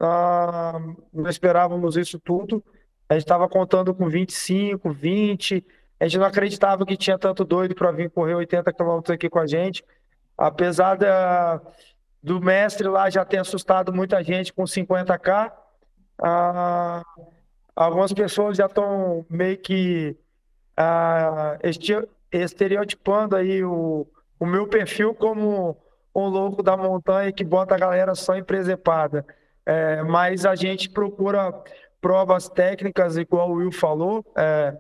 Ah, 0.01 0.81
não 1.13 1.29
esperávamos 1.29 1.97
isso 1.97 2.19
tudo. 2.19 2.65
A 3.13 3.15
gente 3.15 3.25
estava 3.25 3.47
contando 3.47 3.93
com 3.93 4.09
25, 4.09 4.91
20. 4.91 5.63
A 6.01 6.05
gente 6.05 6.17
não 6.19 6.25
acreditava 6.25 6.87
que 6.87 6.97
tinha 6.97 7.19
tanto 7.19 7.45
doido 7.45 7.75
para 7.75 7.93
vir 7.93 8.11
correr 8.11 8.35
80 8.35 8.73
quilômetros 8.73 9.15
aqui 9.15 9.29
com 9.29 9.39
a 9.39 9.47
gente. 9.47 9.85
Apesar 10.37 10.97
da, 10.97 11.61
do 12.23 12.41
mestre 12.41 12.89
lá 12.89 13.11
já 13.11 13.23
ter 13.23 13.37
assustado 13.37 13.93
muita 13.93 14.25
gente 14.25 14.51
com 14.51 14.63
50k, 14.63 15.53
ah, 16.23 17.03
algumas 17.77 18.15
pessoas 18.15 18.57
já 18.57 18.65
estão 18.65 19.27
meio 19.29 19.59
que 19.59 20.17
estereotipando 22.33 23.37
aí 23.37 23.63
o, 23.63 24.07
o 24.41 24.47
meu 24.47 24.67
perfil 24.67 25.15
como 25.15 25.77
um 26.15 26.29
louco 26.29 26.63
da 26.63 26.79
montanha 26.79 27.31
que 27.31 27.45
bota 27.45 27.75
a 27.75 27.79
galera 27.79 28.15
só 28.15 28.35
em 28.37 28.43
presepada. 28.43 29.23
É, 29.67 30.03
mas 30.03 30.47
a 30.47 30.55
gente 30.55 30.89
procura 30.89 31.53
provas 32.03 32.49
técnicas, 32.49 33.17
igual 33.17 33.51
o 33.51 33.55
Will 33.55 33.73
falou. 33.73 34.27
É, 34.37 34.77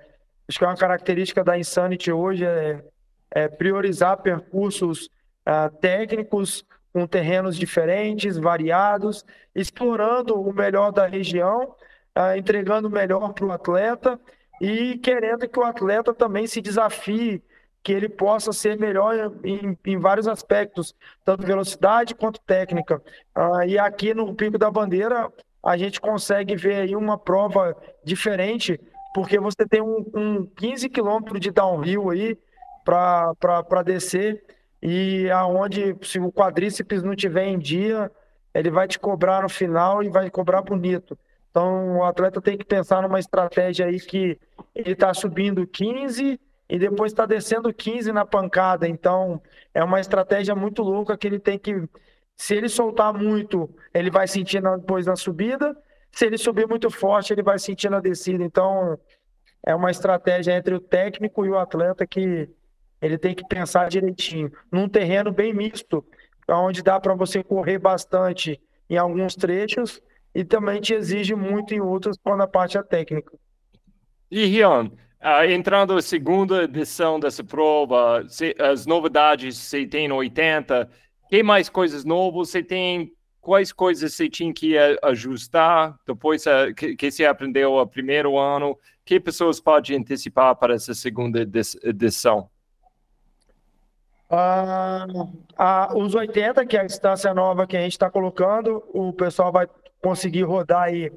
acho 0.49 0.59
que 0.59 0.65
é 0.65 0.69
uma 0.69 0.77
característica 0.77 1.43
da 1.43 1.57
Insanity 1.57 2.11
hoje 2.13 2.45
é, 2.45 2.85
é 3.31 3.49
priorizar 3.49 4.19
percursos 4.19 5.09
é, 5.47 5.69
técnicos 5.81 6.65
com 6.93 7.07
terrenos 7.07 7.57
diferentes, 7.57 8.37
variados, 8.37 9.25
explorando 9.55 10.39
o 10.39 10.53
melhor 10.53 10.91
da 10.91 11.07
região, 11.07 11.75
é, 12.15 12.37
entregando 12.37 12.89
o 12.89 12.91
melhor 12.91 13.33
para 13.33 13.47
o 13.47 13.53
atleta 13.53 14.21
e 14.61 14.99
querendo 14.99 15.49
que 15.49 15.59
o 15.59 15.65
atleta 15.65 16.13
também 16.13 16.47
se 16.47 16.61
desafie 16.61 17.43
que 17.85 17.93
ele 17.93 18.09
possa 18.09 18.53
ser 18.53 18.79
melhor 18.79 19.33
em, 19.45 19.77
em 19.85 19.99
vários 19.99 20.29
aspectos, 20.29 20.95
tanto 21.25 21.47
velocidade 21.47 22.15
quanto 22.15 22.41
técnica. 22.41 23.03
Ah, 23.35 23.67
e 23.67 23.77
aqui 23.77 24.15
no 24.15 24.33
Pico 24.35 24.57
da 24.57 24.71
Bandeira, 24.71 25.33
a 25.65 25.77
gente 25.77 26.01
consegue 26.01 26.57
ver 26.57 26.77
aí 26.77 26.97
uma 26.97 27.17
prova 27.17 27.77
diferente, 28.05 28.81
porque 29.15 29.39
você 29.39 29.67
tem 29.69 29.81
um, 29.81 30.05
um 30.15 30.47
15 30.47 30.89
quilômetros 30.89 31.41
de 31.41 31.51
downhill 31.51 32.11
aí 32.11 32.37
para 32.85 33.83
descer, 33.85 34.43
e 34.83 35.31
aonde 35.31 35.97
se 36.03 36.19
o 36.19 36.33
quadríceps 36.33 37.03
não 37.03 37.15
tiver 37.15 37.47
em 37.47 37.59
dia, 37.59 38.11
ele 38.53 38.71
vai 38.71 38.89
te 38.89 38.99
cobrar 38.99 39.43
no 39.43 39.49
final 39.49 40.03
e 40.03 40.09
vai 40.09 40.29
cobrar 40.29 40.63
bonito. 40.63 41.17
Então 41.51 41.99
o 41.99 42.05
atleta 42.05 42.41
tem 42.41 42.57
que 42.57 42.65
pensar 42.65 43.03
numa 43.03 43.21
estratégia 43.21 43.87
aí 43.87 44.01
que 44.01 44.39
ele 44.75 44.93
está 44.93 45.13
subindo 45.13 45.67
15 45.67 46.41
e 46.69 46.79
depois 46.79 47.13
está 47.13 47.27
descendo 47.27 47.73
15 47.73 48.11
na 48.11 48.25
pancada. 48.25 48.89
Então 48.89 49.41
é 49.75 49.85
uma 49.85 50.01
estratégia 50.01 50.55
muito 50.55 50.83
louca 50.83 51.17
que 51.17 51.27
ele 51.27 51.39
tem 51.39 51.59
que. 51.59 51.89
Se 52.37 52.55
ele 52.55 52.69
soltar 52.69 53.13
muito, 53.13 53.69
ele 53.95 54.11
vai 54.11 54.27
sentir 54.27 54.63
depois 54.63 55.07
na 55.07 55.17
subida. 55.17 55.77
Se 56.11 56.27
ele 56.27 56.37
subir 56.37 56.67
muito 56.67 56.91
forte, 56.91 57.33
ele 57.33 57.43
vai 57.43 57.59
sentir 57.59 57.91
na 57.91 58.01
descida. 58.01 58.43
Então 58.43 58.99
é 59.65 59.75
uma 59.75 59.91
estratégia 59.91 60.57
entre 60.57 60.75
o 60.75 60.81
técnico 60.81 61.47
e 61.47 61.51
o 61.51 61.59
atleta 61.59 62.07
que 62.07 62.49
ele 63.01 63.19
tem 63.19 63.35
que 63.35 63.47
pensar 63.47 63.89
direitinho. 63.89 64.51
Num 64.71 64.89
terreno 64.89 65.33
bem 65.33 65.53
misto, 65.53 66.05
onde 66.49 66.83
dá 66.83 67.01
para 67.01 67.15
você 67.15 67.43
correr 67.43 67.79
bastante 67.79 68.61
em 68.89 68.97
alguns 68.97 69.35
trechos 69.35 70.01
e 70.35 70.45
também 70.45 70.81
te 70.81 70.95
exige 70.95 71.35
muito 71.35 71.75
em 71.75 71.81
outros 71.81 72.17
quando 72.23 72.43
a 72.43 72.49
parte 72.49 72.79
é 72.79 72.83
técnica. 72.83 73.33
E 74.31 74.47
Rian, 74.47 74.91
uh, 75.23 75.45
entrando 75.51 75.95
na 75.95 76.03
segunda 76.03 76.65
edição 76.65 77.21
dessa 77.21 77.45
prova, 77.45 78.25
se, 78.29 78.55
as 78.59 78.87
novidades 78.87 79.57
você 79.57 79.87
tem 79.87 80.09
no 80.09 80.17
80, 80.17 80.89
que 81.33 81.43
mais 81.43 81.71
coisas 81.71 82.05
novas 82.05 82.51
você 82.51 82.63
tem? 82.63 83.11
Quais 83.41 83.73
coisas 83.73 84.13
você 84.13 84.29
tinha 84.29 84.53
que 84.53 84.77
ajustar 85.03 85.99
depois 86.07 86.45
uh, 86.45 86.75
que, 86.77 86.95
que 86.95 87.11
você 87.11 87.25
aprendeu 87.25 87.77
no 87.77 87.87
primeiro 87.87 88.39
ano? 88.39 88.79
Que 89.03 89.19
pessoas 89.19 89.59
podem 89.59 89.97
antecipar 89.97 90.55
para 90.57 90.75
essa 90.75 90.93
segunda 90.93 91.41
edição? 91.41 92.51
Ah, 94.29 95.07
ah, 95.57 95.95
os 95.97 96.15
80, 96.15 96.67
que 96.67 96.77
é 96.77 96.81
a 96.81 96.85
distância 96.85 97.33
nova 97.33 97.67
que 97.67 97.79
a 97.79 97.81
gente 97.81 97.93
está 97.93 98.11
colocando, 98.11 98.85
o 98.93 99.11
pessoal 99.15 99.51
vai 99.51 99.67
conseguir 100.03 100.43
rodar 100.43 100.83
aí 100.83 101.11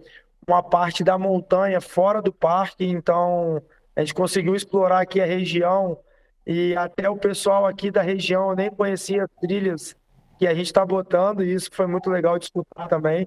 uma 0.47 0.63
parte 0.63 1.03
da 1.03 1.17
montanha 1.17 1.81
fora 1.81 2.21
do 2.21 2.31
parque, 2.31 2.85
então 2.85 3.61
a 3.93 3.99
gente 3.99 4.13
conseguiu 4.13 4.55
explorar 4.55 5.01
aqui 5.01 5.19
a 5.19 5.25
região 5.25 5.99
e 6.47 6.73
até 6.77 7.09
o 7.09 7.17
pessoal 7.17 7.65
aqui 7.65 7.91
da 7.91 8.01
região 8.01 8.55
nem 8.55 8.69
conhecia 8.69 9.27
trilhas 9.41 9.93
que 10.37 10.47
a 10.47 10.53
gente 10.53 10.67
está 10.67 10.85
botando 10.85 11.43
e 11.43 11.53
isso 11.53 11.69
foi 11.71 11.87
muito 11.87 12.09
legal 12.09 12.37
de 12.37 12.45
escutar 12.45 12.87
também. 12.87 13.23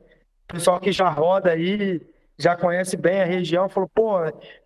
O 0.48 0.54
pessoal 0.54 0.80
que 0.80 0.92
já 0.92 1.08
roda 1.08 1.50
aí, 1.50 2.00
já 2.38 2.56
conhece 2.56 2.96
bem 2.96 3.20
a 3.20 3.24
região, 3.24 3.68
falou, 3.68 3.90
pô, 3.94 4.16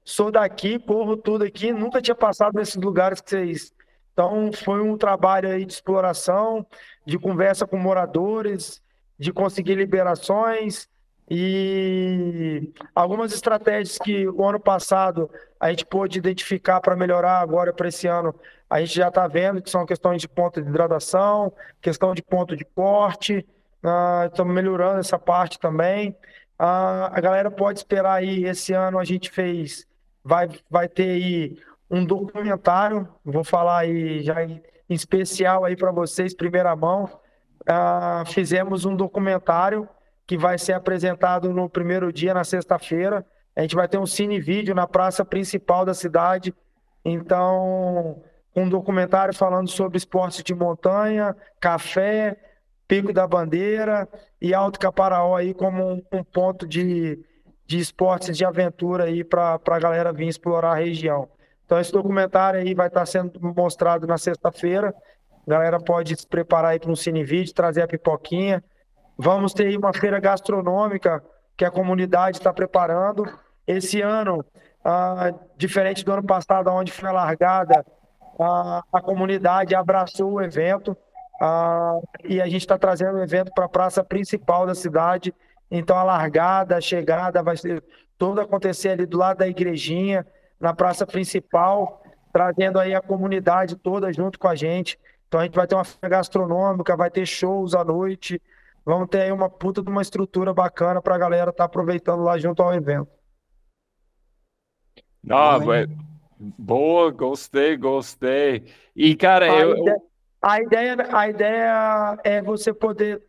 sou 0.05 0.31
daqui, 0.31 0.79
corro 0.79 1.17
tudo 1.17 1.45
aqui, 1.45 1.73
nunca 1.73 2.01
tinha 2.01 2.15
passado 2.15 2.55
nesses 2.55 2.77
lugares 2.77 3.21
que 3.21 3.31
vocês 3.31 3.73
então, 4.13 4.53
foi 4.53 4.81
um 4.83 4.97
trabalho 4.97 5.49
aí 5.49 5.65
de 5.65 5.73
exploração, 5.73 6.67
de 7.05 7.19
conversa 7.19 7.67
com 7.67 7.79
moradores, 7.79 8.83
de 9.19 9.33
conseguir 9.33 9.75
liberações 9.75 10.89
e 11.31 12.71
algumas 12.95 13.33
estratégias 13.33 13.97
que 13.97 14.29
o 14.29 14.47
ano 14.47 14.61
passado 14.61 15.31
a 15.59 15.71
gente 15.71 15.87
pôde 15.87 16.19
identificar 16.19 16.81
para 16.81 16.97
melhorar 16.97 17.41
agora 17.41 17.73
para 17.73 17.89
esse 17.89 18.07
ano. 18.07 18.35
A 18.73 18.81
gente 18.81 18.95
já 18.95 19.09
está 19.09 19.27
vendo 19.27 19.61
que 19.61 19.69
são 19.69 19.85
questões 19.85 20.23
de 20.23 20.27
ponto 20.27 20.63
de 20.63 20.67
hidratação, 20.67 21.53
questão 21.79 22.15
de 22.15 22.23
ponto 22.23 22.57
de 22.57 22.65
corte, 22.65 23.47
uh, 23.85 24.27
estamos 24.29 24.55
melhorando 24.55 24.99
essa 24.99 25.19
parte 25.19 25.59
também. 25.59 26.17
Uh, 26.59 27.13
a 27.13 27.21
galera 27.21 27.51
pode 27.51 27.81
esperar 27.81 28.15
aí, 28.15 28.47
esse 28.47 28.73
ano 28.73 28.99
a 28.99 29.05
gente 29.05 29.31
fez, 29.31 29.87
vai, 30.25 30.49
vai 30.71 30.89
ter 30.89 31.11
aí 31.11 31.59
um 31.91 32.03
documentário, 32.03 33.07
vou 33.23 33.45
falar 33.45 33.81
aí 33.81 34.23
já 34.23 34.43
em, 34.43 34.63
especial 34.89 35.67
aí 35.67 35.77
para 35.77 35.93
vocês, 35.93 36.35
primeira 36.35 36.75
mão. 36.75 37.05
Uh, 37.69 38.25
fizemos 38.33 38.87
um 38.87 38.97
documentário 38.97 39.87
que 40.27 40.39
vai 40.39 40.57
ser 40.57 40.73
apresentado 40.73 41.53
no 41.53 41.69
primeiro 41.69 42.11
dia, 42.11 42.33
na 42.33 42.43
sexta-feira. 42.43 43.23
A 43.55 43.61
gente 43.61 43.77
vai 43.77 43.87
ter 43.87 43.99
um 43.99 44.07
cine 44.07 44.41
vídeo 44.41 44.75
na 44.75 44.87
praça 44.87 45.27
principal 45.27 45.85
da 45.85 45.93
cidade. 45.93 46.55
Então, 47.05 48.23
um 48.55 48.69
documentário 48.69 49.35
falando 49.35 49.69
sobre 49.69 49.97
esportes 49.97 50.43
de 50.43 50.55
montanha, 50.55 51.37
café, 51.61 52.37
Pico 52.87 53.13
da 53.13 53.27
Bandeira 53.27 54.07
e 54.41 54.53
Alto 54.53 54.79
Caparaó 54.79 55.37
aí 55.37 55.55
como 55.55 55.83
um, 55.83 56.03
um 56.13 56.23
ponto 56.23 56.67
de, 56.67 57.19
de 57.67 57.79
esportes 57.79 58.37
de 58.37 58.45
aventura 58.45 59.05
aí 59.05 59.25
para 59.25 59.59
a 59.67 59.79
galera 59.79 60.13
vir 60.13 60.29
explorar 60.29 60.73
a 60.73 60.77
região. 60.77 61.29
Então, 61.65 61.81
esse 61.81 61.91
documentário 61.91 62.61
aí 62.61 62.75
vai 62.75 62.89
estar 62.89 63.07
sendo 63.07 63.41
mostrado 63.57 64.07
na 64.07 64.19
sexta-feira. 64.19 64.95
A 65.47 65.51
galera 65.51 65.81
pode 65.81 66.15
se 66.15 66.27
preparar 66.27 66.73
aí 66.73 66.79
para 66.79 66.91
um 66.91 66.97
cine 66.97 67.25
vídeo, 67.25 67.55
trazer 67.55 67.81
a 67.81 67.89
pipoquinha. 67.89 68.63
Vamos 69.17 69.55
ter 69.55 69.69
aí 69.69 69.77
uma 69.79 69.93
feira 69.95 70.21
gastronômica 70.21 71.25
que 71.57 71.65
a 71.65 71.71
comunidade 71.71 72.37
está 72.37 72.53
preparando. 72.53 73.25
Esse 73.67 74.03
ano, 74.03 74.45
ah, 74.85 75.33
diferente 75.57 76.05
do 76.05 76.13
ano 76.13 76.25
passado, 76.25 76.69
onde 76.69 76.93
foi 76.93 77.11
largada, 77.11 77.87
ah, 78.39 78.83
a 78.93 79.01
comunidade 79.01 79.75
abraçou 79.75 80.33
o 80.33 80.43
evento 80.43 80.97
ah, 81.41 81.99
e 82.25 82.41
a 82.41 82.47
gente 82.47 82.63
está 82.63 82.79
trazendo 82.79 83.19
o 83.19 83.23
evento 83.23 83.53
para 83.55 83.65
a 83.65 83.69
praça 83.69 84.03
principal 84.05 84.67
da 84.67 84.75
cidade. 84.75 85.35
Então, 85.71 85.97
a 85.97 86.03
largada, 86.03 86.77
a 86.77 86.81
chegada 86.81 87.43
vai 87.43 87.57
ser 87.57 87.83
toda 88.19 88.43
acontecer 88.43 88.91
ali 88.91 89.07
do 89.07 89.19
lado 89.19 89.39
da 89.39 89.49
igrejinha 89.49 90.27
na 90.61 90.73
praça 90.73 91.05
principal, 91.05 92.03
trazendo 92.33 92.79
aí 92.79 92.95
a 92.95 93.01
comunidade 93.01 93.75
toda 93.75 94.13
junto 94.13 94.39
com 94.39 94.47
a 94.47 94.55
gente. 94.55 94.97
Então 95.27 95.41
a 95.41 95.45
gente 95.45 95.57
vai 95.57 95.67
ter 95.67 95.75
uma 95.75 95.85
feira 95.85 96.09
gastronômica, 96.09 96.97
vai 96.97 97.11
ter 97.11 97.27
shows 97.27 97.75
à 97.75 97.83
noite, 97.83 98.41
vamos 98.85 99.09
ter 99.09 99.23
aí 99.23 99.33
uma 99.33 99.51
puta 99.51 99.83
de 99.83 99.91
uma 99.91 100.03
estrutura 100.03 100.55
bacana 100.55 101.03
para 101.03 101.15
a 101.17 101.19
galera 101.19 101.51
estar 101.51 101.63
tá 101.63 101.65
aproveitando 101.65 102.23
lá 102.23 102.39
junto 102.39 102.63
ao 102.63 102.73
evento. 102.73 103.09
Ah, 105.29 105.59
boa, 106.59 107.11
gostei, 107.11 107.77
gostei. 107.77 108.65
E 108.95 109.15
cara, 109.15 109.47
a 109.47 109.61
eu, 109.61 109.77
ideia, 109.77 110.03
a 110.43 110.61
ideia, 110.61 110.97
a 111.13 111.29
ideia 111.29 112.19
é 112.25 112.43
você 112.43 112.75
poder 112.75 113.23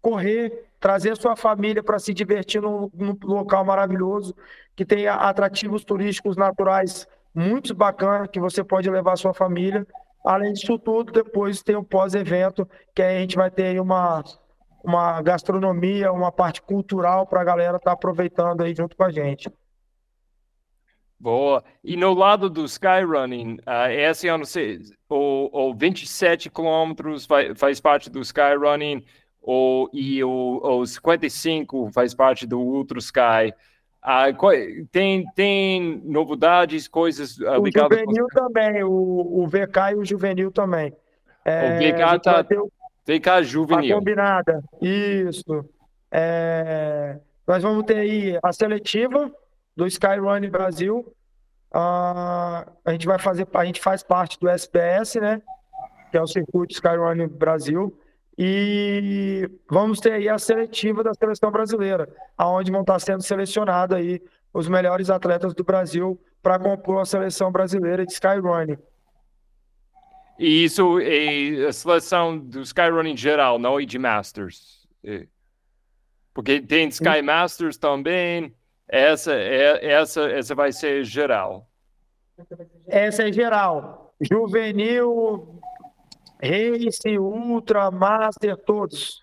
correr, 0.00 0.70
trazer 0.78 1.16
sua 1.16 1.36
família 1.36 1.82
para 1.82 1.98
se 1.98 2.14
divertir 2.14 2.62
num, 2.62 2.88
num, 2.94 3.16
local 3.24 3.64
maravilhoso, 3.64 4.34
que 4.76 4.84
tem 4.84 5.08
atrativos 5.08 5.84
turísticos 5.84 6.36
naturais 6.36 7.06
muito 7.34 7.74
bacanas, 7.74 8.28
que 8.28 8.40
você 8.40 8.62
pode 8.62 8.88
levar 8.88 9.16
sua 9.16 9.34
família. 9.34 9.86
Além 10.24 10.52
disso 10.52 10.78
tudo, 10.78 11.12
depois 11.12 11.62
tem 11.62 11.76
o 11.76 11.84
pós-evento, 11.84 12.68
que 12.94 13.02
aí 13.02 13.16
a 13.16 13.20
gente 13.20 13.36
vai 13.36 13.50
ter 13.50 13.80
uma, 13.80 14.22
uma 14.84 15.20
gastronomia, 15.22 16.12
uma 16.12 16.30
parte 16.30 16.62
cultural 16.62 17.26
para 17.26 17.40
a 17.40 17.44
galera 17.44 17.76
estar 17.76 17.90
tá 17.90 17.92
aproveitando 17.92 18.62
aí 18.62 18.74
junto 18.74 18.96
com 18.96 19.04
a 19.04 19.10
gente. 19.10 19.50
Boa. 21.20 21.62
E 21.84 21.96
no 21.98 22.14
lado 22.14 22.48
do 22.48 22.64
Skyrunning, 22.64 23.58
uh, 23.66 23.90
esse 23.90 24.26
ano 24.26 24.44
o, 25.06 25.68
o 25.70 25.74
27 25.74 26.48
quilômetros 26.48 27.28
faz 27.56 27.78
parte 27.78 28.08
do 28.08 28.20
Skyrunning 28.20 29.04
o, 29.42 29.90
e 29.92 30.24
o, 30.24 30.60
o 30.62 30.86
55 30.86 31.90
faz 31.92 32.14
parte 32.14 32.46
do 32.46 32.58
Ultra 32.58 32.98
Sky. 32.98 33.54
Ah, 34.02 34.24
tem, 34.90 35.26
tem 35.34 36.00
novidades, 36.06 36.88
coisas 36.88 37.36
uh, 37.38 37.60
O 37.60 37.66
juvenil 37.70 38.26
com... 38.32 38.40
também, 38.40 38.82
o, 38.82 39.42
o 39.42 39.46
VK 39.46 39.92
e 39.92 39.94
o 39.96 40.04
juvenil 40.06 40.50
também. 40.50 40.90
É, 41.44 41.74
o 41.74 41.78
VK 41.78 42.22
tá. 42.22 42.46
O... 42.58 42.72
VK 43.06 43.44
juvenil. 43.44 43.98
combinada, 43.98 44.62
isso. 44.80 45.68
É, 46.10 47.18
nós 47.46 47.62
vamos 47.62 47.84
ter 47.84 47.98
aí 47.98 48.38
a 48.42 48.52
seletiva 48.52 49.30
do 49.80 49.86
Skyrun 49.86 50.50
Brasil. 50.50 51.10
Ah, 51.72 52.70
a 52.84 52.92
gente 52.92 53.06
vai 53.06 53.18
fazer, 53.18 53.48
a 53.54 53.64
gente 53.64 53.80
faz 53.80 54.02
parte 54.02 54.38
do 54.38 54.46
SPS, 54.46 55.14
né? 55.18 55.40
Que 56.10 56.18
é 56.18 56.22
o 56.22 56.26
circuito 56.26 56.74
Skyrun 56.74 57.26
Brasil. 57.28 57.98
E 58.36 59.50
vamos 59.70 59.98
ter 59.98 60.12
aí 60.12 60.28
a 60.28 60.38
seletiva 60.38 61.02
da 61.02 61.14
seleção 61.14 61.50
brasileira, 61.50 62.14
aonde 62.36 62.70
vão 62.70 62.82
estar 62.82 62.98
sendo 62.98 63.22
selecionados 63.22 63.96
aí 63.96 64.22
os 64.52 64.68
melhores 64.68 65.08
atletas 65.08 65.54
do 65.54 65.64
Brasil 65.64 66.20
para 66.42 66.58
compor 66.58 67.00
a 67.00 67.06
seleção 67.06 67.50
brasileira 67.50 68.04
de 68.04 68.12
Skyrunning. 68.12 68.76
E 70.38 70.64
isso 70.64 70.98
é 71.00 71.66
a 71.66 71.72
seleção 71.72 72.38
do 72.38 72.60
Skyrunning 72.60 73.16
geral, 73.16 73.58
não 73.58 73.80
é 73.80 73.84
de 73.86 73.98
Masters. 73.98 74.86
Porque 76.34 76.60
tem 76.60 76.88
Sky 76.88 77.22
Masters 77.22 77.78
também. 77.78 78.54
Essa, 78.92 79.32
é, 79.34 79.86
essa, 79.86 80.22
essa 80.22 80.52
vai 80.52 80.72
ser 80.72 81.04
geral. 81.04 81.68
Essa 82.88 83.28
é 83.28 83.32
geral. 83.32 84.12
juvenil, 84.20 85.60
Race, 86.42 87.18
Ultra, 87.18 87.88
Master, 87.92 88.56
todos. 88.56 89.22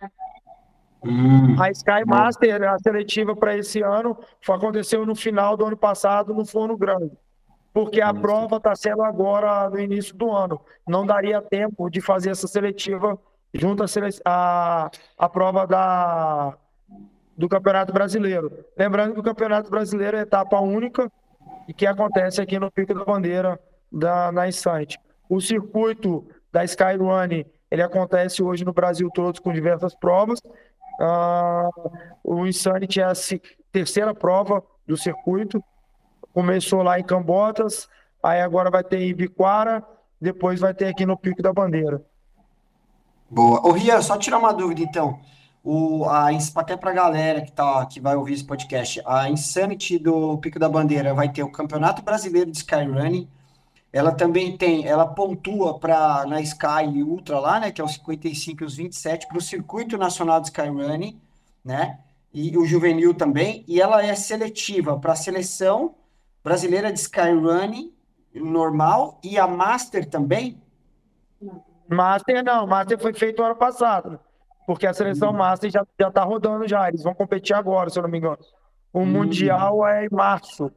Hum. 1.03 1.61
A 1.61 1.69
Sky 1.71 2.05
Master, 2.05 2.63
a 2.63 2.79
seletiva 2.79 3.35
para 3.35 3.57
esse 3.57 3.81
ano, 3.81 4.17
aconteceu 4.49 5.05
no 5.05 5.15
final 5.15 5.57
do 5.57 5.65
ano 5.65 5.77
passado 5.77 6.33
no 6.33 6.45
Forno 6.45 6.77
Grande. 6.77 7.11
Porque 7.73 7.99
a 8.01 8.13
prova 8.13 8.57
está 8.57 8.73
sendo 8.73 9.03
agora 9.03 9.69
no 9.69 9.79
início 9.79 10.15
do 10.15 10.31
ano. 10.31 10.61
Não 10.87 11.05
daria 11.05 11.41
tempo 11.41 11.89
de 11.89 11.99
fazer 11.99 12.31
essa 12.31 12.47
seletiva 12.47 13.19
junto 13.53 13.83
à 13.83 13.87
a, 14.25 14.91
a 15.17 15.29
prova 15.29 15.67
da, 15.67 16.57
do 17.37 17.47
Campeonato 17.47 17.93
Brasileiro. 17.93 18.65
Lembrando 18.75 19.13
que 19.13 19.19
o 19.19 19.23
Campeonato 19.23 19.69
Brasileiro 19.69 20.17
é 20.17 20.21
etapa 20.21 20.59
única 20.59 21.11
e 21.67 21.73
que 21.73 21.85
acontece 21.85 22.41
aqui 22.41 22.57
no 22.57 22.71
Pico 22.71 22.93
da 22.93 23.05
Bandeira 23.05 23.59
da, 23.91 24.31
na 24.31 24.47
Insight. 24.47 24.99
O 25.29 25.39
circuito 25.39 26.25
da 26.51 26.63
Skyrunning, 26.63 27.45
ele 27.69 27.83
acontece 27.83 28.41
hoje 28.41 28.65
no 28.65 28.73
Brasil 28.73 29.09
todo 29.13 29.41
com 29.41 29.53
diversas 29.53 29.93
provas. 29.93 30.39
Uh, 30.99 31.91
o 32.23 32.47
Insanity 32.47 32.99
é 32.99 33.03
a 33.03 33.13
terceira 33.71 34.15
prova 34.15 34.63
do 34.87 34.97
circuito. 34.97 35.63
Começou 36.33 36.81
lá 36.81 36.99
em 36.99 37.03
Cambotas, 37.03 37.87
aí 38.23 38.41
agora 38.41 38.71
vai 38.71 38.83
ter 38.83 38.99
em 39.01 39.13
Biquara, 39.13 39.83
depois 40.19 40.59
vai 40.59 40.73
ter 40.73 40.85
aqui 40.85 41.05
no 41.05 41.17
Pico 41.17 41.41
da 41.41 41.53
Bandeira. 41.53 42.01
Boa. 43.29 43.67
Ô, 43.67 43.71
Ria, 43.71 44.01
só 44.01 44.17
tirar 44.17 44.37
uma 44.37 44.53
dúvida 44.53 44.81
então. 44.81 45.19
O, 45.69 46.05
a, 46.05 46.29
até 46.55 46.77
para 46.77 46.91
a 46.91 46.93
galera 46.93 47.41
que, 47.41 47.51
tá, 47.51 47.85
que 47.85 47.99
vai 47.99 48.15
ouvir 48.15 48.35
esse 48.35 48.43
podcast, 48.45 49.01
a 49.05 49.29
Insanity 49.29 49.99
do 49.99 50.37
Pico 50.37 50.57
da 50.57 50.69
Bandeira 50.69 51.13
vai 51.13 51.29
ter 51.29 51.43
o 51.43 51.51
Campeonato 51.51 52.01
Brasileiro 52.01 52.49
de 52.49 52.55
Skyrunning. 52.59 53.27
Ela 53.91 54.13
também 54.13 54.57
tem, 54.57 54.87
ela 54.87 55.05
pontua 55.05 55.77
para 55.77 56.25
na 56.25 56.39
Sky 56.39 57.03
Ultra 57.03 57.37
lá, 57.37 57.59
né, 57.59 57.69
que 57.69 57.81
é 57.81 57.83
os 57.83 57.95
55 57.95 58.63
e 58.63 58.65
os 58.65 58.75
27 58.77 59.27
para 59.27 59.37
o 59.37 59.41
Circuito 59.41 59.97
Nacional 59.97 60.39
de 60.39 60.47
Skyrunning, 60.47 61.19
né? 61.65 61.99
E 62.33 62.57
o 62.57 62.65
juvenil 62.65 63.13
também, 63.13 63.65
e 63.67 63.81
ela 63.81 64.01
é 64.01 64.15
seletiva 64.15 64.97
para 64.97 65.11
a 65.11 65.17
seleção 65.17 65.95
brasileira 66.41 66.93
de 66.93 66.99
Skyrunning 66.99 67.91
normal 68.33 69.19
e 69.21 69.37
a 69.37 69.45
Master 69.45 70.09
também? 70.09 70.61
Master 71.89 72.41
não, 72.41 72.65
Master 72.65 72.97
foi 72.97 73.13
feito 73.13 73.43
ano 73.43 73.57
passado. 73.57 74.17
Porque 74.67 74.85
a 74.85 74.93
seleção 74.93 75.29
uhum. 75.29 75.37
Master 75.37 75.71
já, 75.71 75.87
já 75.97 76.11
tá 76.11 76.25
rodando 76.25 76.67
já. 76.67 76.89
Eles 76.89 77.01
vão 77.01 77.15
competir 77.15 77.55
agora, 77.55 77.89
se 77.89 77.97
eu 77.97 78.03
não 78.03 78.09
me 78.09 78.17
engano. 78.17 78.37
O 78.91 78.99
uhum. 78.99 79.05
Mundial 79.05 79.87
é 79.87 80.05
em 80.05 80.09
março. 80.11 80.69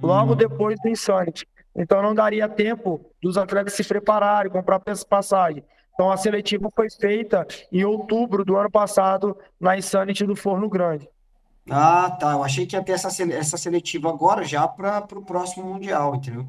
Logo 0.00 0.30
uhum. 0.30 0.36
depois 0.36 0.80
do 0.80 0.88
Insanity. 0.88 1.44
Então 1.74 2.00
não 2.00 2.14
daria 2.14 2.48
tempo 2.48 3.00
dos 3.20 3.36
atletas 3.36 3.74
se 3.74 3.82
prepararem, 3.82 4.52
comprar 4.52 4.80
passagem. 5.10 5.64
Então 5.92 6.12
a 6.12 6.16
seletiva 6.16 6.70
foi 6.74 6.88
feita 6.88 7.44
em 7.72 7.84
outubro 7.84 8.44
do 8.44 8.56
ano 8.56 8.70
passado 8.70 9.36
na 9.58 9.76
Insanity 9.76 10.24
do 10.24 10.36
Forno 10.36 10.68
Grande. 10.68 11.08
Ah, 11.68 12.16
tá. 12.20 12.32
Eu 12.32 12.44
achei 12.44 12.66
que 12.66 12.76
ia 12.76 12.84
ter 12.84 12.92
essa, 12.92 13.08
essa 13.32 13.56
seletiva 13.56 14.08
agora 14.08 14.44
já 14.44 14.66
para 14.68 15.04
o 15.16 15.24
próximo 15.24 15.66
Mundial, 15.66 16.14
entendeu? 16.14 16.46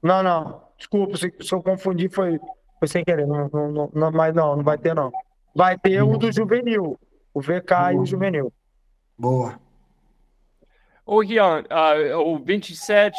Não, 0.00 0.22
não. 0.22 0.62
Desculpa, 0.78 1.16
se, 1.16 1.32
se 1.40 1.52
eu 1.52 1.60
confundi, 1.60 2.08
foi, 2.08 2.40
foi 2.78 2.86
sem 2.86 3.04
querer. 3.04 3.26
Não, 3.26 3.48
não, 3.52 3.90
não, 3.92 4.12
mas 4.12 4.32
não, 4.32 4.56
não 4.56 4.62
vai 4.62 4.78
ter, 4.78 4.94
não. 4.94 5.12
Vai 5.54 5.78
ter 5.78 6.02
o 6.02 6.16
do 6.16 6.32
juvenil, 6.32 6.98
o 7.34 7.40
VK 7.40 7.68
Boa. 7.68 7.92
e 7.92 7.98
o 7.98 8.06
juvenil. 8.06 8.52
Boa. 9.18 9.60
Ô, 11.04 11.20
Rian, 11.20 11.62
uh, 11.62 12.16
o 12.18 12.38
27 12.38 13.16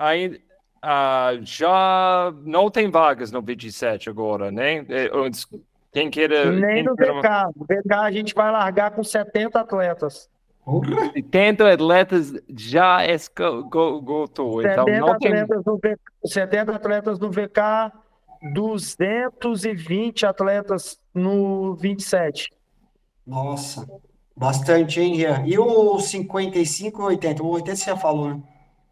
ainda 0.00 0.36
uh, 0.84 1.38
já 1.42 2.32
não 2.44 2.70
tem 2.70 2.90
vagas 2.90 3.30
no 3.30 3.42
27 3.42 4.08
agora, 4.08 4.50
né? 4.50 4.84
Quem 5.92 6.10
queira. 6.10 6.50
Nem 6.50 6.82
no 6.82 6.94
VK. 6.94 7.52
No 7.56 7.64
VK 7.64 7.92
a 7.94 8.10
gente 8.10 8.34
vai 8.34 8.50
largar 8.50 8.92
com 8.92 9.02
70 9.02 9.60
atletas. 9.60 10.28
70 11.14 11.72
atletas 11.72 12.32
já 12.56 13.04
esgotou. 13.06 14.62
Então 14.62 14.84
não 14.86 15.18
tem... 15.18 15.32
atletas 15.32 15.64
no 15.64 15.76
VK, 15.76 15.98
70 16.24 16.74
atletas 16.74 17.18
no 17.18 17.30
VK 17.30 17.92
220 18.52 20.26
atletas 20.26 20.99
no 21.14 21.74
27. 21.76 22.50
Nossa, 23.26 23.86
bastante, 24.36 25.00
hein, 25.00 25.16
Rian? 25.16 25.44
E 25.46 25.58
o 25.58 25.98
55 25.98 27.00
e 27.00 27.04
80? 27.04 27.42
O 27.42 27.48
80 27.48 27.76
você 27.76 27.84
já 27.84 27.96
falou, 27.96 28.34
né? 28.34 28.42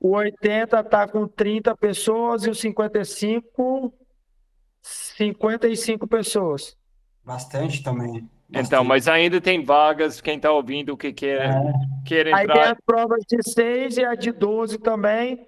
O 0.01 0.11
80 0.13 0.85
tá 0.85 1.09
com 1.09 1.27
30 1.27 1.77
pessoas 1.77 2.45
e 2.45 2.51
o 2.51 2.55
55, 2.55 3.93
55 4.81 6.07
pessoas. 6.07 6.77
Bastante 7.25 7.83
também. 7.83 8.29
Bastante. 8.49 8.67
Então, 8.67 8.85
mas 8.85 9.09
ainda 9.09 9.41
tem 9.41 9.65
vagas, 9.65 10.21
quem 10.21 10.37
está 10.37 10.53
ouvindo 10.53 10.97
que 10.97 11.13
quer, 11.13 11.51
é. 11.51 11.73
quer 12.07 12.27
entrar. 12.29 12.39
Aí 12.39 12.47
tem 12.47 12.63
as 12.63 12.79
provas 12.87 13.25
de 13.29 13.43
6 13.43 13.99
e 13.99 14.05
a 14.05 14.15
de 14.15 14.31
12 14.31 14.79
também, 14.79 15.47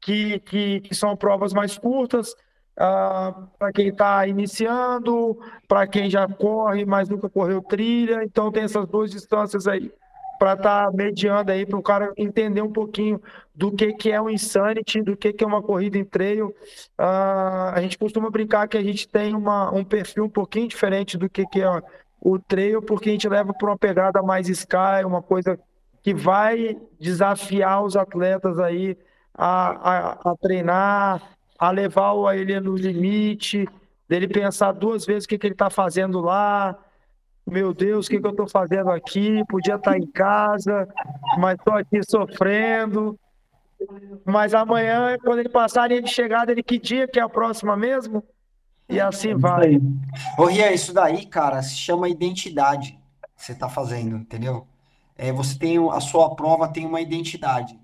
que, 0.00 0.38
que, 0.40 0.80
que 0.80 0.94
são 0.94 1.16
provas 1.16 1.52
mais 1.52 1.76
curtas 1.76 2.34
uh, 2.78 2.80
ah, 2.80 3.48
para 3.58 3.72
quem 3.72 3.88
está 3.88 4.26
iniciando, 4.26 5.38
para 5.66 5.86
quem 5.86 6.08
já 6.08 6.28
corre, 6.28 6.84
mas 6.84 7.08
nunca 7.08 7.28
correu 7.28 7.60
trilha. 7.60 8.22
Então 8.24 8.52
tem 8.52 8.62
essas 8.62 8.86
duas 8.86 9.10
distâncias 9.10 9.66
aí 9.66 9.92
para 10.38 10.52
estar 10.52 10.86
tá 10.86 10.92
mediando 10.92 11.50
aí 11.50 11.66
para 11.66 11.78
o 11.78 11.82
cara 11.82 12.12
entender 12.16 12.62
um 12.62 12.72
pouquinho 12.72 13.20
do 13.52 13.72
que, 13.72 13.92
que 13.94 14.12
é 14.12 14.20
o 14.20 14.30
Insanity, 14.30 15.02
do 15.02 15.16
que, 15.16 15.32
que 15.32 15.42
é 15.42 15.46
uma 15.46 15.60
corrida 15.60 15.98
em 15.98 16.04
trail. 16.04 16.54
Uh, 16.98 17.74
a 17.74 17.78
gente 17.80 17.98
costuma 17.98 18.30
brincar 18.30 18.68
que 18.68 18.78
a 18.78 18.82
gente 18.82 19.08
tem 19.08 19.34
uma, 19.34 19.74
um 19.74 19.84
perfil 19.84 20.24
um 20.24 20.30
pouquinho 20.30 20.68
diferente 20.68 21.18
do 21.18 21.28
que, 21.28 21.44
que 21.46 21.60
é 21.60 21.82
o 22.20 22.38
trail, 22.38 22.80
porque 22.80 23.08
a 23.08 23.12
gente 23.12 23.28
leva 23.28 23.52
para 23.52 23.68
uma 23.68 23.76
pegada 23.76 24.22
mais 24.22 24.48
sky, 24.48 25.04
uma 25.04 25.22
coisa 25.22 25.58
que 26.02 26.14
vai 26.14 26.76
desafiar 27.00 27.82
os 27.82 27.96
atletas 27.96 28.60
aí 28.60 28.96
a, 29.34 29.70
a, 29.70 30.30
a 30.30 30.36
treinar, 30.36 31.37
a 31.58 31.70
levar 31.70 32.14
ele 32.36 32.60
no 32.60 32.76
limite, 32.76 33.68
dele 34.08 34.28
pensar 34.28 34.72
duas 34.72 35.04
vezes 35.04 35.24
o 35.24 35.28
que, 35.28 35.38
que 35.38 35.46
ele 35.46 35.54
está 35.54 35.68
fazendo 35.68 36.20
lá. 36.20 36.78
Meu 37.46 37.74
Deus, 37.74 38.06
o 38.06 38.10
que, 38.10 38.20
que 38.20 38.26
eu 38.26 38.30
estou 38.30 38.48
fazendo 38.48 38.90
aqui? 38.90 39.42
Podia 39.48 39.74
estar 39.74 39.92
tá 39.92 39.98
em 39.98 40.06
casa, 40.06 40.86
mas 41.38 41.58
estou 41.58 41.74
aqui 41.74 42.00
sofrendo. 42.08 43.18
Mas 44.24 44.54
amanhã, 44.54 45.16
quando 45.22 45.40
ele 45.40 45.48
passar 45.48 45.84
a 45.84 45.86
linha 45.88 46.02
de 46.02 46.10
chegada, 46.10 46.52
ele 46.52 46.62
que 46.62 46.78
dia 46.78 47.08
que 47.08 47.18
é 47.18 47.22
a 47.22 47.28
próxima 47.28 47.76
mesmo? 47.76 48.22
E 48.88 49.00
assim 49.00 49.34
vai. 49.34 49.78
Ô, 50.38 50.46
Rian, 50.46 50.70
isso 50.70 50.92
daí, 50.92 51.26
cara, 51.26 51.62
se 51.62 51.76
chama 51.76 52.08
identidade 52.08 52.98
que 53.36 53.44
você 53.44 53.52
está 53.52 53.68
fazendo, 53.68 54.16
entendeu? 54.16 54.66
É, 55.16 55.32
você 55.32 55.58
tem 55.58 55.76
a 55.90 56.00
sua 56.00 56.34
prova 56.34 56.68
tem 56.68 56.86
uma 56.86 57.00
identidade. 57.00 57.78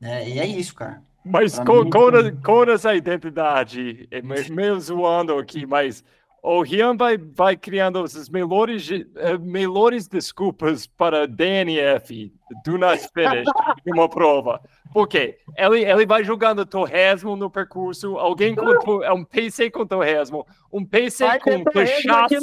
Né? 0.00 0.28
E 0.28 0.38
é 0.38 0.46
isso, 0.46 0.74
cara. 0.74 1.02
Mas 1.26 1.58
com, 1.58 1.84
mim, 1.84 1.90
com, 1.90 2.42
com, 2.42 2.62
essa 2.70 2.94
identidade, 2.94 4.06
é 4.10 4.22
meio 4.22 4.80
zoando 4.80 5.36
aqui, 5.38 5.66
mas 5.66 6.04
o 6.42 6.62
Rian 6.62 6.96
vai, 6.96 7.18
vai 7.18 7.56
criando 7.56 7.98
as 7.98 8.28
melhores, 8.28 8.88
uh, 8.88 9.40
melhores 9.40 10.06
desculpas 10.06 10.86
para 10.86 11.26
DNF, 11.26 12.32
do 12.64 12.78
not 12.78 13.04
finish, 13.12 13.48
uma 13.86 14.08
prova. 14.08 14.60
Por 14.92 15.08
quê? 15.08 15.38
Ele, 15.56 15.84
ele 15.84 16.06
vai 16.06 16.22
jogando 16.22 16.64
torresmo 16.64 17.34
no 17.34 17.50
percurso, 17.50 18.16
alguém 18.16 18.54
com 18.54 19.02
é 19.02 19.12
um 19.12 19.24
PC 19.24 19.70
com 19.70 19.84
torresmo, 19.84 20.46
um 20.72 20.84
PC 20.84 21.26
vai 21.26 21.40
com 21.40 21.64
cachaça. 21.64 22.38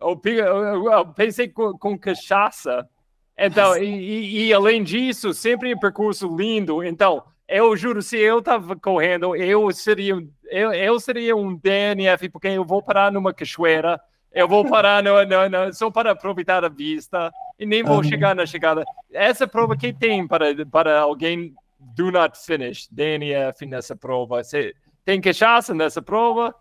O, 0.00 0.14
o, 0.14 1.00
o 1.00 1.14
PC 1.14 1.48
com, 1.48 1.78
com 1.78 1.96
cachaça 1.96 2.88
então, 3.36 3.76
e, 3.76 3.84
e, 3.84 4.46
e, 4.46 4.52
além 4.52 4.82
disso, 4.82 5.34
sempre 5.34 5.74
um 5.74 5.78
percurso 5.78 6.34
lindo. 6.36 6.84
Então, 6.84 7.22
eu 7.48 7.76
juro, 7.76 8.00
se 8.00 8.16
eu 8.16 8.38
estava 8.38 8.76
correndo, 8.76 9.34
eu 9.34 9.70
seria, 9.72 10.14
eu, 10.50 10.72
eu 10.72 11.00
seria 11.00 11.36
um 11.36 11.56
DNF, 11.56 12.28
porque 12.28 12.48
eu 12.48 12.64
vou 12.64 12.82
parar 12.82 13.12
numa 13.12 13.34
cachoeira, 13.34 14.00
eu 14.32 14.48
vou 14.48 14.64
parar 14.64 15.02
no, 15.02 15.24
no, 15.24 15.48
no, 15.48 15.72
só 15.72 15.90
para 15.90 16.12
aproveitar 16.12 16.64
a 16.64 16.68
vista 16.68 17.32
e 17.58 17.66
nem 17.66 17.82
vou 17.82 17.98
uhum. 17.98 18.04
chegar 18.04 18.34
na 18.34 18.46
chegada. 18.46 18.84
Essa 19.12 19.46
prova 19.46 19.76
que 19.76 19.92
tem 19.92 20.26
para, 20.26 20.46
para 20.66 21.00
alguém 21.00 21.54
do 21.78 22.10
not 22.10 22.38
finish, 22.38 22.88
DNF 22.90 23.66
nessa 23.66 23.94
prova? 23.94 24.42
Você 24.42 24.74
tem 25.04 25.20
cachaça 25.20 25.74
nessa 25.74 26.00
prova? 26.00 26.54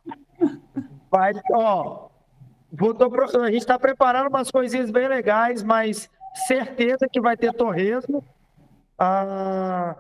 Vai, 1.10 1.34
ó, 1.52 2.10
a 3.42 3.52
gente 3.52 3.58
está 3.58 3.78
preparando 3.78 4.28
umas 4.28 4.52
coisinhas 4.52 4.92
bem 4.92 5.08
legais, 5.08 5.64
mas 5.64 6.10
certeza 6.48 7.08
que 7.12 7.22
vai 7.22 7.38
ter 7.38 7.54
torresmo. 7.54 8.24
Ah, 8.98 9.96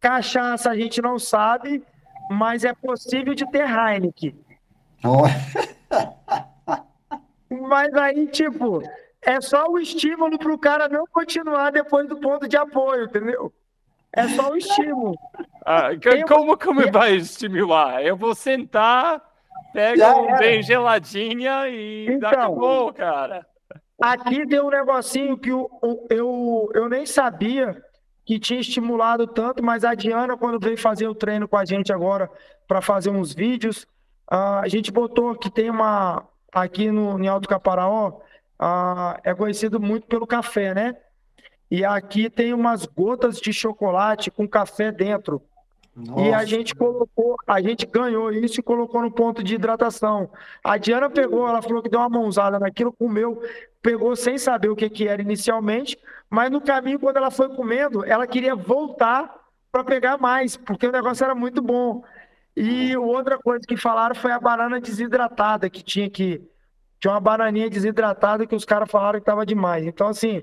cachaça 0.00 0.70
a 0.70 0.76
gente 0.76 1.00
não 1.02 1.18
sabe, 1.18 1.84
mas 2.30 2.64
é 2.64 2.72
possível 2.72 3.34
de 3.34 3.44
ter 3.50 3.68
Heineken. 3.68 4.34
Oh. 5.04 5.22
mas 7.68 7.94
aí, 7.94 8.26
tipo, 8.28 8.82
é 9.22 9.40
só 9.40 9.66
o 9.68 9.78
estímulo 9.78 10.38
para 10.38 10.52
o 10.52 10.58
cara 10.58 10.88
não 10.88 11.04
continuar 11.06 11.70
depois 11.70 12.08
do 12.08 12.16
ponto 12.16 12.48
de 12.48 12.56
apoio, 12.56 13.04
entendeu? 13.04 13.52
É 14.12 14.26
só 14.28 14.50
o 14.50 14.56
estímulo. 14.56 15.16
Ah, 15.64 15.90
como 16.26 16.56
como 16.56 16.90
vai 16.90 17.14
estimular? 17.14 18.02
Eu 18.04 18.16
vou 18.16 18.34
sentar, 18.34 19.22
pego 19.72 20.02
um 20.04 20.36
bem 20.36 20.62
geladinha 20.62 21.68
e 21.68 22.06
então, 22.10 22.28
acabou, 22.28 22.92
cara. 22.92 23.46
Aqui 24.00 24.46
deu 24.46 24.66
um 24.66 24.70
negocinho 24.70 25.36
que 25.36 25.50
eu, 25.50 25.68
eu, 26.08 26.70
eu 26.74 26.88
nem 26.88 27.04
sabia 27.04 27.82
que 28.24 28.38
tinha 28.38 28.60
estimulado 28.60 29.26
tanto, 29.26 29.62
mas 29.62 29.84
a 29.84 29.94
Diana, 29.94 30.36
quando 30.36 30.60
veio 30.60 30.78
fazer 30.78 31.06
o 31.08 31.14
treino 31.14 31.48
com 31.48 31.56
a 31.56 31.64
gente 31.64 31.92
agora 31.92 32.30
para 32.66 32.80
fazer 32.80 33.10
uns 33.10 33.34
vídeos, 33.34 33.86
a 34.30 34.66
gente 34.68 34.92
botou 34.92 35.34
que 35.34 35.50
tem 35.50 35.68
uma. 35.68 36.26
Aqui 36.52 36.90
no, 36.90 37.18
em 37.22 37.28
Alto 37.28 37.48
Caparaó, 37.48 38.20
é 39.22 39.34
conhecido 39.34 39.80
muito 39.80 40.06
pelo 40.06 40.26
café, 40.26 40.74
né? 40.74 40.96
E 41.70 41.84
aqui 41.84 42.28
tem 42.28 42.52
umas 42.52 42.84
gotas 42.86 43.40
de 43.40 43.52
chocolate 43.52 44.30
com 44.30 44.48
café 44.48 44.90
dentro. 44.90 45.40
Nossa. 46.06 46.20
E 46.22 46.32
a 46.32 46.44
gente 46.44 46.74
colocou, 46.74 47.36
a 47.46 47.60
gente 47.60 47.86
ganhou 47.86 48.32
isso 48.32 48.60
e 48.60 48.62
colocou 48.62 49.02
no 49.02 49.10
ponto 49.10 49.42
de 49.42 49.54
hidratação. 49.54 50.30
A 50.64 50.76
Diana 50.76 51.10
pegou, 51.10 51.46
ela 51.46 51.62
falou 51.62 51.82
que 51.82 51.88
deu 51.88 52.00
uma 52.00 52.08
mãozada 52.08 52.58
naquilo, 52.58 52.92
comeu, 52.92 53.42
pegou 53.82 54.14
sem 54.16 54.38
saber 54.38 54.68
o 54.68 54.76
que, 54.76 54.88
que 54.88 55.06
era 55.06 55.20
inicialmente, 55.20 55.98
mas 56.28 56.50
no 56.50 56.60
caminho, 56.60 56.98
quando 56.98 57.16
ela 57.16 57.30
foi 57.30 57.48
comendo, 57.54 58.04
ela 58.04 58.26
queria 58.26 58.54
voltar 58.54 59.34
para 59.70 59.84
pegar 59.84 60.18
mais, 60.18 60.56
porque 60.56 60.86
o 60.86 60.92
negócio 60.92 61.24
era 61.24 61.34
muito 61.34 61.62
bom. 61.62 62.02
E 62.56 62.96
outra 62.96 63.38
coisa 63.38 63.64
que 63.66 63.76
falaram 63.76 64.14
foi 64.14 64.32
a 64.32 64.40
banana 64.40 64.80
desidratada, 64.80 65.70
que 65.70 65.82
tinha 65.82 66.10
que. 66.10 66.42
Tinha 66.98 67.14
uma 67.14 67.20
bananinha 67.20 67.70
desidratada 67.70 68.46
que 68.46 68.54
os 68.54 68.66
caras 68.66 68.90
falaram 68.90 69.18
que 69.18 69.22
estava 69.22 69.46
demais. 69.46 69.86
Então, 69.86 70.08
assim, 70.08 70.42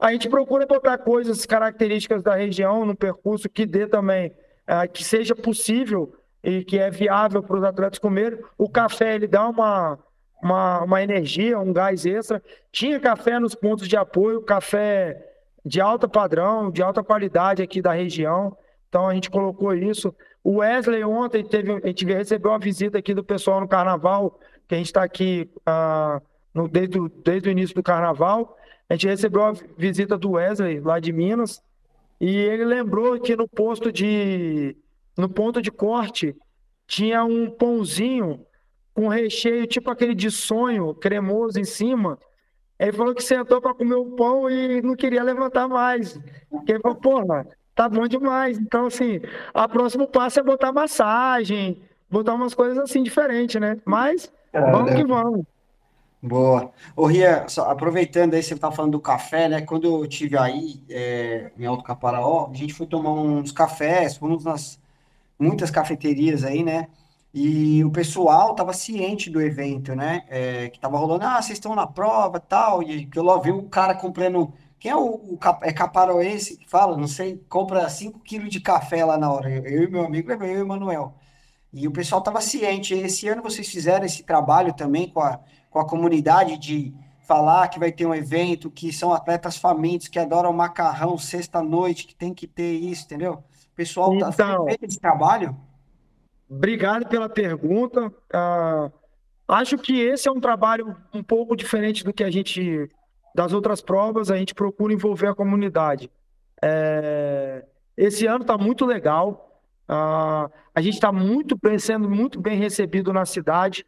a 0.00 0.10
gente 0.10 0.28
procura 0.28 0.66
botar 0.66 0.98
coisas 0.98 1.46
características 1.46 2.24
da 2.24 2.34
região 2.34 2.84
no 2.84 2.96
percurso 2.96 3.48
que 3.48 3.64
dê 3.64 3.86
também 3.86 4.34
é, 4.66 4.86
que 4.86 5.04
seja 5.04 5.34
possível 5.34 6.14
e 6.42 6.64
que 6.64 6.78
é 6.78 6.90
viável 6.90 7.42
para 7.42 7.56
os 7.56 7.64
atletas 7.64 7.98
comerem. 7.98 8.38
O 8.58 8.68
café 8.68 9.14
ele 9.14 9.26
dá 9.26 9.48
uma, 9.48 9.98
uma, 10.42 10.82
uma 10.82 11.02
energia, 11.02 11.58
um 11.58 11.72
gás 11.72 12.04
extra. 12.04 12.42
Tinha 12.70 12.98
café 12.98 13.38
nos 13.38 13.54
pontos 13.54 13.88
de 13.88 13.96
apoio, 13.96 14.42
café 14.42 15.32
de 15.64 15.80
alta 15.80 16.08
padrão, 16.08 16.70
de 16.70 16.82
alta 16.82 17.02
qualidade 17.02 17.62
aqui 17.62 17.80
da 17.80 17.92
região. 17.92 18.56
Então 18.88 19.08
a 19.08 19.14
gente 19.14 19.30
colocou 19.30 19.72
isso. 19.74 20.14
O 20.42 20.56
Wesley 20.56 21.04
ontem 21.04 21.44
teve, 21.44 21.72
a 21.72 21.86
gente 21.86 22.04
recebeu 22.04 22.50
uma 22.50 22.58
visita 22.58 22.98
aqui 22.98 23.14
do 23.14 23.22
pessoal 23.22 23.60
no 23.60 23.68
carnaval, 23.68 24.38
que 24.66 24.74
a 24.74 24.78
gente 24.78 24.86
está 24.86 25.04
aqui 25.04 25.48
uh, 25.60 26.20
no, 26.52 26.68
desde, 26.68 26.98
desde 27.24 27.48
o 27.48 27.52
início 27.52 27.74
do 27.74 27.82
carnaval. 27.82 28.56
A 28.88 28.94
gente 28.94 29.06
recebeu 29.06 29.44
a 29.44 29.52
visita 29.78 30.18
do 30.18 30.32
Wesley 30.32 30.80
lá 30.80 30.98
de 30.98 31.12
Minas. 31.12 31.62
E 32.22 32.36
ele 32.36 32.64
lembrou 32.64 33.18
que 33.18 33.34
no 33.34 33.48
posto 33.48 33.90
de. 33.90 34.76
No 35.18 35.28
ponto 35.28 35.60
de 35.60 35.72
corte 35.72 36.36
tinha 36.86 37.24
um 37.24 37.50
pãozinho 37.50 38.46
com 38.94 39.08
recheio, 39.08 39.66
tipo 39.66 39.90
aquele 39.90 40.14
de 40.14 40.30
sonho, 40.30 40.94
cremoso 40.94 41.58
em 41.58 41.64
cima. 41.64 42.16
Ele 42.78 42.92
falou 42.92 43.12
que 43.12 43.24
sentou 43.24 43.60
para 43.60 43.74
comer 43.74 43.96
o 43.96 44.14
pão 44.14 44.48
e 44.48 44.80
não 44.82 44.94
queria 44.94 45.20
levantar 45.20 45.66
mais. 45.66 46.16
Porque 46.48 46.70
ele 46.70 46.80
falou, 46.80 46.96
porra, 46.96 47.44
tá 47.74 47.88
bom 47.88 48.06
demais. 48.06 48.56
Então, 48.56 48.86
assim, 48.86 49.20
a 49.52 49.68
próximo 49.68 50.06
passo 50.06 50.38
é 50.38 50.44
botar 50.44 50.72
massagem, 50.72 51.82
botar 52.08 52.34
umas 52.34 52.54
coisas 52.54 52.78
assim 52.78 53.02
diferentes, 53.02 53.60
né? 53.60 53.78
Mas 53.84 54.32
vamos 54.52 54.94
que 54.94 55.04
vamos. 55.04 55.44
Boa. 56.24 56.72
Ô, 56.94 57.06
Ria, 57.06 57.48
só, 57.48 57.68
aproveitando 57.68 58.34
aí, 58.34 58.42
você 58.42 58.54
estava 58.54 58.74
falando 58.74 58.92
do 58.92 59.00
café, 59.00 59.48
né? 59.48 59.62
Quando 59.62 59.86
eu 60.02 60.06
tive 60.06 60.38
aí 60.38 60.80
é, 60.88 61.50
em 61.58 61.66
Alto 61.66 61.82
Caparaó, 61.82 62.48
a 62.48 62.54
gente 62.54 62.72
foi 62.72 62.86
tomar 62.86 63.10
uns 63.12 63.50
cafés, 63.50 64.16
fomos 64.16 64.44
nas 64.44 64.80
muitas 65.38 65.70
cafeterias 65.70 66.44
aí, 66.44 66.62
né? 66.62 66.88
E 67.34 67.84
o 67.84 67.90
pessoal 67.90 68.52
estava 68.52 68.72
ciente 68.72 69.30
do 69.30 69.40
evento, 69.40 69.96
né? 69.96 70.24
É, 70.28 70.68
que 70.70 70.78
estava 70.78 70.96
rolando, 70.98 71.24
ah, 71.24 71.42
vocês 71.42 71.58
estão 71.58 71.74
na 71.74 71.86
prova 71.86 72.38
tal, 72.38 72.82
e 72.82 73.06
que 73.06 73.18
eu 73.18 73.24
lá 73.24 73.38
vi 73.38 73.50
o 73.50 73.64
cara 73.68 73.94
comprando. 73.94 74.52
Quem 74.78 74.90
é 74.92 74.96
o, 74.96 75.00
o 75.34 75.38
é 75.62 75.72
caparoense 75.72 76.56
que 76.56 76.68
fala? 76.68 76.96
Não 76.96 77.08
sei, 77.08 77.38
compra 77.48 77.88
5 77.88 78.20
quilos 78.20 78.50
de 78.50 78.60
café 78.60 79.04
lá 79.04 79.18
na 79.18 79.32
hora. 79.32 79.50
Eu, 79.50 79.64
eu 79.64 79.82
e 79.84 79.90
meu 79.90 80.04
amigo, 80.04 80.30
eu 80.32 80.44
e 80.44 80.56
o 80.58 80.60
Emanuel. 80.60 81.14
E 81.72 81.88
o 81.88 81.92
pessoal 81.92 82.20
estava 82.20 82.40
ciente. 82.40 82.94
Esse 82.94 83.28
ano 83.28 83.42
vocês 83.42 83.68
fizeram 83.68 84.04
esse 84.06 84.22
trabalho 84.24 84.74
também 84.74 85.08
com 85.08 85.20
a 85.20 85.40
com 85.72 85.78
a 85.78 85.88
comunidade 85.88 86.58
de 86.58 86.94
falar 87.26 87.68
que 87.68 87.78
vai 87.78 87.90
ter 87.90 88.04
um 88.04 88.14
evento, 88.14 88.70
que 88.70 88.92
são 88.92 89.12
atletas 89.12 89.56
famintos, 89.56 90.06
que 90.06 90.18
adoram 90.18 90.52
macarrão 90.52 91.16
sexta-noite, 91.16 92.06
que 92.06 92.14
tem 92.14 92.34
que 92.34 92.46
ter 92.46 92.72
isso, 92.72 93.06
entendeu? 93.06 93.32
O 93.32 93.74
pessoal 93.74 94.12
está 94.14 94.28
então, 94.28 94.64
feito 94.66 94.84
esse 94.84 95.00
trabalho? 95.00 95.56
Obrigado 96.48 97.08
pela 97.08 97.30
pergunta. 97.30 98.08
Uh, 98.08 98.92
acho 99.48 99.78
que 99.78 99.98
esse 99.98 100.28
é 100.28 100.32
um 100.32 100.40
trabalho 100.40 100.94
um 101.14 101.22
pouco 101.22 101.56
diferente 101.56 102.04
do 102.04 102.12
que 102.12 102.22
a 102.22 102.30
gente, 102.30 102.90
das 103.34 103.54
outras 103.54 103.80
provas, 103.80 104.30
a 104.30 104.36
gente 104.36 104.54
procura 104.54 104.92
envolver 104.92 105.28
a 105.28 105.34
comunidade. 105.34 106.10
É, 106.62 107.64
esse 107.96 108.26
ano 108.26 108.42
está 108.42 108.58
muito 108.58 108.84
legal. 108.84 109.58
Uh, 109.88 110.52
a 110.74 110.80
gente 110.80 110.94
está 110.94 111.10
muito 111.10 111.58
sendo 111.78 112.10
muito 112.10 112.38
bem 112.40 112.58
recebido 112.58 113.12
na 113.12 113.24
cidade. 113.24 113.86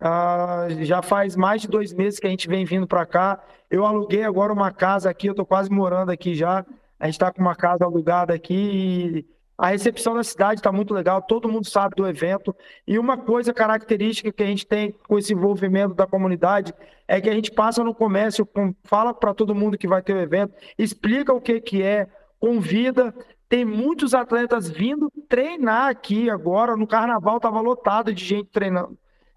Ah, 0.00 0.66
já 0.80 1.02
faz 1.02 1.36
mais 1.36 1.62
de 1.62 1.68
dois 1.68 1.92
meses 1.92 2.18
que 2.18 2.26
a 2.26 2.30
gente 2.30 2.48
vem 2.48 2.64
vindo 2.64 2.86
para 2.86 3.04
cá. 3.04 3.42
Eu 3.70 3.84
aluguei 3.84 4.24
agora 4.24 4.52
uma 4.52 4.72
casa 4.72 5.10
aqui, 5.10 5.26
eu 5.26 5.32
estou 5.32 5.44
quase 5.44 5.70
morando 5.70 6.10
aqui 6.10 6.34
já. 6.34 6.64
A 6.98 7.06
gente 7.06 7.14
está 7.14 7.30
com 7.30 7.40
uma 7.40 7.54
casa 7.54 7.84
alugada 7.84 8.32
aqui 8.34 8.54
e 8.54 9.26
a 9.60 9.68
recepção 9.68 10.14
da 10.14 10.24
cidade 10.24 10.60
está 10.60 10.72
muito 10.72 10.94
legal, 10.94 11.20
todo 11.20 11.46
mundo 11.46 11.68
sabe 11.68 11.94
do 11.94 12.08
evento. 12.08 12.56
E 12.86 12.98
uma 12.98 13.18
coisa 13.18 13.52
característica 13.52 14.32
que 14.32 14.42
a 14.42 14.46
gente 14.46 14.66
tem 14.66 14.94
com 15.06 15.18
esse 15.18 15.34
envolvimento 15.34 15.94
da 15.94 16.06
comunidade 16.06 16.72
é 17.06 17.20
que 17.20 17.28
a 17.28 17.34
gente 17.34 17.50
passa 17.50 17.84
no 17.84 17.94
comércio, 17.94 18.48
fala 18.84 19.12
para 19.12 19.34
todo 19.34 19.54
mundo 19.54 19.76
que 19.76 19.86
vai 19.86 20.00
ter 20.00 20.14
o 20.14 20.20
evento, 20.20 20.54
explica 20.78 21.34
o 21.34 21.42
que, 21.42 21.60
que 21.60 21.82
é, 21.82 22.08
convida. 22.38 23.14
Tem 23.50 23.62
muitos 23.62 24.14
atletas 24.14 24.70
vindo 24.70 25.12
treinar 25.28 25.88
aqui 25.88 26.30
agora. 26.30 26.74
No 26.74 26.86
carnaval 26.86 27.36
estava 27.36 27.60
lotado 27.60 28.14
de 28.14 28.24
gente 28.24 28.48
treinando. 28.48 28.96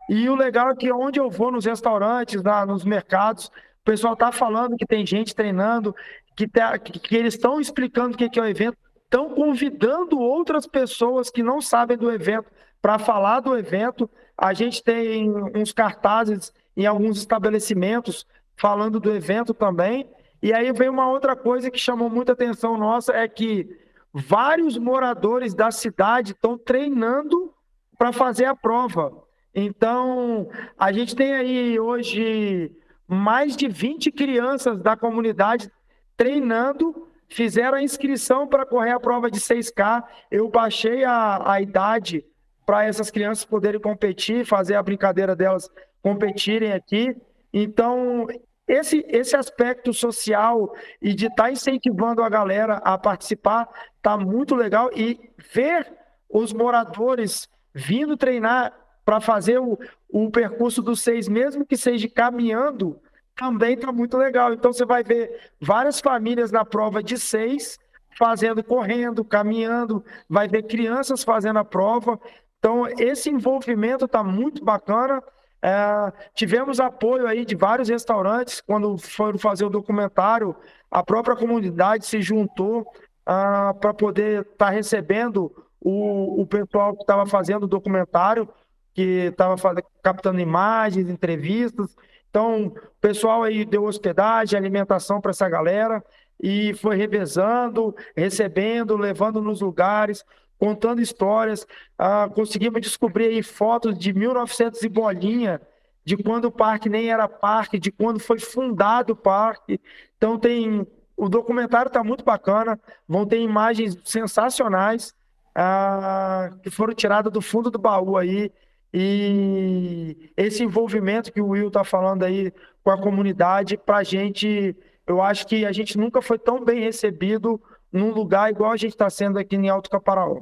E 0.09 0.29
o 0.29 0.35
legal 0.35 0.69
é 0.69 0.75
que 0.75 0.91
onde 0.91 1.19
eu 1.19 1.29
vou 1.29 1.51
nos 1.51 1.65
restaurantes, 1.65 2.41
na, 2.43 2.65
nos 2.65 2.83
mercados, 2.83 3.47
o 3.47 3.85
pessoal 3.85 4.13
está 4.13 4.31
falando 4.31 4.77
que 4.77 4.85
tem 4.85 5.05
gente 5.05 5.35
treinando, 5.35 5.95
que, 6.35 6.47
tá, 6.47 6.77
que, 6.77 6.99
que 6.99 7.15
eles 7.15 7.33
estão 7.33 7.59
explicando 7.59 8.15
o 8.15 8.17
que, 8.17 8.29
que 8.29 8.39
é 8.39 8.43
o 8.43 8.47
evento, 8.47 8.77
estão 9.03 9.29
convidando 9.29 10.19
outras 10.19 10.65
pessoas 10.65 11.29
que 11.29 11.43
não 11.43 11.61
sabem 11.61 11.97
do 11.97 12.11
evento 12.11 12.47
para 12.81 12.97
falar 12.97 13.39
do 13.39 13.57
evento. 13.57 14.09
A 14.37 14.53
gente 14.53 14.83
tem 14.83 15.31
uns 15.55 15.71
cartazes 15.71 16.51
em 16.75 16.85
alguns 16.85 17.17
estabelecimentos 17.17 18.25
falando 18.55 18.99
do 18.99 19.13
evento 19.13 19.53
também. 19.53 20.07
E 20.41 20.51
aí 20.51 20.71
vem 20.73 20.89
uma 20.89 21.07
outra 21.07 21.35
coisa 21.35 21.71
que 21.71 21.79
chamou 21.79 22.09
muita 22.09 22.33
atenção 22.33 22.77
nossa, 22.77 23.13
é 23.13 23.27
que 23.27 23.79
vários 24.13 24.77
moradores 24.77 25.53
da 25.53 25.71
cidade 25.71 26.33
estão 26.33 26.57
treinando 26.57 27.53
para 27.97 28.11
fazer 28.11 28.45
a 28.45 28.55
prova. 28.55 29.22
Então, 29.53 30.49
a 30.77 30.91
gente 30.91 31.15
tem 31.15 31.33
aí 31.33 31.79
hoje 31.79 32.71
mais 33.07 33.55
de 33.55 33.67
20 33.67 34.11
crianças 34.11 34.81
da 34.81 34.97
comunidade 34.97 35.69
treinando, 36.17 37.07
fizeram 37.29 37.77
a 37.77 37.83
inscrição 37.83 38.47
para 38.47 38.65
correr 38.65 38.91
a 38.91 38.99
prova 38.99 39.29
de 39.29 39.39
6K. 39.39 40.03
Eu 40.31 40.49
baixei 40.49 41.03
a, 41.03 41.51
a 41.51 41.61
idade 41.61 42.25
para 42.65 42.85
essas 42.85 43.11
crianças 43.11 43.45
poderem 43.45 43.79
competir, 43.79 44.45
fazer 44.45 44.75
a 44.75 44.83
brincadeira 44.83 45.35
delas 45.35 45.69
competirem 46.01 46.73
aqui. 46.73 47.15
Então, 47.53 48.27
esse, 48.67 49.05
esse 49.07 49.35
aspecto 49.35 49.93
social 49.93 50.73
e 51.01 51.13
de 51.13 51.27
estar 51.27 51.43
tá 51.43 51.51
incentivando 51.51 52.23
a 52.23 52.29
galera 52.29 52.75
a 52.77 52.97
participar 52.97 53.67
está 53.97 54.17
muito 54.17 54.55
legal. 54.55 54.89
E 54.95 55.19
ver 55.53 55.91
os 56.29 56.53
moradores 56.53 57.47
vindo 57.73 58.17
treinar 58.17 58.73
para 59.05 59.19
fazer 59.19 59.59
o, 59.59 59.77
o 60.09 60.29
percurso 60.29 60.81
dos 60.81 61.01
seis, 61.01 61.27
mesmo 61.27 61.65
que 61.65 61.75
seja 61.75 62.07
caminhando, 62.09 62.99
também 63.35 63.73
está 63.73 63.91
muito 63.91 64.17
legal. 64.17 64.53
Então 64.53 64.71
você 64.71 64.85
vai 64.85 65.03
ver 65.03 65.51
várias 65.59 65.99
famílias 65.99 66.51
na 66.51 66.63
prova 66.63 67.01
de 67.01 67.17
seis 67.17 67.79
fazendo, 68.17 68.63
correndo, 68.63 69.25
caminhando, 69.25 70.03
vai 70.29 70.47
ver 70.47 70.63
crianças 70.63 71.23
fazendo 71.23 71.59
a 71.59 71.65
prova. 71.65 72.19
Então 72.59 72.87
esse 72.99 73.29
envolvimento 73.29 74.05
está 74.05 74.23
muito 74.23 74.63
bacana. 74.63 75.21
É, 75.61 76.11
tivemos 76.35 76.79
apoio 76.79 77.25
aí 77.25 77.45
de 77.45 77.55
vários 77.55 77.89
restaurantes 77.89 78.61
quando 78.61 78.97
foram 78.97 79.37
fazer 79.39 79.65
o 79.65 79.69
documentário. 79.69 80.55
A 80.91 81.03
própria 81.03 81.35
comunidade 81.35 82.05
se 82.05 82.21
juntou 82.21 82.85
ah, 83.25 83.73
para 83.79 83.93
poder 83.93 84.41
estar 84.41 84.65
tá 84.65 84.69
recebendo 84.69 85.51
o, 85.79 86.41
o 86.41 86.45
pessoal 86.45 86.93
que 86.95 87.01
estava 87.01 87.25
fazendo 87.25 87.63
o 87.63 87.67
documentário 87.67 88.47
que 88.93 89.29
estava 89.31 89.55
captando 90.01 90.39
imagens, 90.39 91.09
entrevistas. 91.09 91.95
Então, 92.29 92.67
o 92.67 92.99
pessoal 93.01 93.43
aí 93.43 93.65
deu 93.65 93.83
hospedagem, 93.83 94.57
alimentação 94.57 95.21
para 95.21 95.31
essa 95.31 95.47
galera. 95.49 96.03
e 96.41 96.73
foi 96.73 96.97
revezando, 96.97 97.95
recebendo, 98.17 98.97
levando 98.97 99.41
nos 99.41 99.61
lugares, 99.61 100.25
contando 100.59 101.01
histórias. 101.01 101.65
Ah, 101.97 102.29
conseguimos 102.33 102.81
descobrir 102.81 103.27
aí 103.27 103.43
fotos 103.43 103.97
de 103.97 104.13
1900 104.13 104.81
e 104.83 104.89
bolinha, 104.89 105.61
de 106.03 106.17
quando 106.17 106.45
o 106.45 106.51
parque 106.51 106.89
nem 106.89 107.09
era 107.09 107.29
parque, 107.29 107.79
de 107.79 107.91
quando 107.91 108.19
foi 108.19 108.39
fundado 108.39 109.13
o 109.13 109.15
parque. 109.15 109.79
Então 110.17 110.37
tem 110.37 110.85
o 111.15 111.29
documentário 111.29 111.87
está 111.87 112.03
muito 112.03 112.25
bacana, 112.25 112.79
vão 113.07 113.25
ter 113.25 113.39
imagens 113.39 113.97
sensacionais 114.03 115.13
ah, 115.55 116.49
que 116.63 116.69
foram 116.69 116.93
tiradas 116.93 117.31
do 117.31 117.41
fundo 117.41 117.69
do 117.69 117.79
baú 117.79 118.17
aí. 118.17 118.51
E 118.93 120.31
esse 120.37 120.63
envolvimento 120.63 121.33
que 121.33 121.41
o 121.41 121.47
Will 121.47 121.67
está 121.67 121.83
falando 121.83 122.23
aí 122.23 122.53
com 122.83 122.91
a 122.91 123.01
comunidade, 123.01 123.75
para 123.75 123.97
a 123.97 124.03
gente, 124.03 124.75
eu 125.07 125.21
acho 125.21 125.47
que 125.47 125.65
a 125.65 125.71
gente 125.71 125.97
nunca 125.97 126.21
foi 126.21 126.37
tão 126.37 126.63
bem 126.63 126.81
recebido 126.81 127.59
num 127.91 128.11
lugar 128.11 128.51
igual 128.51 128.71
a 128.71 128.77
gente 128.77 128.91
está 128.91 129.09
sendo 129.09 129.39
aqui 129.39 129.55
em 129.55 129.69
Alto 129.69 129.89
Caparaó. 129.89 130.41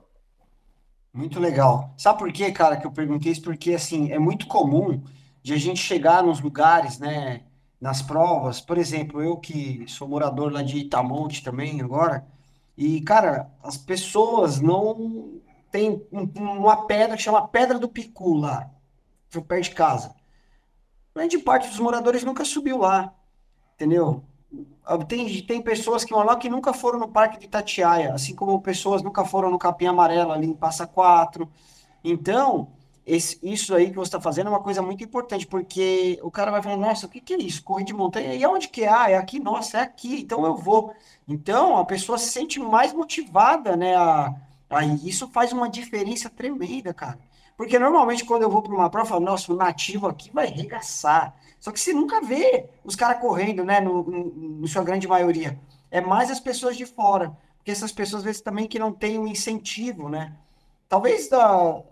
Muito 1.13 1.39
legal. 1.39 1.93
Sabe 1.97 2.19
por 2.19 2.31
quê, 2.31 2.51
cara, 2.51 2.77
que 2.77 2.85
eu 2.85 2.91
perguntei 2.91 3.31
isso? 3.31 3.41
Porque, 3.41 3.73
assim, 3.73 4.11
é 4.11 4.19
muito 4.19 4.47
comum 4.47 5.01
de 5.41 5.53
a 5.53 5.57
gente 5.57 5.79
chegar 5.79 6.23
nos 6.23 6.39
lugares, 6.39 6.99
né, 6.99 7.41
nas 7.79 8.01
provas. 8.01 8.61
Por 8.61 8.77
exemplo, 8.77 9.21
eu 9.21 9.37
que 9.37 9.83
sou 9.87 10.07
morador 10.07 10.51
lá 10.51 10.61
de 10.61 10.77
Itamonte 10.77 11.43
também 11.43 11.81
agora, 11.81 12.25
e, 12.77 13.01
cara, 13.01 13.49
as 13.61 13.77
pessoas 13.77 14.61
não 14.61 15.40
tem 15.71 16.05
uma 16.35 16.85
pedra 16.85 17.15
que 17.15 17.23
chama 17.23 17.47
Pedra 17.47 17.79
do 17.79 17.87
Picu 17.87 18.35
lá, 18.35 18.69
perto 19.47 19.63
de 19.63 19.71
casa. 19.71 20.13
Grande 21.15 21.37
parte 21.39 21.69
dos 21.69 21.79
moradores 21.79 22.23
nunca 22.23 22.43
subiu 22.43 22.77
lá, 22.77 23.13
entendeu? 23.75 24.23
Tem, 25.07 25.41
tem 25.43 25.61
pessoas 25.61 26.03
que 26.03 26.13
vão 26.13 26.23
lá 26.23 26.35
que 26.35 26.49
nunca 26.49 26.73
foram 26.73 26.99
no 26.99 27.07
Parque 27.07 27.39
de 27.39 27.45
Itatiaia, 27.45 28.13
assim 28.13 28.35
como 28.35 28.61
pessoas 28.61 29.01
nunca 29.01 29.23
foram 29.23 29.49
no 29.49 29.57
Capim 29.57 29.85
Amarelo 29.85 30.31
ali 30.31 30.47
em 30.47 30.53
Passa 30.53 30.85
Quatro. 30.85 31.49
Então, 32.03 32.73
esse, 33.05 33.39
isso 33.41 33.73
aí 33.73 33.89
que 33.89 33.95
você 33.95 34.09
está 34.09 34.19
fazendo 34.19 34.47
é 34.47 34.49
uma 34.49 34.61
coisa 34.61 34.81
muito 34.81 35.03
importante, 35.03 35.47
porque 35.47 36.19
o 36.21 36.29
cara 36.29 36.51
vai 36.51 36.61
falar, 36.61 36.77
nossa, 36.77 37.05
o 37.05 37.09
que, 37.09 37.21
que 37.21 37.33
é 37.33 37.37
isso? 37.37 37.63
Corrida 37.63 37.87
de 37.87 37.93
montanha? 37.93 38.33
E 38.33 38.43
aonde 38.43 38.67
que 38.67 38.83
é? 38.83 38.89
Ah, 38.89 39.09
é 39.09 39.15
aqui? 39.15 39.39
Nossa, 39.39 39.77
é 39.77 39.81
aqui, 39.81 40.21
então 40.21 40.45
eu 40.45 40.55
vou. 40.55 40.93
Então, 41.27 41.77
a 41.77 41.85
pessoa 41.85 42.17
se 42.17 42.29
sente 42.29 42.59
mais 42.59 42.91
motivada, 42.93 43.77
né? 43.77 43.95
A, 43.95 44.35
a, 44.71 44.85
isso 44.85 45.27
faz 45.29 45.51
uma 45.51 45.69
diferença 45.69 46.29
tremenda, 46.29 46.93
cara. 46.93 47.19
Porque 47.57 47.77
normalmente 47.77 48.25
quando 48.25 48.41
eu 48.41 48.49
vou 48.49 48.63
para 48.63 48.73
uma 48.73 48.89
prova, 48.89 49.05
eu 49.05 49.09
falo, 49.09 49.25
nossa, 49.25 49.53
o 49.53 49.55
nativo 49.55 50.07
aqui 50.07 50.31
vai 50.31 50.47
arregaçar. 50.47 51.35
Só 51.59 51.71
que 51.71 51.79
você 51.79 51.93
nunca 51.93 52.19
vê 52.21 52.65
os 52.83 52.95
caras 52.95 53.21
correndo, 53.21 53.63
né? 53.63 53.79
No, 53.79 54.01
no, 54.01 54.67
sua 54.67 54.83
grande 54.83 55.07
maioria. 55.07 55.59
É 55.91 56.01
mais 56.01 56.31
as 56.31 56.39
pessoas 56.39 56.75
de 56.75 56.87
fora. 56.87 57.37
Porque 57.57 57.69
essas 57.69 57.91
pessoas, 57.91 58.21
às 58.21 58.25
vezes, 58.25 58.41
também 58.41 58.67
que 58.67 58.79
não 58.79 58.91
têm 58.91 59.19
um 59.19 59.27
incentivo, 59.27 60.09
né? 60.09 60.33
Talvez 60.89 61.29
da, 61.29 61.83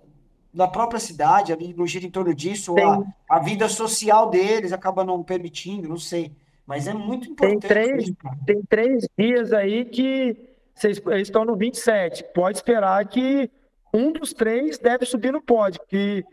da 0.52 0.68
própria 0.68 1.00
cidade, 1.00 1.54
ali 1.54 1.74
no 1.74 1.86
giro 1.86 2.08
em 2.08 2.10
torno 2.10 2.34
disso, 2.34 2.74
a, 2.80 3.36
a, 3.36 3.40
vida 3.40 3.70
social 3.70 4.30
deles 4.30 4.74
acaba 4.74 5.04
não 5.04 5.22
permitindo, 5.22 5.88
não 5.88 5.98
sei. 5.98 6.36
Mas 6.66 6.88
é 6.88 6.94
muito 6.94 7.30
importante. 7.30 7.60
Tem 7.60 7.70
três, 7.70 8.04
isso, 8.04 8.16
tem 8.46 8.62
três 8.64 9.08
dias 9.16 9.54
aí 9.54 9.86
que 9.86 10.49
vocês 10.80 11.02
estão 11.22 11.44
no 11.44 11.56
27. 11.56 12.24
Pode 12.34 12.58
esperar 12.58 13.06
que 13.08 13.52
um 13.94 14.12
dos 14.12 14.34
três 14.34 14.78
deve 14.78 15.06
subir 15.06 15.34
no 15.34 15.42
pódio, 15.42 15.82
que 15.88 16.24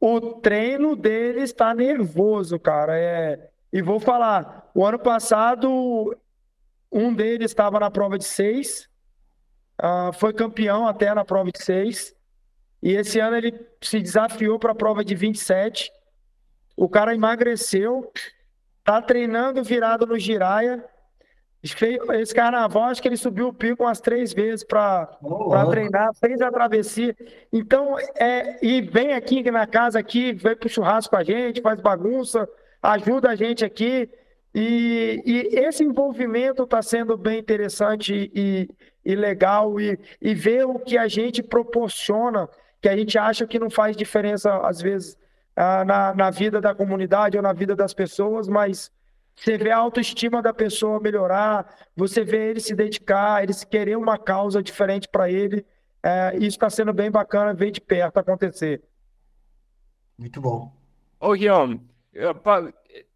o 0.00 0.20
treino 0.34 0.94
deles 0.94 1.44
está 1.44 1.74
nervoso, 1.74 2.58
cara. 2.58 2.98
É... 2.98 3.50
E 3.72 3.80
vou 3.80 3.98
falar, 3.98 4.70
o 4.74 4.84
ano 4.84 4.98
passado, 4.98 6.16
um 6.92 7.12
deles 7.14 7.50
estava 7.50 7.80
na 7.80 7.90
prova 7.90 8.18
de 8.18 8.24
seis, 8.24 8.88
uh, 9.82 10.12
foi 10.12 10.32
campeão 10.32 10.86
até 10.86 11.12
na 11.14 11.24
prova 11.24 11.50
de 11.50 11.62
seis. 11.62 12.14
E 12.82 12.92
esse 12.92 13.18
ano 13.18 13.36
ele 13.36 13.66
se 13.80 13.98
desafiou 13.98 14.58
para 14.58 14.72
a 14.72 14.76
prova 14.76 15.02
de 15.02 15.14
27. 15.14 15.90
O 16.76 16.86
cara 16.88 17.14
emagreceu, 17.14 18.12
tá 18.84 19.00
treinando 19.00 19.64
virado 19.64 20.06
no 20.06 20.18
giraia. 20.18 20.84
Esse 21.64 22.34
carnaval, 22.34 22.84
acho 22.84 23.00
que 23.00 23.08
ele 23.08 23.16
subiu 23.16 23.48
o 23.48 23.52
pico 23.52 23.84
umas 23.84 23.98
três 23.98 24.34
vezes 24.34 24.62
para 24.62 25.08
treinar, 25.70 26.14
fez 26.14 26.42
a 26.42 26.52
travessia. 26.52 27.16
Então, 27.50 27.96
é, 28.16 28.58
e 28.62 28.82
vem 28.82 29.14
aqui 29.14 29.50
na 29.50 29.66
casa 29.66 29.98
aqui, 29.98 30.34
vem 30.34 30.54
pro 30.54 30.68
churrasco 30.68 31.14
com 31.14 31.16
a 31.16 31.24
gente, 31.24 31.62
faz 31.62 31.80
bagunça, 31.80 32.46
ajuda 32.82 33.30
a 33.30 33.34
gente 33.34 33.64
aqui. 33.64 34.10
E, 34.54 35.22
e 35.24 35.58
esse 35.58 35.82
envolvimento 35.82 36.64
está 36.64 36.82
sendo 36.82 37.16
bem 37.16 37.38
interessante 37.38 38.30
e, 38.34 38.68
e 39.02 39.14
legal, 39.14 39.80
e, 39.80 39.98
e 40.20 40.34
ver 40.34 40.66
o 40.66 40.78
que 40.78 40.98
a 40.98 41.08
gente 41.08 41.42
proporciona 41.42 42.46
que 42.84 42.88
a 42.90 42.96
gente 42.96 43.16
acha 43.16 43.46
que 43.46 43.58
não 43.58 43.70
faz 43.70 43.96
diferença, 43.96 44.58
às 44.58 44.82
vezes, 44.82 45.16
ah, 45.56 45.82
na, 45.86 46.14
na 46.14 46.30
vida 46.30 46.60
da 46.60 46.74
comunidade 46.74 47.38
ou 47.38 47.42
na 47.42 47.54
vida 47.54 47.74
das 47.74 47.94
pessoas, 47.94 48.46
mas 48.46 48.92
você 49.36 49.58
vê 49.58 49.70
a 49.70 49.78
autoestima 49.78 50.40
da 50.40 50.54
pessoa 50.54 51.00
melhorar, 51.00 51.76
você 51.96 52.24
vê 52.24 52.50
ele 52.50 52.60
se 52.60 52.74
dedicar, 52.74 53.42
ele 53.42 53.52
se 53.52 53.66
querer 53.66 53.96
uma 53.96 54.18
causa 54.18 54.62
diferente 54.62 55.08
para 55.08 55.30
ele. 55.30 55.64
É, 56.02 56.36
isso 56.36 56.56
está 56.56 56.70
sendo 56.70 56.92
bem 56.92 57.10
bacana 57.10 57.54
ver 57.54 57.70
de 57.70 57.80
perto 57.80 58.18
acontecer. 58.18 58.82
Muito 60.18 60.40
bom. 60.40 60.72
Ô, 61.18 61.32
Guilherme, 61.32 61.80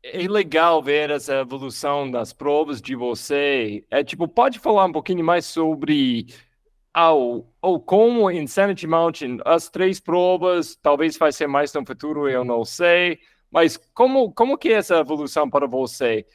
é 0.02 0.26
legal 0.26 0.82
ver 0.82 1.10
essa 1.10 1.34
evolução 1.34 2.10
das 2.10 2.32
provas 2.32 2.80
de 2.80 2.96
você. 2.96 3.84
É 3.90 4.02
tipo, 4.02 4.26
pode 4.26 4.58
falar 4.58 4.86
um 4.86 4.92
pouquinho 4.92 5.24
mais 5.24 5.44
sobre 5.44 6.26
ao, 6.92 7.46
ou 7.62 7.80
como 7.80 8.30
Insanity 8.30 8.86
Mountain, 8.86 9.38
as 9.44 9.68
três 9.68 10.00
provas, 10.00 10.76
talvez 10.82 11.16
vai 11.16 11.30
ser 11.30 11.46
mais 11.46 11.72
no 11.72 11.86
futuro, 11.86 12.28
eu 12.28 12.44
não 12.44 12.64
sei, 12.64 13.20
mas 13.50 13.76
como, 13.94 14.32
como 14.32 14.58
que 14.58 14.68
é 14.68 14.74
essa 14.74 14.96
evolução 14.96 15.48
para 15.48 15.66
você? 15.66 16.26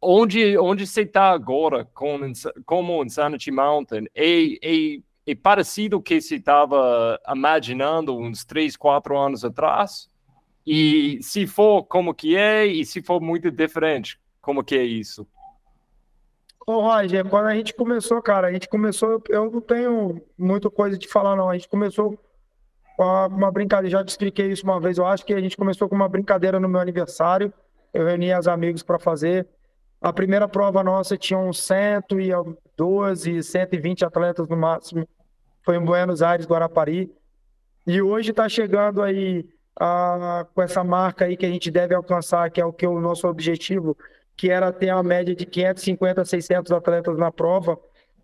Onde, 0.00 0.56
onde 0.58 0.86
você 0.86 1.02
está 1.02 1.30
agora 1.30 1.84
com, 1.94 2.32
como 2.66 3.02
Insanity 3.02 3.50
Mountain? 3.50 4.06
É, 4.14 4.54
é, 4.62 4.98
é 5.26 5.34
parecido 5.34 6.02
que 6.02 6.20
você 6.20 6.36
estava 6.36 7.18
imaginando 7.28 8.16
uns 8.16 8.44
três, 8.44 8.76
quatro 8.76 9.18
anos 9.18 9.44
atrás? 9.44 10.10
E 10.66 11.18
se 11.22 11.46
for, 11.46 11.84
como 11.84 12.14
que 12.14 12.36
é? 12.36 12.66
E 12.66 12.84
se 12.84 13.02
for 13.02 13.20
muito 13.20 13.50
diferente, 13.50 14.18
como 14.40 14.64
que 14.64 14.76
é 14.76 14.84
isso? 14.84 15.26
Ô, 16.66 16.80
Roger, 16.80 17.28
quando 17.28 17.46
a 17.46 17.54
gente 17.54 17.74
começou, 17.74 18.22
cara, 18.22 18.48
a 18.48 18.52
gente 18.52 18.68
começou, 18.68 19.22
eu 19.28 19.50
não 19.50 19.60
tenho 19.60 20.22
muita 20.36 20.70
coisa 20.70 20.96
de 20.96 21.06
falar, 21.06 21.36
não. 21.36 21.50
A 21.50 21.54
gente 21.54 21.68
começou 21.68 22.12
com 22.12 22.18
uma 22.98 23.50
brincadeira, 23.50 23.98
já 23.98 24.04
te 24.04 24.08
expliquei 24.08 24.52
isso 24.52 24.64
uma 24.64 24.80
vez, 24.80 24.98
eu 24.98 25.06
acho 25.06 25.24
que 25.24 25.34
a 25.34 25.40
gente 25.40 25.56
começou 25.56 25.88
com 25.88 25.96
uma 25.96 26.08
brincadeira 26.08 26.60
no 26.60 26.68
meu 26.68 26.80
aniversário. 26.80 27.52
Eu 27.92 28.06
reuni 28.06 28.32
os 28.34 28.48
amigos 28.48 28.82
para 28.82 28.98
fazer. 28.98 29.46
A 30.00 30.12
primeira 30.12 30.46
prova 30.46 30.82
nossa 30.82 31.16
tinha 31.16 31.38
uns 31.38 31.62
112, 31.62 33.42
120 33.42 34.04
atletas 34.04 34.48
no 34.48 34.56
máximo. 34.56 35.08
Foi 35.62 35.76
em 35.76 35.84
Buenos 35.84 36.22
Aires, 36.22 36.46
Guarapari. 36.46 37.10
E 37.86 38.02
hoje 38.02 38.30
está 38.30 38.48
chegando 38.48 39.02
aí 39.02 39.48
a, 39.78 40.46
com 40.54 40.62
essa 40.62 40.84
marca 40.84 41.24
aí 41.24 41.36
que 41.36 41.46
a 41.46 41.48
gente 41.48 41.70
deve 41.70 41.94
alcançar, 41.94 42.50
que 42.50 42.60
é 42.60 42.64
o 42.64 42.72
que 42.72 42.84
é 42.84 42.88
o 42.88 43.00
nosso 43.00 43.26
objetivo, 43.26 43.96
que 44.36 44.50
era 44.50 44.72
ter 44.72 44.92
uma 44.92 45.02
média 45.02 45.34
de 45.34 45.46
550, 45.46 46.24
600 46.24 46.72
atletas 46.72 47.16
na 47.16 47.32
prova, 47.32 47.78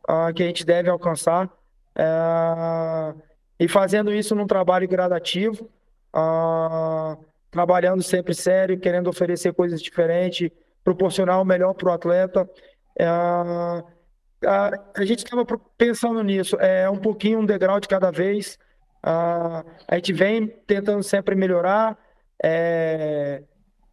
uh, 0.08 0.32
que 0.34 0.42
a 0.42 0.46
gente 0.46 0.64
deve 0.64 0.90
alcançar. 0.90 1.46
Uh, 1.96 3.29
e 3.60 3.68
fazendo 3.68 4.10
isso 4.12 4.34
num 4.34 4.46
trabalho 4.46 4.88
gradativo, 4.88 5.68
uh, 6.16 7.22
trabalhando 7.50 8.02
sempre 8.02 8.32
sério, 8.32 8.80
querendo 8.80 9.08
oferecer 9.08 9.52
coisas 9.52 9.82
diferentes, 9.82 10.50
proporcionar 10.82 11.40
o 11.42 11.44
melhor 11.44 11.74
para 11.74 11.90
o 11.90 11.92
atleta. 11.92 12.48
Uh, 12.98 14.00
a 14.42 15.04
gente 15.04 15.22
estava 15.22 15.44
pensando 15.76 16.22
nisso, 16.24 16.56
é 16.58 16.88
um 16.88 16.96
pouquinho, 16.96 17.40
um 17.40 17.44
degrau 17.44 17.78
de 17.78 17.86
cada 17.86 18.10
vez. 18.10 18.58
Uh, 19.04 19.62
a 19.86 19.96
gente 19.96 20.14
vem 20.14 20.46
tentando 20.66 21.02
sempre 21.02 21.34
melhorar. 21.34 21.98
É, 22.42 23.42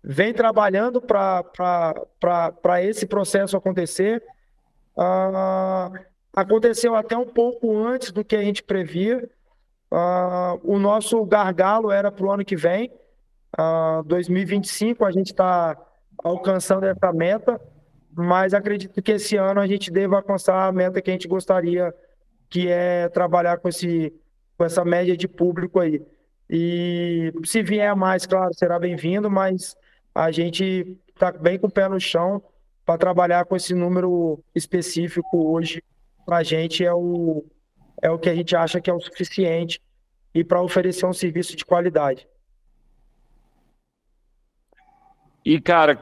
vem 0.02 0.34
trabalhando 0.34 1.02
para 1.02 2.82
esse 2.82 3.06
processo 3.06 3.58
acontecer. 3.58 4.24
Ah, 4.98 5.92
aconteceu 6.34 6.96
até 6.96 7.18
um 7.18 7.26
pouco 7.26 7.78
antes 7.78 8.14
do 8.14 8.24
que 8.24 8.38
a 8.38 8.42
gente 8.42 8.64
previa. 8.64 9.30
Ah, 9.92 10.58
o 10.64 10.78
nosso 10.78 11.24
gargalo 11.26 11.92
era 11.92 12.12
para 12.12 12.26
o 12.26 12.32
ano 12.32 12.46
que 12.46 12.56
vem, 12.56 12.92
ah, 13.58 14.02
2025, 14.06 15.06
a 15.06 15.12
gente 15.12 15.28
está 15.28 15.78
alcançando 16.24 16.86
essa 16.86 17.14
meta, 17.14 17.60
mas 18.14 18.54
acredito 18.54 19.02
que 19.02 19.14
esse 19.14 19.38
ano 19.38 19.62
a 19.62 19.68
gente 19.68 19.92
deva 19.92 20.18
alcançar 20.18 20.68
a 20.68 20.72
meta 20.72 21.02
que 21.02 21.10
a 21.10 21.14
gente 21.14 21.28
gostaria, 21.28 21.94
que 22.50 22.68
é 22.68 23.08
trabalhar 23.10 23.58
com, 23.58 23.70
esse, 23.70 24.14
com 24.58 24.66
essa 24.66 24.84
média 24.84 25.16
de 25.16 25.28
público 25.28 25.80
aí. 25.80 26.02
E 26.50 27.34
se 27.44 27.62
vier 27.62 27.96
mais, 27.96 28.26
claro, 28.26 28.54
será 28.54 28.80
bem-vindo, 28.80 29.30
mas 29.30 29.76
a 30.16 30.32
gente 30.32 30.98
está 31.14 31.32
bem 31.32 31.60
com 31.60 31.68
o 31.68 31.72
pé 31.72 31.88
no 31.88 32.00
chão 32.00 32.42
para 32.86 32.98
trabalhar 32.98 33.46
com 33.46 33.56
esse 33.56 33.74
número 33.74 34.40
específico 34.56 35.52
hoje 35.52 35.84
para 36.28 36.38
a 36.38 36.44
gente 36.44 36.84
é 36.84 36.94
o, 36.94 37.46
é 38.02 38.10
o 38.10 38.20
que 38.20 38.30
a 38.30 38.36
gente 38.36 38.56
acha 38.56 38.80
que 38.80 38.90
é 38.90 38.94
o 38.94 39.00
suficiente 39.00 39.82
e 40.34 40.44
para 40.44 40.62
oferecer 40.62 41.06
um 41.06 41.14
serviço 41.14 41.56
de 41.56 41.66
qualidade. 41.66 42.28
E, 45.44 45.62
cara, 45.62 45.98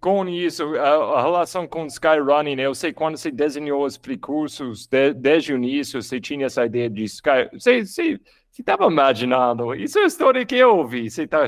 com 0.00 0.28
isso, 0.28 0.74
a, 0.74 1.22
relação 1.22 1.68
com 1.68 1.86
Skyrunning, 1.86 2.56
né? 2.56 2.66
eu 2.66 2.74
sei 2.74 2.92
quando 2.92 3.16
você 3.16 3.30
desenhou 3.30 3.84
os 3.84 3.96
percursos, 3.96 4.88
de, 4.88 5.14
desde 5.14 5.52
o 5.52 5.56
início, 5.56 6.02
você 6.02 6.20
tinha 6.20 6.46
essa 6.46 6.66
ideia 6.66 6.90
de 6.90 7.04
Sky. 7.04 7.48
Você 7.52 8.18
estava 8.58 8.86
imaginando, 8.86 9.72
isso 9.72 10.00
é 10.00 10.02
a 10.02 10.06
história 10.06 10.44
que 10.44 10.56
eu 10.56 10.78
ouvi. 10.78 11.08
Você 11.08 11.28
tá, 11.28 11.46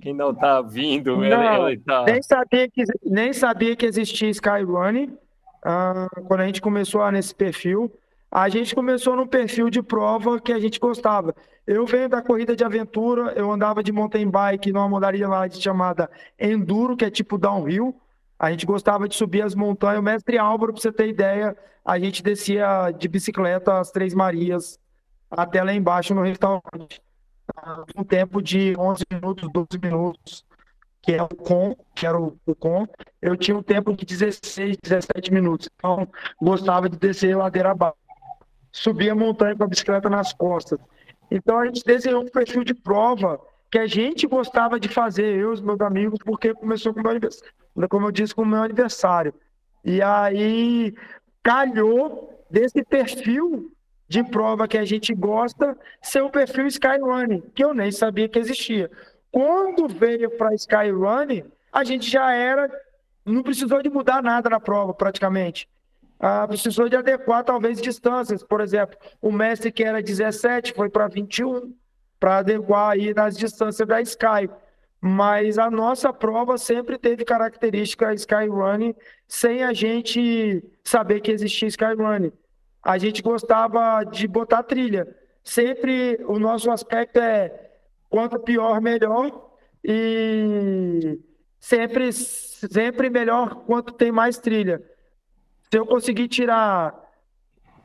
quem 0.00 0.14
não 0.14 0.30
está 0.30 0.62
vindo, 0.62 1.18
não, 1.18 1.66
ele, 1.66 1.72
ele 1.74 1.82
tá... 1.82 2.04
nem, 2.04 2.22
sabia 2.22 2.70
que, 2.70 2.82
nem 3.04 3.32
sabia 3.34 3.76
que 3.76 3.84
existia 3.84 4.30
Skyrunning 4.30 5.18
uh, 5.66 6.22
quando 6.26 6.40
a 6.40 6.46
gente 6.46 6.62
começou 6.62 7.12
nesse 7.12 7.34
perfil. 7.34 7.92
A 8.30 8.48
gente 8.48 8.74
começou 8.74 9.16
num 9.16 9.26
perfil 9.26 9.70
de 9.70 9.82
prova 9.82 10.40
que 10.40 10.52
a 10.52 10.58
gente 10.58 10.78
gostava. 10.78 11.34
Eu 11.66 11.86
venho 11.86 12.08
da 12.08 12.22
corrida 12.22 12.54
de 12.54 12.64
aventura, 12.64 13.32
eu 13.32 13.50
andava 13.50 13.82
de 13.82 13.92
mountain 13.92 14.28
bike 14.28 14.72
numa 14.72 14.88
modalidade 14.88 15.60
chamada 15.60 16.10
enduro, 16.38 16.96
que 16.96 17.04
é 17.04 17.10
tipo 17.10 17.38
downhill. 17.38 17.98
A 18.38 18.50
gente 18.50 18.66
gostava 18.66 19.08
de 19.08 19.16
subir 19.16 19.42
as 19.42 19.54
montanhas. 19.54 19.98
O 19.98 20.02
mestre 20.02 20.38
Álvaro, 20.38 20.72
para 20.72 20.82
você 20.82 20.92
ter 20.92 21.08
ideia, 21.08 21.56
a 21.84 21.98
gente 21.98 22.22
descia 22.22 22.90
de 22.90 23.08
bicicleta 23.08 23.78
as 23.78 23.90
Três 23.90 24.12
Marias 24.12 24.78
até 25.30 25.62
lá 25.62 25.72
embaixo 25.72 26.14
no 26.14 26.22
restaurante. 26.22 27.00
Um 27.96 28.04
tempo 28.04 28.42
de 28.42 28.74
11 28.76 29.04
minutos, 29.10 29.50
12 29.52 29.68
minutos, 29.82 30.44
que 31.00 31.12
é 31.12 31.22
o 31.22 31.28
com, 31.28 31.76
que 31.94 32.06
era 32.06 32.20
o, 32.20 32.36
o 32.44 32.54
com. 32.54 32.86
Eu 33.22 33.36
tinha 33.36 33.56
um 33.56 33.62
tempo 33.62 33.92
de 33.94 34.04
16, 34.04 34.76
17 34.82 35.32
minutos. 35.32 35.68
Então, 35.76 36.06
gostava 36.40 36.88
de 36.88 36.98
descer 36.98 37.36
ladeira 37.36 37.70
abaixo 37.70 38.05
subir 38.76 39.08
a 39.08 39.14
montanha 39.14 39.56
com 39.56 39.64
a 39.64 39.66
bicicleta 39.66 40.10
nas 40.10 40.34
costas. 40.34 40.78
Então 41.30 41.58
a 41.58 41.66
gente 41.66 41.82
desenhou 41.82 42.22
um 42.22 42.28
perfil 42.28 42.62
de 42.62 42.74
prova 42.74 43.40
que 43.70 43.78
a 43.78 43.86
gente 43.86 44.26
gostava 44.26 44.78
de 44.78 44.88
fazer, 44.88 45.34
eu 45.34 45.50
e 45.50 45.54
os 45.54 45.60
meus 45.62 45.80
amigos, 45.80 46.18
porque 46.22 46.52
começou 46.52 46.92
com 46.92 47.00
o 47.00 47.02
meu 47.02 47.10
aniversário, 47.10 47.52
como 47.88 48.06
eu 48.06 48.12
disse, 48.12 48.34
com 48.34 48.42
o 48.42 48.46
meu 48.46 48.62
aniversário. 48.62 49.32
E 49.82 50.02
aí 50.02 50.94
calhou 51.42 52.44
desse 52.50 52.84
perfil 52.84 53.72
de 54.06 54.22
prova 54.22 54.68
que 54.68 54.76
a 54.76 54.84
gente 54.84 55.14
gosta 55.14 55.76
ser 56.02 56.20
o 56.20 56.30
perfil 56.30 56.66
Skyrunning, 56.66 57.42
que 57.54 57.64
eu 57.64 57.72
nem 57.72 57.90
sabia 57.90 58.28
que 58.28 58.38
existia. 58.38 58.90
Quando 59.32 59.88
veio 59.88 60.30
para 60.36 60.54
Skyrunning, 60.54 61.44
a 61.72 61.82
gente 61.82 62.08
já 62.08 62.30
era, 62.30 62.70
não 63.24 63.42
precisou 63.42 63.82
de 63.82 63.88
mudar 63.88 64.22
nada 64.22 64.50
na 64.50 64.60
prova 64.60 64.92
praticamente 64.92 65.66
ah, 66.18 66.46
precisou 66.48 66.88
de 66.88 66.96
adequar 66.96 67.44
talvez 67.44 67.80
distâncias. 67.80 68.42
Por 68.42 68.60
exemplo, 68.60 68.96
o 69.20 69.30
mestre 69.30 69.70
que 69.70 69.84
era 69.84 70.02
17 70.02 70.72
foi 70.72 70.88
para 70.88 71.08
21, 71.08 71.74
para 72.18 72.38
adequar 72.38 72.92
aí 72.92 73.12
nas 73.14 73.36
distâncias 73.36 73.86
da 73.86 74.00
Sky. 74.00 74.48
Mas 75.00 75.58
a 75.58 75.70
nossa 75.70 76.12
prova 76.12 76.56
sempre 76.56 76.98
teve 76.98 77.24
característica 77.24 78.14
Skyrunning 78.14 78.94
sem 79.28 79.62
a 79.62 79.72
gente 79.72 80.64
saber 80.82 81.20
que 81.20 81.30
existia 81.30 81.68
Skyrunning. 81.68 82.32
A 82.82 82.96
gente 82.98 83.22
gostava 83.22 84.04
de 84.04 84.26
botar 84.26 84.62
trilha. 84.62 85.06
Sempre 85.44 86.18
o 86.26 86.38
nosso 86.38 86.70
aspecto 86.70 87.20
é 87.20 87.70
quanto 88.08 88.38
pior, 88.38 88.80
melhor. 88.80 89.50
E 89.84 91.18
sempre, 91.60 92.12
sempre 92.12 93.10
melhor 93.10 93.64
quanto 93.66 93.92
tem 93.92 94.10
mais 94.10 94.38
trilha. 94.38 94.82
Se 95.70 95.78
eu 95.78 95.86
conseguir 95.86 96.28
tirar, 96.28 96.94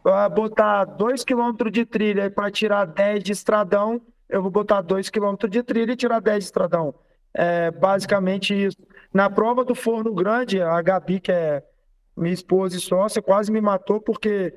uh, 0.06 0.30
botar 0.34 0.86
2 0.86 1.24
km 1.24 1.70
de 1.72 1.86
trilha 1.86 2.30
para 2.30 2.52
tirar 2.52 2.86
10 2.86 3.24
de 3.24 3.32
estradão, 3.32 4.02
eu 4.30 4.42
vou 4.42 4.52
botar 4.52 4.82
2 4.82 5.10
km 5.10 5.36
de 5.50 5.64
trilha 5.64 5.94
e 5.94 5.96
tirar 5.96 6.20
10 6.20 6.38
de 6.38 6.46
estradão. 6.46 6.94
É 7.34 7.72
basicamente 7.72 8.54
isso. 8.54 8.78
Na 9.14 9.30
prova 9.30 9.66
do 9.66 9.76
Forno 9.76 10.14
Grande, 10.14 10.62
a 10.62 10.82
Gabi, 10.82 11.20
que 11.20 11.32
é 11.32 11.64
minha 12.16 12.34
esposa 12.34 12.78
e 12.78 12.80
sócia, 12.80 13.22
quase 13.22 13.52
me 13.52 13.62
matou 13.62 14.00
porque 14.00 14.54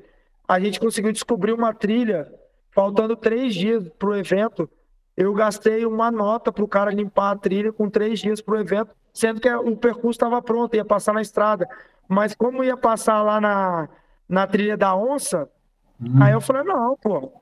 a 0.47 0.59
gente 0.59 0.79
conseguiu 0.79 1.11
descobrir 1.11 1.53
uma 1.53 1.73
trilha 1.73 2.31
faltando 2.71 3.15
três 3.15 3.55
dias 3.55 3.89
para 3.97 4.09
o 4.09 4.15
evento. 4.15 4.69
Eu 5.17 5.33
gastei 5.33 5.85
uma 5.85 6.11
nota 6.11 6.51
para 6.51 6.63
o 6.63 6.67
cara 6.67 6.91
limpar 6.91 7.31
a 7.31 7.37
trilha 7.37 7.71
com 7.71 7.89
três 7.89 8.19
dias 8.19 8.41
para 8.41 8.55
o 8.55 8.59
evento, 8.59 8.93
sendo 9.13 9.39
que 9.39 9.49
o 9.49 9.75
percurso 9.77 10.11
estava 10.11 10.41
pronto, 10.41 10.75
ia 10.75 10.83
passar 10.83 11.13
na 11.13 11.21
estrada. 11.21 11.67
Mas 12.07 12.35
como 12.35 12.63
ia 12.63 12.77
passar 12.77 13.21
lá 13.21 13.41
na, 13.41 13.89
na 14.27 14.47
trilha 14.47 14.77
da 14.77 14.95
onça, 14.95 15.49
hum. 16.01 16.21
aí 16.21 16.33
eu 16.33 16.41
falei, 16.41 16.63
não, 16.63 16.97
pô, 16.97 17.41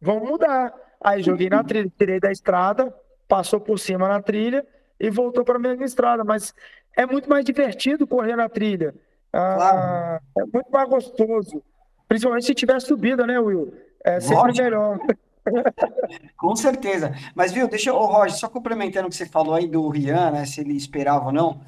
vamos 0.00 0.28
mudar. 0.28 0.72
Aí 1.02 1.22
joguei 1.22 1.50
na 1.50 1.62
trilha, 1.62 1.90
tirei 1.98 2.20
da 2.20 2.30
estrada, 2.30 2.94
passou 3.28 3.60
por 3.60 3.78
cima 3.78 4.08
na 4.08 4.22
trilha 4.22 4.66
e 4.98 5.10
voltou 5.10 5.44
para 5.44 5.56
a 5.56 5.60
mesma 5.60 5.84
estrada. 5.84 6.24
Mas 6.24 6.54
é 6.96 7.04
muito 7.04 7.28
mais 7.28 7.44
divertido 7.44 8.06
correr 8.06 8.36
na 8.36 8.48
trilha. 8.48 8.94
Ah, 9.32 9.54
claro. 9.56 10.22
É 10.38 10.44
muito 10.52 10.70
mais 10.70 10.88
gostoso. 10.88 11.62
Principalmente 12.08 12.46
se 12.46 12.54
tiver 12.54 12.80
subida, 12.80 13.26
né, 13.26 13.38
Will? 13.38 13.74
É 14.04 14.20
sempre 14.20 14.42
Lógico. 14.42 14.62
melhor. 14.62 14.98
Com 16.36 16.56
certeza. 16.56 17.12
Mas, 17.34 17.52
viu, 17.52 17.68
deixa 17.68 17.90
eu, 17.90 17.96
oh, 17.96 18.06
Roger, 18.06 18.36
só 18.36 18.48
complementando 18.48 19.08
o 19.08 19.10
que 19.10 19.16
você 19.16 19.26
falou 19.26 19.54
aí 19.54 19.66
do 19.66 19.88
Rian, 19.88 20.30
né, 20.30 20.46
se 20.46 20.60
ele 20.60 20.74
esperava 20.74 21.26
ou 21.26 21.32
não. 21.32 21.60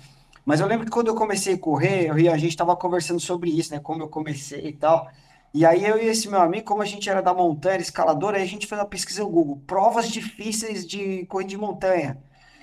Mas 0.46 0.60
eu 0.60 0.68
lembro 0.68 0.84
que 0.86 0.92
quando 0.92 1.08
eu 1.08 1.14
comecei 1.16 1.54
a 1.54 1.58
correr, 1.58 2.06
eu, 2.06 2.32
a 2.32 2.38
gente 2.38 2.50
estava 2.50 2.76
conversando 2.76 3.18
sobre 3.18 3.50
isso, 3.50 3.74
né? 3.74 3.80
Como 3.80 4.00
eu 4.00 4.08
comecei 4.08 4.68
e 4.68 4.72
tal. 4.72 5.10
E 5.52 5.66
aí 5.66 5.84
eu 5.84 5.98
e 5.98 6.06
esse 6.06 6.28
meu 6.28 6.40
amigo, 6.40 6.64
como 6.64 6.82
a 6.82 6.84
gente 6.84 7.10
era 7.10 7.20
da 7.20 7.34
montanha, 7.34 7.78
escalador, 7.78 8.34
aí 8.34 8.42
a 8.42 8.46
gente 8.46 8.64
fez 8.66 8.80
uma 8.80 8.86
pesquisa 8.86 9.24
no 9.24 9.28
Google, 9.28 9.60
provas 9.66 10.08
difíceis 10.08 10.86
de 10.86 11.26
corrida 11.26 11.50
de 11.50 11.56
montanha. 11.56 12.18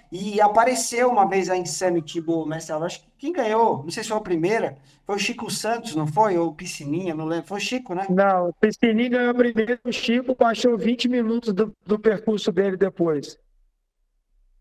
E 0.09 0.39
apareceu 0.39 1.09
uma 1.09 1.27
vez 1.27 1.49
a 1.49 1.57
Insanity 1.57 2.21
do 2.21 2.45
Mestre 2.45 2.73
Acho 2.75 3.01
que 3.01 3.07
quem 3.17 3.33
ganhou, 3.33 3.83
não 3.83 3.89
sei 3.89 4.03
se 4.03 4.09
foi 4.09 4.17
a 4.17 4.21
primeira, 4.21 4.77
foi 5.05 5.15
o 5.15 5.19
Chico 5.19 5.49
Santos, 5.51 5.95
não 5.95 6.07
foi? 6.07 6.37
Ou 6.37 6.53
Piscininha, 6.53 7.13
não 7.13 7.25
lembro. 7.25 7.47
Foi 7.47 7.57
o 7.57 7.61
Chico, 7.61 7.93
né? 7.93 8.05
Não, 8.09 8.53
Piscininha 8.61 9.09
ganhou 9.09 9.33
primeiro, 9.33 9.79
o 9.83 9.91
Chico 9.91 10.35
baixou 10.39 10.77
20 10.77 11.09
minutos 11.09 11.51
do, 11.51 11.73
do 11.85 11.99
percurso 11.99 12.51
dele 12.51 12.77
depois. 12.77 13.37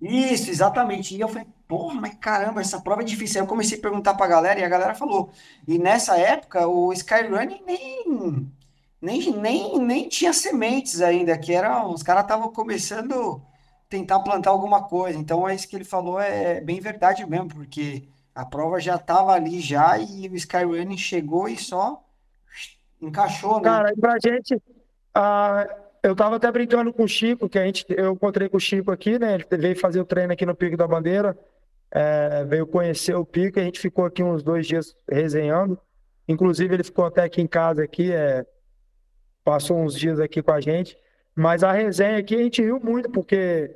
Isso, 0.03 0.50
exatamente. 0.50 1.14
E 1.14 1.20
eu 1.20 1.28
falei, 1.28 1.46
porra, 1.68 2.00
mas 2.00 2.14
caramba, 2.14 2.61
essa 2.61 2.80
prova 2.80 3.03
é 3.03 3.05
difícil. 3.05 3.40
Aí 3.40 3.44
eu 3.44 3.48
comecei 3.48 3.78
a 3.78 3.80
perguntar 3.80 4.14
pra 4.14 4.26
galera 4.26 4.59
e 4.59 4.64
a 4.64 4.68
galera 4.68 4.96
falou. 4.96 5.30
E 5.66 5.78
nessa 5.78 6.18
época, 6.18 6.66
o 6.66 6.92
Skyrunning 6.92 7.62
nem, 7.64 8.50
nem, 9.00 9.30
nem, 9.36 9.78
nem 9.78 10.09
tinha 10.09 10.32
sementes 10.32 11.00
ainda, 11.00 11.38
que 11.38 11.53
era, 11.53 11.86
os 11.86 12.03
caras 12.03 12.24
estavam 12.24 12.53
começando 12.53 13.40
a 13.40 13.88
tentar 13.88 14.18
plantar 14.20 14.50
alguma 14.50 14.82
coisa. 14.82 15.16
Então, 15.16 15.48
é 15.48 15.55
isso 15.55 15.68
que 15.68 15.76
ele 15.76 15.84
falou, 15.84 16.18
é 16.18 16.61
bem 16.61 16.80
verdade 16.80 17.24
mesmo, 17.24 17.50
porque 17.50 18.09
a 18.34 18.44
prova 18.44 18.80
já 18.80 18.96
estava 18.96 19.32
ali 19.32 19.61
já 19.61 19.98
e 19.98 20.28
o 20.28 20.34
Skyrunning 20.34 20.98
chegou 20.98 21.48
e 21.48 21.57
só 21.57 22.03
encaixou, 23.00 23.59
né? 23.59 23.64
Cara, 23.64 23.94
pra 24.00 24.16
gente, 24.18 24.55
uh, 24.57 25.81
eu 26.03 26.16
tava 26.16 26.36
até 26.36 26.50
brincando 26.50 26.92
com 26.92 27.05
o 27.05 27.09
Chico, 27.09 27.48
que 27.48 27.59
a 27.59 27.64
gente, 27.64 27.84
eu 27.88 28.12
encontrei 28.12 28.48
com 28.48 28.57
o 28.57 28.61
Chico 28.61 28.90
aqui, 28.90 29.18
né? 29.18 29.34
Ele 29.34 29.46
veio 29.57 29.78
fazer 29.78 30.00
o 30.00 30.05
treino 30.05 30.32
aqui 30.32 30.44
no 30.44 30.55
Pico 30.55 30.76
da 30.76 30.86
Bandeira, 30.86 31.38
é, 31.90 32.44
veio 32.44 32.66
conhecer 32.66 33.14
o 33.14 33.24
Pico, 33.24 33.61
a 33.61 33.62
gente 33.62 33.78
ficou 33.78 34.05
aqui 34.05 34.22
uns 34.22 34.42
dois 34.42 34.66
dias 34.66 34.96
resenhando. 35.09 35.78
Inclusive, 36.26 36.74
ele 36.74 36.82
ficou 36.82 37.05
até 37.05 37.22
aqui 37.22 37.40
em 37.40 37.46
casa 37.46 37.84
aqui, 37.84 38.12
é, 38.12 38.44
passou 39.44 39.78
uns 39.78 39.98
dias 39.98 40.18
aqui 40.18 40.42
com 40.42 40.50
a 40.50 40.61
gente. 40.61 40.96
Mas 41.36 41.62
a 41.62 41.72
resenha 41.72 42.18
aqui 42.18 42.34
a 42.34 42.42
gente 42.42 42.62
riu 42.62 42.80
muito, 42.80 43.09
porque 43.11 43.74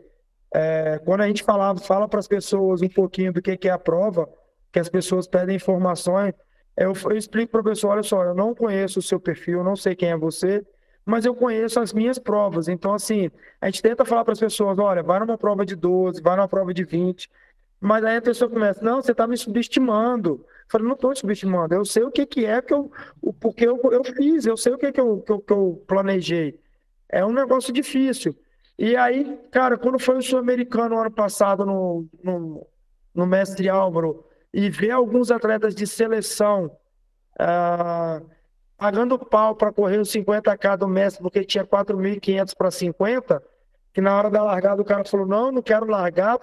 é, 0.52 0.98
quando 1.04 1.20
a 1.20 1.26
gente 1.28 1.44
falava, 1.44 1.78
fala 1.78 2.08
para 2.08 2.18
as 2.18 2.26
pessoas 2.26 2.82
um 2.82 2.88
pouquinho 2.88 3.32
do 3.32 3.40
que, 3.40 3.56
que 3.56 3.68
é 3.68 3.72
a 3.72 3.78
prova, 3.78 4.28
que 4.72 4.80
as 4.80 4.88
pessoas 4.88 5.28
pedem 5.28 5.56
informações, 5.56 6.34
eu, 6.76 6.92
eu 7.04 7.16
explico 7.16 7.52
para 7.52 7.60
o 7.60 7.64
pessoal, 7.64 7.94
olha 7.94 8.02
só, 8.02 8.24
eu 8.24 8.34
não 8.34 8.54
conheço 8.54 8.98
o 8.98 9.02
seu 9.02 9.18
perfil, 9.20 9.64
não 9.64 9.76
sei 9.76 9.94
quem 9.94 10.10
é 10.10 10.16
você, 10.16 10.66
mas 11.06 11.24
eu 11.24 11.34
conheço 11.36 11.78
as 11.78 11.92
minhas 11.92 12.18
provas. 12.18 12.66
Então, 12.66 12.92
assim, 12.92 13.30
a 13.60 13.66
gente 13.66 13.80
tenta 13.80 14.04
falar 14.04 14.24
para 14.24 14.32
as 14.32 14.40
pessoas: 14.40 14.76
olha, 14.76 15.04
vai 15.04 15.20
numa 15.20 15.38
prova 15.38 15.64
de 15.64 15.76
12, 15.76 16.20
vai 16.20 16.34
numa 16.36 16.48
prova 16.48 16.74
de 16.74 16.82
20. 16.82 17.30
Mas 17.80 18.04
aí 18.04 18.16
a 18.16 18.22
pessoa 18.22 18.50
começa: 18.50 18.84
não, 18.84 19.00
você 19.00 19.12
está 19.12 19.24
me 19.24 19.36
subestimando. 19.36 20.30
Eu 20.30 20.46
falei: 20.68 20.88
não 20.88 20.94
estou 20.96 21.14
subestimando, 21.14 21.74
eu 21.74 21.84
sei 21.84 22.02
o 22.02 22.10
que, 22.10 22.26
que 22.26 22.44
é 22.44 22.60
que 22.60 22.74
eu, 22.74 22.90
porque 23.40 23.64
eu, 23.64 23.80
eu 23.92 24.02
fiz, 24.02 24.46
eu 24.46 24.56
sei 24.56 24.72
o 24.74 24.78
que, 24.78 24.90
que, 24.90 25.00
eu, 25.00 25.20
que, 25.20 25.30
eu, 25.30 25.40
que 25.40 25.52
eu 25.52 25.84
planejei. 25.86 26.58
É 27.08 27.24
um 27.24 27.32
negócio 27.32 27.72
difícil. 27.72 28.34
E 28.76 28.96
aí, 28.96 29.38
cara, 29.52 29.78
quando 29.78 29.98
foi 30.00 30.18
o 30.18 30.22
Sul-Americano 30.22 30.98
ano 30.98 31.10
passado 31.10 31.64
no, 31.64 32.06
no, 32.22 32.66
no 33.14 33.26
Mestre 33.26 33.68
Álvaro 33.68 34.24
e 34.52 34.68
ver 34.68 34.90
alguns 34.90 35.30
atletas 35.30 35.72
de 35.74 35.86
seleção. 35.86 36.76
Uh, 37.38 38.35
pagando 38.76 39.18
pau 39.18 39.54
para 39.54 39.72
correr 39.72 39.98
os 39.98 40.10
50k 40.10 40.76
do 40.76 40.88
Messi, 40.88 41.18
porque 41.18 41.44
tinha 41.44 41.64
4.500 41.64 42.54
para 42.56 42.70
50, 42.70 43.42
que 43.92 44.00
na 44.00 44.16
hora 44.16 44.30
da 44.30 44.42
largada 44.42 44.82
o 44.82 44.84
cara 44.84 45.04
falou: 45.04 45.26
não, 45.26 45.50
não 45.50 45.62
quero 45.62 45.86
largar, 45.86 46.38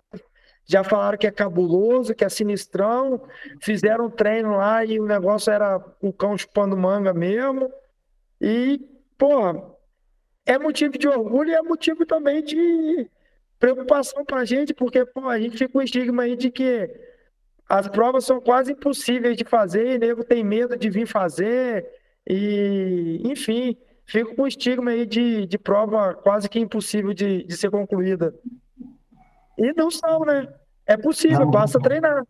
já 0.65 0.83
falaram 0.83 1.17
que 1.17 1.27
é 1.27 1.31
cabuloso, 1.31 2.15
que 2.15 2.23
é 2.23 2.29
sinistrão, 2.29 3.21
fizeram 3.61 4.05
um 4.05 4.09
treino 4.09 4.55
lá 4.55 4.83
e 4.85 4.99
o 4.99 5.05
negócio 5.05 5.51
era 5.51 5.83
o 6.01 6.11
cão 6.13 6.37
chupando 6.37 6.77
manga 6.77 7.13
mesmo. 7.13 7.71
E, 8.39 8.79
pô, 9.17 9.75
é 10.45 10.57
motivo 10.57 10.97
de 10.97 11.07
orgulho 11.07 11.49
e 11.49 11.53
é 11.53 11.61
motivo 11.61 12.05
também 12.05 12.43
de 12.43 13.09
preocupação 13.59 14.25
pra 14.25 14.43
gente, 14.43 14.73
porque, 14.73 15.05
pô, 15.05 15.29
a 15.29 15.39
gente 15.39 15.57
fica 15.57 15.71
com 15.71 15.79
o 15.79 15.81
estigma 15.81 16.23
aí 16.23 16.35
de 16.35 16.49
que 16.49 16.89
as 17.67 17.87
provas 17.87 18.25
são 18.25 18.41
quase 18.41 18.73
impossíveis 18.73 19.37
de 19.37 19.45
fazer, 19.45 19.95
e 19.95 19.97
nego 19.97 20.23
tem 20.23 20.43
medo 20.43 20.75
de 20.77 20.89
vir 20.89 21.07
fazer, 21.07 21.89
e, 22.27 23.21
enfim, 23.25 23.77
fico 24.05 24.35
com 24.35 24.43
o 24.43 24.47
estigma 24.47 24.91
aí 24.91 25.05
de, 25.05 25.45
de 25.45 25.57
prova 25.57 26.13
quase 26.13 26.49
que 26.49 26.59
impossível 26.59 27.13
de, 27.13 27.43
de 27.43 27.57
ser 27.57 27.69
concluída. 27.69 28.33
E 29.57 29.73
não 29.73 29.91
são, 29.91 30.21
né? 30.21 30.47
É 30.85 30.97
possível, 30.97 31.45
basta 31.45 31.79
treinar. 31.79 32.23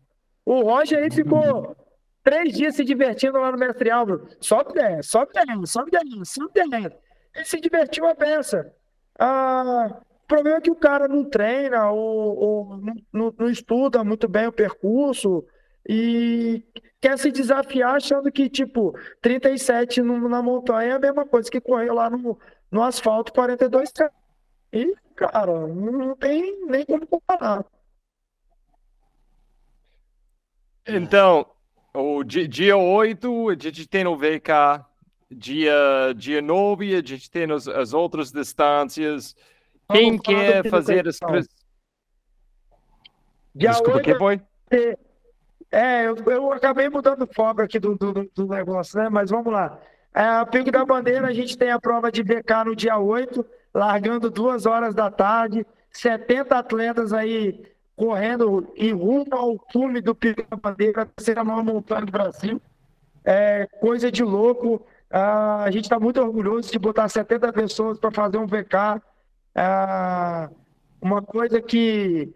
O 0.44 0.62
Roger 0.62 1.02
aí 1.02 1.10
ficou 1.10 1.76
três 2.22 2.54
dias 2.54 2.74
se 2.74 2.84
divertindo 2.84 3.38
lá 3.38 3.50
no 3.50 3.58
Mestre 3.58 3.90
Álvaro. 3.90 4.28
Sobe 4.40 4.74
10, 4.74 5.06
sobe 5.06 5.32
10, 5.32 5.70
sobe 5.70 5.90
10, 5.90 6.28
sobe 6.28 6.68
10. 6.70 6.92
Ele 7.34 7.44
se 7.44 7.60
divertiu 7.60 8.06
a 8.06 8.14
peça. 8.14 8.72
Ah, 9.18 10.00
o 10.24 10.26
problema 10.26 10.58
é 10.58 10.60
que 10.60 10.70
o 10.70 10.76
cara 10.76 11.08
não 11.08 11.24
treina 11.24 11.90
ou, 11.90 12.36
ou 12.36 12.76
não, 13.12 13.34
não, 13.38 13.50
estuda 13.50 14.02
muito 14.02 14.28
bem 14.28 14.46
o 14.46 14.52
percurso 14.52 15.44
e 15.88 16.64
quer 17.00 17.18
se 17.18 17.30
desafiar 17.30 17.96
achando 17.96 18.32
que, 18.32 18.48
tipo, 18.48 18.98
37 19.20 20.00
no, 20.00 20.28
na 20.28 20.42
montanha 20.42 20.92
é 20.92 20.96
a 20.96 20.98
mesma 20.98 21.26
coisa 21.26 21.50
que 21.50 21.60
correr 21.60 21.92
lá 21.92 22.08
no, 22.08 22.38
no 22.70 22.82
asfalto 22.82 23.32
42 23.32 23.92
E, 24.72 24.94
cara, 25.14 25.66
não 25.66 26.16
tem 26.16 26.66
nem 26.66 26.84
como 26.84 27.06
comparar. 27.06 27.64
Então, 30.86 31.46
o 31.92 32.24
dia, 32.24 32.48
dia 32.48 32.76
8, 32.76 33.50
a 33.50 33.54
gente 33.54 33.86
tem 33.86 34.06
o 34.06 34.16
VK. 34.16 34.84
Dia, 35.30 36.14
dia 36.16 36.40
9, 36.40 36.94
a 36.94 37.02
gente 37.02 37.30
tem 37.30 37.50
as, 37.50 37.66
as 37.66 37.92
outras 37.92 38.30
distâncias. 38.30 39.34
Quem 39.90 40.18
quer 40.18 40.68
fazer 40.68 41.06
as... 41.08 41.18
Desculpa, 43.54 43.98
8, 43.98 44.04
que 44.04 44.14
foi? 44.16 44.40
É, 44.70 44.98
eu, 46.06 46.16
eu 46.26 46.52
acabei 46.52 46.88
mudando 46.88 47.22
o 47.22 47.34
foco 47.34 47.62
aqui 47.62 47.78
do, 47.78 47.96
do, 47.96 48.30
do, 48.34 48.46
negócio, 48.46 48.98
né? 48.98 49.08
Mas 49.08 49.30
vamos 49.30 49.52
lá. 49.52 49.78
É, 50.14 50.44
Pico 50.44 50.70
da 50.70 50.84
Bandeira, 50.84 51.26
a 51.26 51.32
gente 51.32 51.58
tem 51.58 51.70
a 51.70 51.80
prova 51.80 52.12
de 52.12 52.22
BK 52.22 52.64
no 52.66 52.76
dia 52.76 52.96
8, 52.98 53.44
largando 53.74 54.30
duas 54.30 54.66
horas 54.66 54.94
da 54.94 55.10
tarde, 55.10 55.66
70 55.90 56.56
atletas 56.56 57.12
aí 57.12 57.64
correndo 57.96 58.72
em 58.76 58.92
rumo 58.92 59.26
ao 59.32 59.58
cume 59.58 60.00
do 60.00 60.14
Pico 60.14 60.44
da 60.48 60.56
Bandeira, 60.56 61.08
a 61.36 61.44
maior 61.44 61.64
montanha 61.64 62.06
do 62.06 62.12
Brasil. 62.12 62.60
É 63.24 63.66
coisa 63.80 64.12
de 64.12 64.22
louco. 64.22 64.86
Ah, 65.10 65.64
a 65.64 65.70
gente 65.70 65.84
está 65.84 65.98
muito 65.98 66.20
orgulhoso 66.20 66.70
de 66.70 66.78
botar 66.78 67.08
70 67.08 67.52
pessoas 67.52 67.98
para 67.98 68.10
fazer 68.10 68.38
um 68.38 68.46
VK. 68.46 69.00
Ah, 69.54 70.50
uma 71.00 71.22
coisa 71.22 71.60
que 71.60 72.32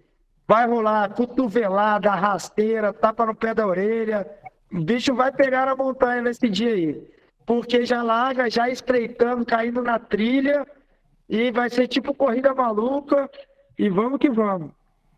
vai 0.49 0.67
rolar 0.67 1.11
cotovelada, 1.11 2.11
rasteira, 2.11 2.91
tapa 2.93 3.27
no 3.27 3.35
pé 3.35 3.53
da 3.53 3.67
orelha. 3.67 4.27
O 4.73 4.81
bicho 4.81 5.15
vai 5.15 5.31
pegar 5.31 5.69
a 5.69 5.77
montanha 5.77 6.23
nesse 6.23 6.49
dia 6.49 6.73
aí. 6.73 7.07
Porque 7.45 7.85
já 7.85 8.03
larga, 8.03 8.51
já 8.51 8.69
estreitando, 8.69 9.45
caindo 9.45 9.83
na 9.83 9.99
trilha. 9.99 10.67
E 11.29 11.53
vai 11.53 11.69
ser 11.69 11.87
tipo 11.87 12.15
corrida 12.15 12.55
maluca. 12.55 13.31
E 13.79 13.91
vamos 13.91 14.19
que 14.19 14.31
vamos. 14.31 14.71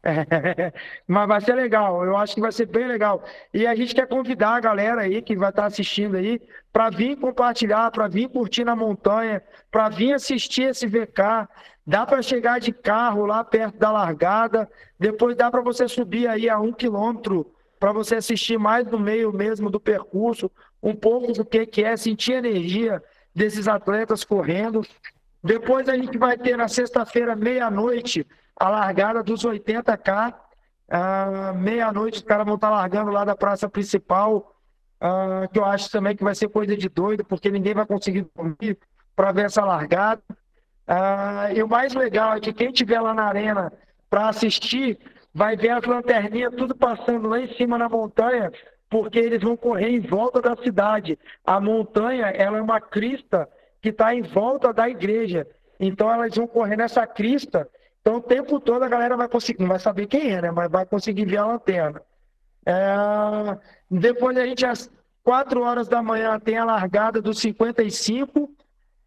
É, 0.03 0.73
mas 1.07 1.29
vai 1.29 1.41
ser 1.41 1.55
legal, 1.55 2.05
eu 2.05 2.17
acho 2.17 2.35
que 2.35 2.41
vai 2.41 2.53
ser 2.53 2.67
bem 2.67 2.87
legal. 2.87 3.23
E 3.53 3.67
a 3.67 3.75
gente 3.75 3.95
quer 3.95 4.07
convidar 4.07 4.57
a 4.57 4.61
galera 4.61 5.03
aí 5.03 5.21
que 5.21 5.37
vai 5.37 5.51
estar 5.51 5.67
assistindo 5.67 6.17
aí 6.17 6.41
para 6.73 6.91
vir 6.91 7.17
compartilhar, 7.17 7.91
para 7.91 8.09
vir 8.09 8.29
curtir 8.29 8.65
na 8.65 8.75
montanha, 8.75 9.43
para 9.71 9.89
vir 9.89 10.15
assistir 10.15 10.71
esse 10.71 10.87
VK. 10.87 11.49
Dá 11.87 12.07
para 12.07 12.23
chegar 12.23 12.61
de 12.61 12.73
carro 12.73 13.27
lá 13.27 13.43
perto 13.43 13.79
da 13.79 13.91
largada, 13.91 14.71
depois 14.99 15.37
dá 15.37 15.51
para 15.51 15.61
você 15.61 15.89
subir 15.89 16.29
aí 16.29 16.49
a 16.49 16.59
um 16.59 16.73
quilômetro 16.73 17.53
para 17.79 17.93
você 17.93 18.17
assistir 18.17 18.59
mais 18.59 18.87
no 18.87 18.99
meio 18.99 19.33
mesmo 19.33 19.71
do 19.71 19.81
percurso, 19.81 20.51
um 20.83 20.95
pouco 20.95 21.33
do 21.33 21.45
que, 21.45 21.65
que 21.67 21.83
é 21.83 21.97
sentir 21.97 22.35
a 22.35 22.39
energia 22.39 23.03
desses 23.35 23.67
atletas 23.67 24.23
correndo. 24.23 24.83
Depois 25.43 25.89
a 25.89 25.97
gente 25.97 26.19
vai 26.19 26.37
ter 26.37 26.57
na 26.57 26.69
sexta-feira, 26.69 27.35
meia-noite, 27.35 28.27
a 28.57 28.69
largada 28.69 29.23
dos 29.23 29.45
80K. 29.45 30.35
Uh, 30.91 31.55
Meia-noite 31.57 32.19
os 32.19 32.25
caras 32.25 32.45
vão 32.45 32.57
estar 32.57 32.69
tá 32.69 32.75
largando 32.75 33.11
lá 33.11 33.25
da 33.25 33.37
praça 33.37 33.69
principal, 33.69 34.55
uh, 35.01 35.49
que 35.51 35.59
eu 35.59 35.65
acho 35.65 35.91
também 35.91 36.17
que 36.17 36.25
vai 36.25 36.35
ser 36.35 36.49
coisa 36.49 36.77
de 36.77 36.89
doido, 36.89 37.25
porque 37.25 37.51
ninguém 37.51 37.73
vai 37.73 37.87
conseguir 37.87 38.27
dormir 38.35 38.77
para 39.17 39.33
ver 39.33 39.47
essa 39.47 39.65
largada. 39.65 40.21
Uh, 40.29 41.57
e 41.57 41.63
o 41.63 41.69
mais 41.69 41.95
legal 41.95 42.35
é 42.35 42.41
que 42.41 42.53
quem 42.53 42.69
estiver 42.69 43.01
lá 43.01 43.15
na 43.15 43.25
arena 43.25 43.73
para 44.11 44.29
assistir 44.29 44.99
vai 45.33 45.57
ver 45.57 45.71
as 45.71 45.85
lanterninhas 45.85 46.55
tudo 46.57 46.75
passando 46.75 47.29
lá 47.29 47.41
em 47.41 47.55
cima 47.55 47.79
na 47.79 47.89
montanha, 47.89 48.51
porque 48.91 49.19
eles 49.19 49.41
vão 49.41 49.57
correr 49.57 49.91
em 49.91 50.01
volta 50.01 50.43
da 50.43 50.57
cidade. 50.57 51.17
A 51.47 51.61
montanha 51.61 52.27
ela 52.27 52.59
é 52.59 52.63
uma 52.63 52.81
crista 52.81 53.49
que 53.81 53.89
está 53.91 54.15
em 54.15 54.23
volta 54.23 54.73
da 54.73 54.89
igreja. 54.89 55.47
Então 55.79 56.13
elas 56.13 56.35
vão 56.35 56.47
correr 56.47 56.77
nessa 56.77 57.07
crista 57.07 57.69
então 58.01 58.17
o 58.17 58.21
tempo 58.21 58.59
todo 58.59 58.83
a 58.83 58.89
galera 58.89 59.17
vai 59.17 59.29
conseguir, 59.29 59.61
não 59.61 59.69
vai 59.69 59.79
saber 59.79 60.07
quem 60.07 60.33
é, 60.33 60.43
né? 60.43 60.51
Mas 60.51 60.71
vai 60.71 60.87
conseguir 60.87 61.27
ver 61.27 61.37
a 61.37 61.47
lanterna. 61.47 62.03
É... 62.65 62.75
Depois 63.91 64.37
a 64.37 64.47
gente, 64.47 64.65
às 64.65 64.91
4 65.23 65.63
horas 65.63 65.89
da 65.89 66.03
manhã, 66.03 66.39
tem 66.39 66.57
a 66.57 66.65
largada 66.65 67.21
dos 67.21 67.39
55. 67.41 68.51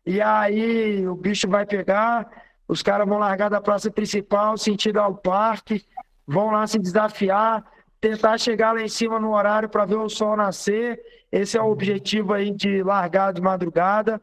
E 0.06 0.22
aí 0.22 1.08
o 1.08 1.16
bicho 1.16 1.50
vai 1.50 1.66
pegar, 1.66 2.30
os 2.68 2.84
caras 2.84 3.08
vão 3.08 3.18
largar 3.18 3.50
da 3.50 3.62
praça 3.62 3.90
principal, 3.90 4.58
sentido 4.58 5.00
ao 5.00 5.16
parque, 5.16 5.84
vão 6.28 6.52
lá 6.52 6.68
se 6.68 6.78
desafiar, 6.78 7.64
tentar 8.00 8.38
chegar 8.38 8.74
lá 8.74 8.82
em 8.82 8.90
cima 8.90 9.20
no 9.20 9.34
horário 9.34 9.70
para 9.70 9.86
ver 9.86 9.96
o 9.96 10.10
sol 10.10 10.36
nascer. 10.36 11.02
Esse 11.32 11.58
é 11.58 11.62
o 11.62 11.72
objetivo 11.72 12.34
aí 12.34 12.52
de 12.52 12.84
largar 12.84 13.34
de 13.34 13.42
madrugada. 13.42 14.22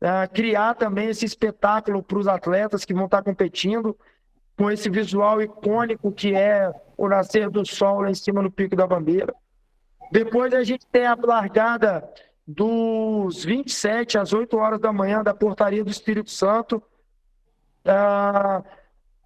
É, 0.00 0.26
criar 0.28 0.74
também 0.74 1.08
esse 1.08 1.26
espetáculo 1.26 2.02
para 2.02 2.18
os 2.18 2.26
atletas 2.26 2.84
que 2.84 2.94
vão 2.94 3.04
estar 3.04 3.18
tá 3.18 3.24
competindo 3.24 3.96
com 4.56 4.70
esse 4.70 4.88
visual 4.88 5.42
icônico 5.42 6.10
que 6.10 6.34
é 6.34 6.72
o 6.96 7.08
nascer 7.08 7.50
do 7.50 7.66
sol 7.66 8.02
lá 8.02 8.10
em 8.10 8.14
cima 8.14 8.42
no 8.42 8.50
Pico 8.50 8.74
da 8.74 8.86
Bandeira. 8.86 9.34
Depois 10.10 10.52
a 10.54 10.64
gente 10.64 10.86
tem 10.86 11.06
a 11.06 11.14
largada 11.14 12.08
dos 12.46 13.44
27 13.44 14.18
às 14.18 14.32
8 14.32 14.56
horas 14.56 14.80
da 14.80 14.92
manhã 14.92 15.22
da 15.22 15.32
Portaria 15.32 15.84
do 15.84 15.90
Espírito 15.90 16.30
Santo. 16.30 16.82
Ah, 17.84 18.62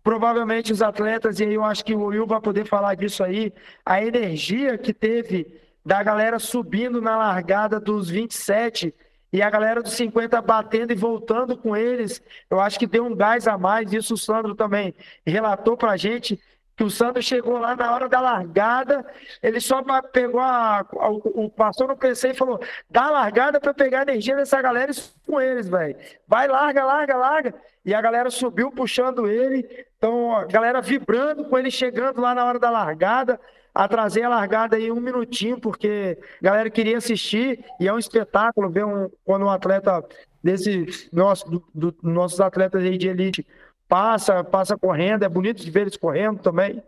provavelmente 0.02 0.72
os 0.72 0.82
atletas, 0.82 1.40
e 1.40 1.44
aí 1.44 1.54
eu 1.54 1.64
acho 1.64 1.84
que 1.84 1.94
o 1.94 2.06
Will 2.06 2.26
vai 2.26 2.40
poder 2.40 2.66
falar 2.66 2.94
disso 2.94 3.24
aí, 3.24 3.52
a 3.84 4.04
energia 4.04 4.76
que 4.76 4.92
teve 4.92 5.60
da 5.84 6.02
galera 6.02 6.38
subindo 6.38 7.00
na 7.00 7.16
largada 7.16 7.80
dos 7.80 8.10
27 8.10 8.94
e 9.34 9.42
a 9.42 9.50
galera 9.50 9.82
dos 9.82 9.94
50 9.94 10.40
batendo 10.40 10.92
e 10.92 10.94
voltando 10.94 11.56
com 11.56 11.76
eles, 11.76 12.22
eu 12.48 12.60
acho 12.60 12.78
que 12.78 12.86
deu 12.86 13.04
um 13.04 13.16
gás 13.16 13.48
a 13.48 13.58
mais. 13.58 13.92
Isso 13.92 14.14
o 14.14 14.16
Sandro 14.16 14.54
também 14.54 14.94
relatou 15.26 15.76
para 15.76 15.90
a 15.90 15.96
gente, 15.96 16.40
que 16.76 16.84
o 16.84 16.88
Sandro 16.88 17.20
chegou 17.20 17.58
lá 17.58 17.74
na 17.74 17.92
hora 17.92 18.08
da 18.08 18.20
largada, 18.20 19.04
ele 19.42 19.58
só 19.58 19.82
pegou 20.12 20.40
a, 20.40 20.86
o, 20.92 21.50
passou 21.50 21.88
no 21.88 21.96
PC 21.96 22.30
e 22.30 22.34
falou: 22.34 22.60
dá 22.88 23.06
a 23.06 23.10
largada 23.10 23.58
para 23.58 23.74
pegar 23.74 23.98
a 23.98 24.02
energia 24.02 24.36
dessa 24.36 24.62
galera 24.62 24.92
e 24.92 25.26
com 25.26 25.40
eles, 25.40 25.68
velho. 25.68 25.96
Vai, 26.28 26.46
larga, 26.46 26.84
larga, 26.84 27.16
larga. 27.16 27.54
E 27.84 27.92
a 27.92 28.00
galera 28.00 28.30
subiu 28.30 28.70
puxando 28.70 29.26
ele, 29.26 29.68
então 29.98 30.32
a 30.32 30.44
galera 30.44 30.80
vibrando 30.80 31.44
com 31.46 31.58
ele 31.58 31.72
chegando 31.72 32.20
lá 32.20 32.36
na 32.36 32.44
hora 32.44 32.60
da 32.60 32.70
largada 32.70 33.40
atrasei 33.74 34.22
a 34.22 34.28
largada 34.28 34.76
aí 34.76 34.92
um 34.92 35.00
minutinho, 35.00 35.58
porque 35.58 36.18
a 36.40 36.44
galera 36.44 36.70
queria 36.70 36.98
assistir, 36.98 37.64
e 37.80 37.88
é 37.88 37.92
um 37.92 37.98
espetáculo 37.98 38.70
ver 38.70 38.84
um, 38.84 39.10
quando 39.24 39.44
um 39.44 39.50
atleta 39.50 40.04
desse 40.42 40.86
nosso, 41.12 41.50
do, 41.50 41.64
do, 41.74 41.94
nossos 42.02 42.40
atletas 42.40 42.84
aí 42.84 42.96
de 42.96 43.08
elite 43.08 43.46
passa, 43.88 44.44
passa 44.44 44.78
correndo, 44.78 45.24
é 45.24 45.28
bonito 45.28 45.62
de 45.62 45.70
ver 45.70 45.82
eles 45.82 45.96
correndo 45.96 46.40
também. 46.40 46.82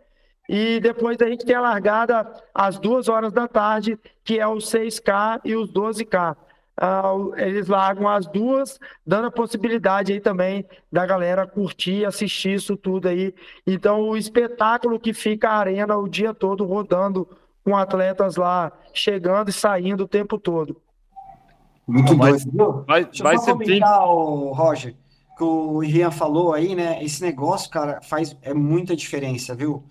E 0.47 0.79
depois 0.79 1.17
a 1.19 1.27
gente 1.27 1.45
tem 1.45 1.55
a 1.55 1.61
largada 1.61 2.25
às 2.53 2.79
duas 2.79 3.09
horas 3.09 3.33
da 3.33 3.47
tarde, 3.47 3.99
que 4.23 4.39
é 4.39 4.47
os 4.47 4.71
6K 4.71 5.41
e 5.43 5.55
os 5.55 5.69
12K 5.73 6.33
uh, 6.33 6.37
eles 7.37 7.67
largam 7.67 8.07
as 8.07 8.27
duas, 8.27 8.79
dando 9.05 9.27
a 9.27 9.31
possibilidade 9.31 10.13
aí 10.13 10.19
também 10.19 10.65
da 10.91 11.05
galera 11.05 11.47
curtir, 11.47 12.05
assistir 12.05 12.53
isso 12.53 12.77
tudo 12.77 13.07
aí. 13.07 13.33
Então, 13.65 14.01
o 14.01 14.17
espetáculo 14.17 14.99
que 14.99 15.13
fica 15.13 15.49
a 15.49 15.57
arena 15.57 15.97
o 15.97 16.07
dia 16.07 16.33
todo 16.33 16.65
rodando 16.65 17.27
com 17.63 17.75
atletas 17.75 18.35
lá 18.35 18.71
chegando 18.93 19.49
e 19.49 19.53
saindo 19.53 20.03
o 20.03 20.07
tempo 20.07 20.37
todo. 20.37 20.81
Muito 21.87 22.15
doido, 22.15 22.51
viu? 22.51 22.83
Vai, 22.85 23.05
Deixa 23.05 23.23
vai 23.23 23.35
eu 23.35 23.39
só 23.39 23.53
comentar, 23.53 24.07
o 24.07 24.51
Roger, 24.51 24.95
que 25.37 25.43
o 25.43 25.83
Ian 25.83 26.11
falou 26.11 26.53
aí, 26.53 26.75
né? 26.75 27.03
Esse 27.03 27.21
negócio, 27.21 27.69
cara, 27.69 28.01
faz 28.01 28.37
é 28.41 28.53
muita 28.53 28.95
diferença, 28.95 29.55
viu? 29.55 29.83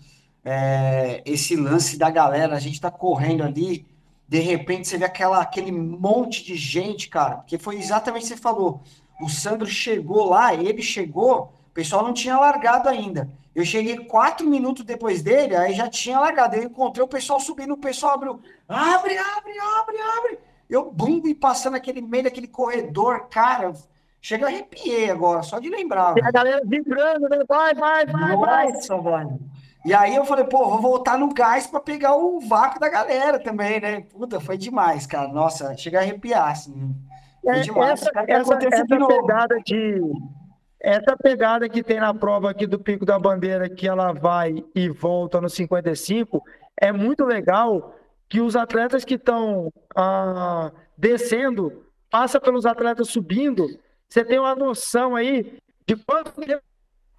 é, 0.46 1.22
esse 1.26 1.56
lance 1.56 1.98
da 1.98 2.08
galera, 2.08 2.54
a 2.54 2.60
gente 2.60 2.80
tá 2.80 2.88
correndo 2.88 3.42
ali, 3.42 3.84
de 4.28 4.40
repente 4.40 4.88
você 4.88 4.98
vê 4.98 5.04
aquela, 5.04 5.40
aquele 5.40 5.70
monte 5.70 6.44
de 6.44 6.56
gente, 6.56 7.08
cara, 7.08 7.36
porque 7.36 7.58
foi 7.58 7.76
exatamente 7.76 8.24
o 8.24 8.28
que 8.28 8.34
você 8.34 8.36
falou. 8.36 8.80
O 9.20 9.28
Sandro 9.28 9.66
chegou 9.66 10.28
lá, 10.28 10.54
ele 10.54 10.82
chegou, 10.82 11.52
o 11.68 11.72
pessoal 11.72 12.02
não 12.02 12.12
tinha 12.12 12.38
largado 12.38 12.88
ainda. 12.88 13.30
Eu 13.54 13.64
cheguei 13.64 13.96
quatro 13.96 14.46
minutos 14.46 14.84
depois 14.84 15.22
dele, 15.22 15.56
aí 15.56 15.72
já 15.72 15.88
tinha 15.88 16.20
largado. 16.20 16.56
Eu 16.56 16.64
encontrei 16.64 17.02
o 17.02 17.08
pessoal 17.08 17.40
subindo, 17.40 17.72
o 17.72 17.78
pessoal 17.78 18.14
abriu, 18.14 18.40
abre, 18.68 19.16
abre, 19.16 19.52
abre, 19.58 19.96
abre. 19.98 20.38
Eu 20.68 20.90
bum, 20.90 21.22
e 21.24 21.34
passando 21.34 21.76
aquele 21.76 22.02
meio 22.02 22.24
daquele 22.24 22.48
corredor, 22.48 23.28
cara, 23.30 23.72
chega 24.20 24.46
arrepiei 24.46 25.08
agora, 25.08 25.42
só 25.42 25.58
de 25.58 25.70
lembrar. 25.70 26.18
E 26.18 26.22
a 26.22 26.30
galera 26.30 26.60
vibrando, 26.66 27.28
né? 27.28 27.38
Vai, 27.48 27.74
vai, 27.74 28.04
vai, 28.04 28.72
Nossa, 28.72 28.96
vai. 28.98 29.24
Mano. 29.24 29.40
E 29.86 29.94
aí 29.94 30.16
eu 30.16 30.24
falei, 30.24 30.44
pô, 30.44 30.68
vou 30.68 30.80
voltar 30.80 31.16
no 31.16 31.32
gás 31.32 31.68
para 31.68 31.78
pegar 31.78 32.16
o 32.16 32.40
vácuo 32.40 32.80
da 32.80 32.88
galera 32.88 33.38
também, 33.38 33.80
né? 33.80 34.00
Puta, 34.00 34.40
foi 34.40 34.58
demais, 34.58 35.06
cara. 35.06 35.28
Nossa, 35.28 35.76
chega 35.76 36.00
a 36.00 36.02
arrepiar, 36.02 36.50
assim. 36.50 36.92
Foi 37.40 37.54
é, 37.54 37.60
demais. 37.60 38.02
Essa, 38.02 38.10
essa, 38.26 38.54
essa 38.54 38.84
pegada 38.84 39.60
de 39.64 40.00
essa 40.80 41.16
pegada 41.16 41.68
que 41.68 41.82
tem 41.82 42.00
na 42.00 42.12
prova 42.12 42.50
aqui 42.50 42.66
do 42.66 42.78
Pico 42.80 43.06
da 43.06 43.18
Bandeira, 43.18 43.68
que 43.68 43.88
ela 43.88 44.12
vai 44.12 44.64
e 44.74 44.88
volta 44.88 45.40
no 45.40 45.48
55, 45.48 46.42
é 46.76 46.92
muito 46.92 47.24
legal 47.24 47.94
que 48.28 48.40
os 48.40 48.56
atletas 48.56 49.04
que 49.04 49.14
estão 49.14 49.72
ah, 49.94 50.72
descendo, 50.98 51.84
passa 52.10 52.40
pelos 52.40 52.66
atletas 52.66 53.08
subindo, 53.08 53.66
você 54.08 54.24
tem 54.24 54.38
uma 54.38 54.54
noção 54.54 55.14
aí 55.14 55.58
de 55.86 55.96
quanto 55.96 56.32
tempo 56.32 56.62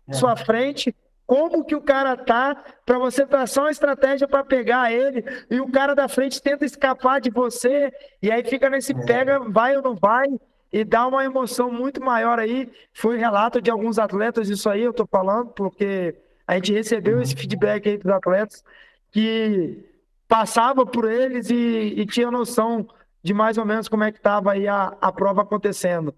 é. 0.07 0.13
sua 0.13 0.35
frente, 0.35 0.93
como 1.27 1.65
que 1.65 1.75
o 1.75 1.81
cara 1.81 2.15
tá, 2.15 2.55
para 2.85 2.97
você 2.97 3.25
traçar 3.25 3.65
uma 3.65 3.71
estratégia 3.71 4.29
para 4.29 4.45
pegar 4.45 4.93
ele, 4.93 5.23
e 5.51 5.59
o 5.59 5.69
cara 5.69 5.93
da 5.93 6.07
frente 6.07 6.41
tenta 6.41 6.65
escapar 6.65 7.19
de 7.19 7.29
você, 7.29 7.91
e 8.23 8.31
aí 8.31 8.43
fica 8.45 8.69
nesse 8.69 8.93
é. 8.93 9.05
pega, 9.05 9.39
vai 9.39 9.75
ou 9.75 9.83
não 9.83 9.93
vai, 9.93 10.27
e 10.71 10.85
dá 10.85 11.05
uma 11.05 11.25
emoção 11.25 11.69
muito 11.69 12.01
maior 12.01 12.39
aí. 12.39 12.71
Foi 12.93 13.17
relato 13.17 13.61
de 13.61 13.69
alguns 13.69 13.99
atletas, 13.99 14.49
isso 14.49 14.69
aí 14.69 14.81
eu 14.81 14.93
tô 14.93 15.05
falando, 15.05 15.49
porque 15.49 16.15
a 16.47 16.55
gente 16.55 16.71
recebeu 16.71 17.21
esse 17.21 17.35
feedback 17.35 17.89
aí 17.89 17.97
dos 17.97 18.11
atletas 18.11 18.63
que 19.11 19.83
passava 20.29 20.85
por 20.85 21.09
eles 21.09 21.49
e, 21.49 21.55
e 21.97 22.05
tinha 22.05 22.31
noção 22.31 22.87
de 23.21 23.33
mais 23.33 23.57
ou 23.57 23.65
menos 23.65 23.89
como 23.89 24.03
é 24.03 24.11
que 24.11 24.17
estava 24.17 24.53
aí 24.53 24.65
a, 24.65 24.95
a 25.01 25.11
prova 25.11 25.41
acontecendo. 25.41 26.15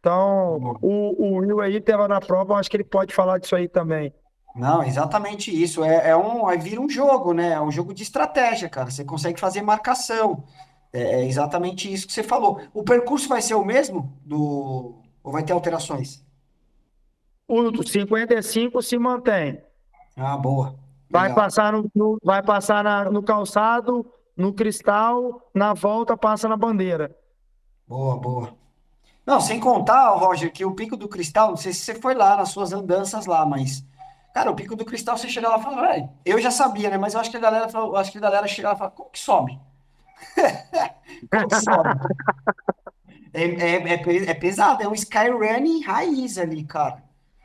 Então, 0.00 0.76
o, 0.80 1.14
o 1.22 1.36
Will 1.38 1.60
aí 1.60 1.76
estava 1.76 2.08
na 2.08 2.20
prova, 2.20 2.54
acho 2.54 2.68
que 2.70 2.76
ele 2.76 2.84
pode 2.84 3.14
falar 3.14 3.38
disso 3.38 3.54
aí 3.54 3.68
também. 3.68 4.12
Não, 4.58 4.82
exatamente 4.82 5.50
isso. 5.50 5.84
É, 5.84 6.10
é 6.10 6.16
um, 6.16 6.50
é 6.50 6.56
vira 6.56 6.80
um 6.80 6.88
jogo, 6.88 7.32
né? 7.32 7.52
É 7.52 7.60
um 7.60 7.70
jogo 7.70 7.94
de 7.94 8.02
estratégia, 8.02 8.68
cara. 8.68 8.90
Você 8.90 9.04
consegue 9.04 9.38
fazer 9.38 9.62
marcação. 9.62 10.42
É, 10.92 11.20
é 11.20 11.24
exatamente 11.24 11.92
isso 11.92 12.06
que 12.06 12.12
você 12.12 12.24
falou. 12.24 12.60
O 12.74 12.82
percurso 12.82 13.28
vai 13.28 13.40
ser 13.40 13.54
o 13.54 13.64
mesmo 13.64 14.12
do 14.24 14.96
ou 15.22 15.32
vai 15.32 15.42
ter 15.42 15.52
alterações? 15.52 16.24
O 17.46 17.82
55 17.82 18.82
se 18.82 18.98
mantém. 18.98 19.62
Ah, 20.16 20.36
boa. 20.36 20.74
Vai 21.10 21.32
passar, 21.32 21.72
no, 21.72 21.90
no 21.94 22.18
vai 22.22 22.42
passar 22.42 22.82
na, 22.84 23.04
no 23.10 23.22
calçado, 23.22 24.04
no 24.36 24.52
cristal, 24.52 25.50
na 25.54 25.72
volta 25.72 26.16
passa 26.16 26.48
na 26.48 26.56
bandeira. 26.56 27.16
Boa, 27.86 28.16
boa. 28.16 28.54
Não, 29.24 29.40
sem 29.40 29.60
contar, 29.60 30.10
Roger, 30.14 30.52
que 30.52 30.64
o 30.64 30.74
Pico 30.74 30.96
do 30.96 31.08
Cristal, 31.08 31.50
não 31.50 31.56
sei 31.56 31.72
se 31.72 31.80
você 31.80 31.94
foi 31.94 32.14
lá 32.14 32.36
nas 32.36 32.48
suas 32.50 32.72
andanças 32.72 33.26
lá, 33.26 33.44
mas 33.44 33.84
cara, 34.34 34.50
o 34.50 34.54
Pico 34.54 34.76
do 34.76 34.84
Cristal 34.84 35.16
você 35.16 35.28
chega 35.28 35.48
lá 35.48 35.58
e 35.58 35.62
fala, 35.62 36.10
eu 36.24 36.40
já 36.40 36.50
sabia, 36.50 36.90
né? 36.90 36.98
Mas 36.98 37.14
eu 37.14 37.20
acho 37.20 37.30
que 37.30 37.36
a 37.36 37.40
galera, 37.40 37.68
eu 37.72 37.96
acho 37.96 38.12
que 38.12 38.18
a 38.18 38.22
galera 38.22 38.46
chega 38.46 38.68
lá 38.68 38.74
e 38.74 38.78
fala, 38.78 38.90
como 38.90 39.10
que 39.10 39.18
sobe? 39.18 39.58
como 41.30 41.48
que 41.48 41.60
sobe? 41.60 41.88
é, 43.32 43.44
é, 43.44 43.94
é, 43.94 44.30
é 44.30 44.34
pesado, 44.34 44.82
é 44.82 44.88
um 44.88 44.94
skyrunning 44.94 45.82
raiz 45.82 46.38
ali, 46.38 46.64
cara. 46.64 47.02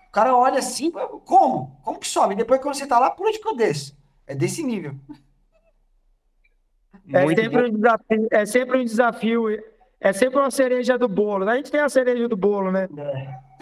O 0.10 0.12
cara 0.12 0.36
olha 0.36 0.60
assim, 0.60 0.92
como? 1.26 1.80
Como 1.84 2.00
que 2.00 2.08
sobe? 2.08 2.36
Depois 2.36 2.62
quando 2.62 2.76
você 2.76 2.86
tá 2.86 3.00
lá, 3.00 3.10
por 3.10 3.28
onde 3.28 3.40
que 3.40 3.48
eu 3.48 3.56
desço? 3.56 3.98
É 4.28 4.36
desse 4.36 4.64
nível. 4.64 4.96
É 7.12 7.28
sempre, 7.36 7.68
um 7.68 7.74
desafio, 7.74 8.28
é 8.32 8.46
sempre 8.46 8.78
um 8.80 8.86
desafio, 8.86 9.64
é 10.00 10.14
sempre 10.14 10.40
uma 10.40 10.52
cereja 10.52 10.98
do 10.98 11.08
bolo. 11.08 11.50
A 11.50 11.56
gente 11.58 11.72
tem 11.72 11.82
a 11.82 11.90
cereja 11.90 12.30
do 12.30 12.38
bolo, 12.38 12.72
né? 12.72 12.88
É. 12.98 13.53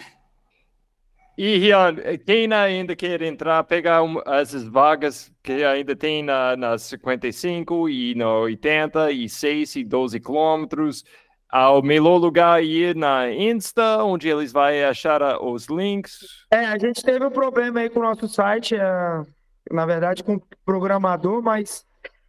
E, 1.36 1.56
Rian, 1.56 1.96
quem 2.26 2.52
ainda 2.52 2.94
quer 2.94 3.22
entrar, 3.22 3.64
pegar 3.64 4.02
um, 4.02 4.20
essas 4.26 4.64
vagas 4.64 5.32
que 5.42 5.64
ainda 5.64 5.96
tem 5.96 6.22
na, 6.22 6.56
na 6.56 6.76
55 6.76 7.88
e 7.88 8.14
na 8.14 8.28
80 8.28 9.10
e 9.12 9.28
6 9.28 9.76
e 9.76 9.84
12 9.84 10.20
quilômetros, 10.20 11.04
ao 11.48 11.82
melhor 11.82 12.16
lugar 12.16 12.62
ir 12.62 12.94
na 12.94 13.30
Insta, 13.30 14.02
onde 14.04 14.28
eles 14.28 14.52
vão 14.52 14.64
achar 14.88 15.42
os 15.42 15.66
links? 15.66 16.46
É, 16.50 16.66
a 16.66 16.78
gente 16.78 17.02
teve 17.02 17.24
um 17.24 17.30
problema 17.30 17.80
aí 17.80 17.90
com 17.90 18.00
o 18.00 18.02
nosso 18.02 18.28
site, 18.28 18.74
é, 18.74 19.22
na 19.70 19.86
verdade 19.86 20.22
com 20.22 20.36
o 20.36 20.42
programador, 20.64 21.42
mas 21.42 21.84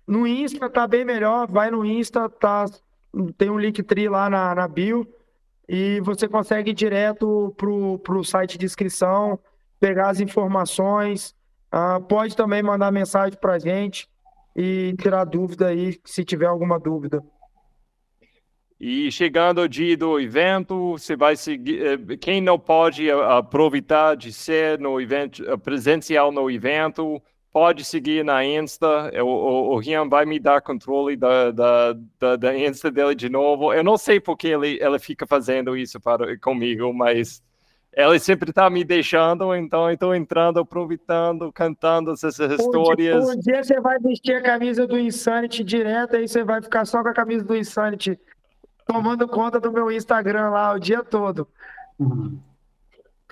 no 0.08 0.28
Insta 0.28 0.70
tá 0.70 0.88
bem 0.88 1.06
melhor, 1.06 1.48
vai 1.48 1.72
no 1.72 1.86
Insta, 1.86 2.30
tá, 2.30 2.66
tem 3.38 3.50
um 3.50 3.60
link 3.60 3.82
tri 3.84 4.10
lá 4.10 4.30
na, 4.30 4.56
na 4.56 4.68
bio, 4.68 5.08
e 5.68 6.00
você 6.02 6.28
consegue 6.28 6.72
ir 6.72 6.74
direto 6.74 7.54
pro, 7.58 8.00
pro 8.00 8.24
site 8.24 8.58
de 8.58 8.66
inscrição, 8.66 9.40
pegar 9.80 10.10
as 10.10 10.20
informações, 10.20 11.36
uh, 11.74 12.02
pode 12.04 12.36
também 12.36 12.62
mandar 12.62 12.92
mensagem 12.92 13.38
pra 13.40 13.60
gente 13.60 14.08
e 14.56 14.94
tirar 15.00 15.26
dúvida 15.26 15.68
aí, 15.68 16.00
se 16.06 16.24
tiver 16.24 16.46
alguma 16.46 16.80
dúvida. 16.80 17.24
E 18.80 19.10
chegando 19.12 19.62
o 19.62 19.70
dia 19.70 19.96
do 19.96 20.20
evento, 20.20 20.92
você 20.92 21.16
vai 21.16 21.38
seguir. 21.38 21.82
Eh, 21.82 22.18
quem 22.18 22.42
não 22.42 22.60
pode 22.60 23.10
aproveitar 23.10 24.16
de 24.16 24.34
ser 24.34 24.78
no 24.78 25.00
evento 25.00 25.42
eh, 25.50 25.56
presencial 25.56 26.34
no 26.34 26.52
evento, 26.52 27.22
pode 27.54 27.86
seguir 27.86 28.26
na 28.26 28.44
Insta. 28.44 29.12
O, 29.22 29.28
o, 29.28 29.74
o 29.76 29.78
Rian 29.78 30.10
vai 30.10 30.26
me 30.26 30.40
dar 30.40 30.62
controle 30.62 31.16
da, 31.16 31.52
da, 31.52 31.94
da, 32.20 32.36
da, 32.36 32.58
Insta 32.58 32.90
dele 32.90 33.14
de 33.14 33.30
novo. 33.30 33.72
Eu 33.72 33.84
não 33.84 33.96
sei 33.96 34.20
porque 34.20 34.48
ele, 34.48 34.80
ele 34.82 34.98
fica 34.98 35.28
fazendo 35.28 35.78
isso 35.78 36.02
para, 36.02 36.36
comigo, 36.40 36.92
mas 36.92 37.44
ele 37.96 38.18
sempre 38.18 38.50
está 38.50 38.68
me 38.72 38.84
deixando, 38.84 39.56
então 39.56 39.88
eu 39.88 39.94
estou 39.94 40.16
entrando, 40.16 40.60
aproveitando, 40.60 41.54
cantando 41.54 42.12
essas 42.12 42.40
histórias. 42.40 43.30
Um 43.30 43.40
dia, 43.40 43.64
você 43.64 43.80
vai 43.80 44.00
vestir 44.00 44.36
a 44.36 44.42
camisa 44.42 44.88
do 44.88 44.98
Insanity 44.98 45.64
direto, 45.64 46.16
aí 46.16 46.28
você 46.28 46.44
vai 46.44 46.60
ficar 46.60 46.86
só 46.86 47.04
com 47.04 47.10
a 47.10 47.14
camisa 47.14 47.46
do 47.46 47.56
Insanity 47.56 48.20
tomando 48.88 49.28
conta 49.28 49.60
do 49.60 49.72
meu 49.72 49.92
Instagram 49.92 50.50
lá 50.50 50.74
o 50.74 50.80
dia 50.80 51.04
todo. 51.04 51.48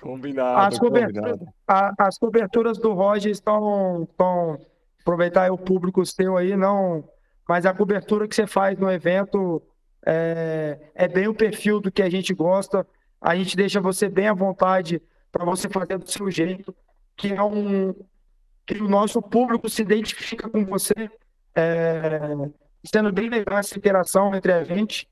Combinado, 0.02 0.60
as, 0.60 0.78
coberturas, 0.78 1.32
combinado. 1.32 1.54
A, 1.66 1.94
as 1.98 2.18
coberturas 2.18 2.78
do 2.78 2.92
Roger 2.92 3.30
estão, 3.30 4.02
estão 4.02 4.58
aproveitar 5.00 5.50
o 5.52 5.56
público 5.56 6.04
seu 6.04 6.36
aí, 6.36 6.56
não, 6.56 7.08
mas 7.48 7.64
a 7.64 7.72
cobertura 7.72 8.26
que 8.26 8.34
você 8.34 8.46
faz 8.46 8.78
no 8.78 8.90
evento 8.90 9.62
é, 10.04 10.78
é 10.94 11.08
bem 11.08 11.28
o 11.28 11.34
perfil 11.34 11.80
do 11.80 11.90
que 11.90 12.02
a 12.02 12.10
gente 12.10 12.34
gosta. 12.34 12.86
A 13.20 13.36
gente 13.36 13.56
deixa 13.56 13.80
você 13.80 14.08
bem 14.08 14.26
à 14.26 14.34
vontade 14.34 15.00
para 15.30 15.44
você 15.44 15.68
fazer 15.68 15.98
do 15.98 16.10
seu 16.10 16.30
jeito, 16.30 16.74
que 17.16 17.32
é 17.32 17.42
um 17.42 17.94
que 18.66 18.80
o 18.80 18.88
nosso 18.88 19.20
público 19.20 19.68
se 19.68 19.82
identifica 19.82 20.48
com 20.48 20.64
você, 20.64 21.10
é, 21.54 22.20
sendo 22.84 23.12
bem 23.12 23.28
legal 23.28 23.58
essa 23.58 23.76
interação 23.76 24.34
entre 24.34 24.52
a 24.52 24.62
gente 24.62 25.08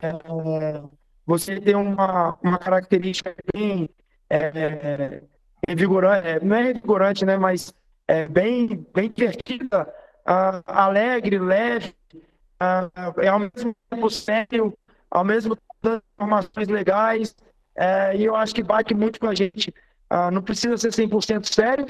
é, 0.00 0.82
você 1.26 1.60
tem 1.60 1.74
uma, 1.74 2.38
uma 2.42 2.58
característica 2.58 3.34
bem 3.52 3.88
é, 4.30 5.22
vigorante, 5.74 6.26
é, 6.26 6.40
não 6.40 6.56
é 6.56 6.72
vigorante, 6.72 7.24
né, 7.24 7.36
mas 7.36 7.72
é 8.06 8.26
bem, 8.26 8.86
bem 8.94 9.10
divertida, 9.10 9.92
alegre, 10.66 11.38
leve, 11.38 11.94
é 13.22 13.28
ao 13.28 13.38
mesmo 13.38 13.74
tempo 13.88 14.10
sério, 14.10 14.76
ao 15.10 15.24
mesmo 15.24 15.56
tempo 15.56 16.02
informações 16.14 16.68
legais, 16.68 17.34
é, 17.74 18.16
e 18.16 18.24
eu 18.24 18.34
acho 18.34 18.54
que 18.54 18.62
bate 18.62 18.92
muito 18.94 19.20
com 19.20 19.28
a 19.28 19.34
gente. 19.34 19.72
Ah, 20.10 20.30
não 20.30 20.42
precisa 20.42 20.76
ser 20.76 20.90
100% 20.90 21.46
sério, 21.46 21.86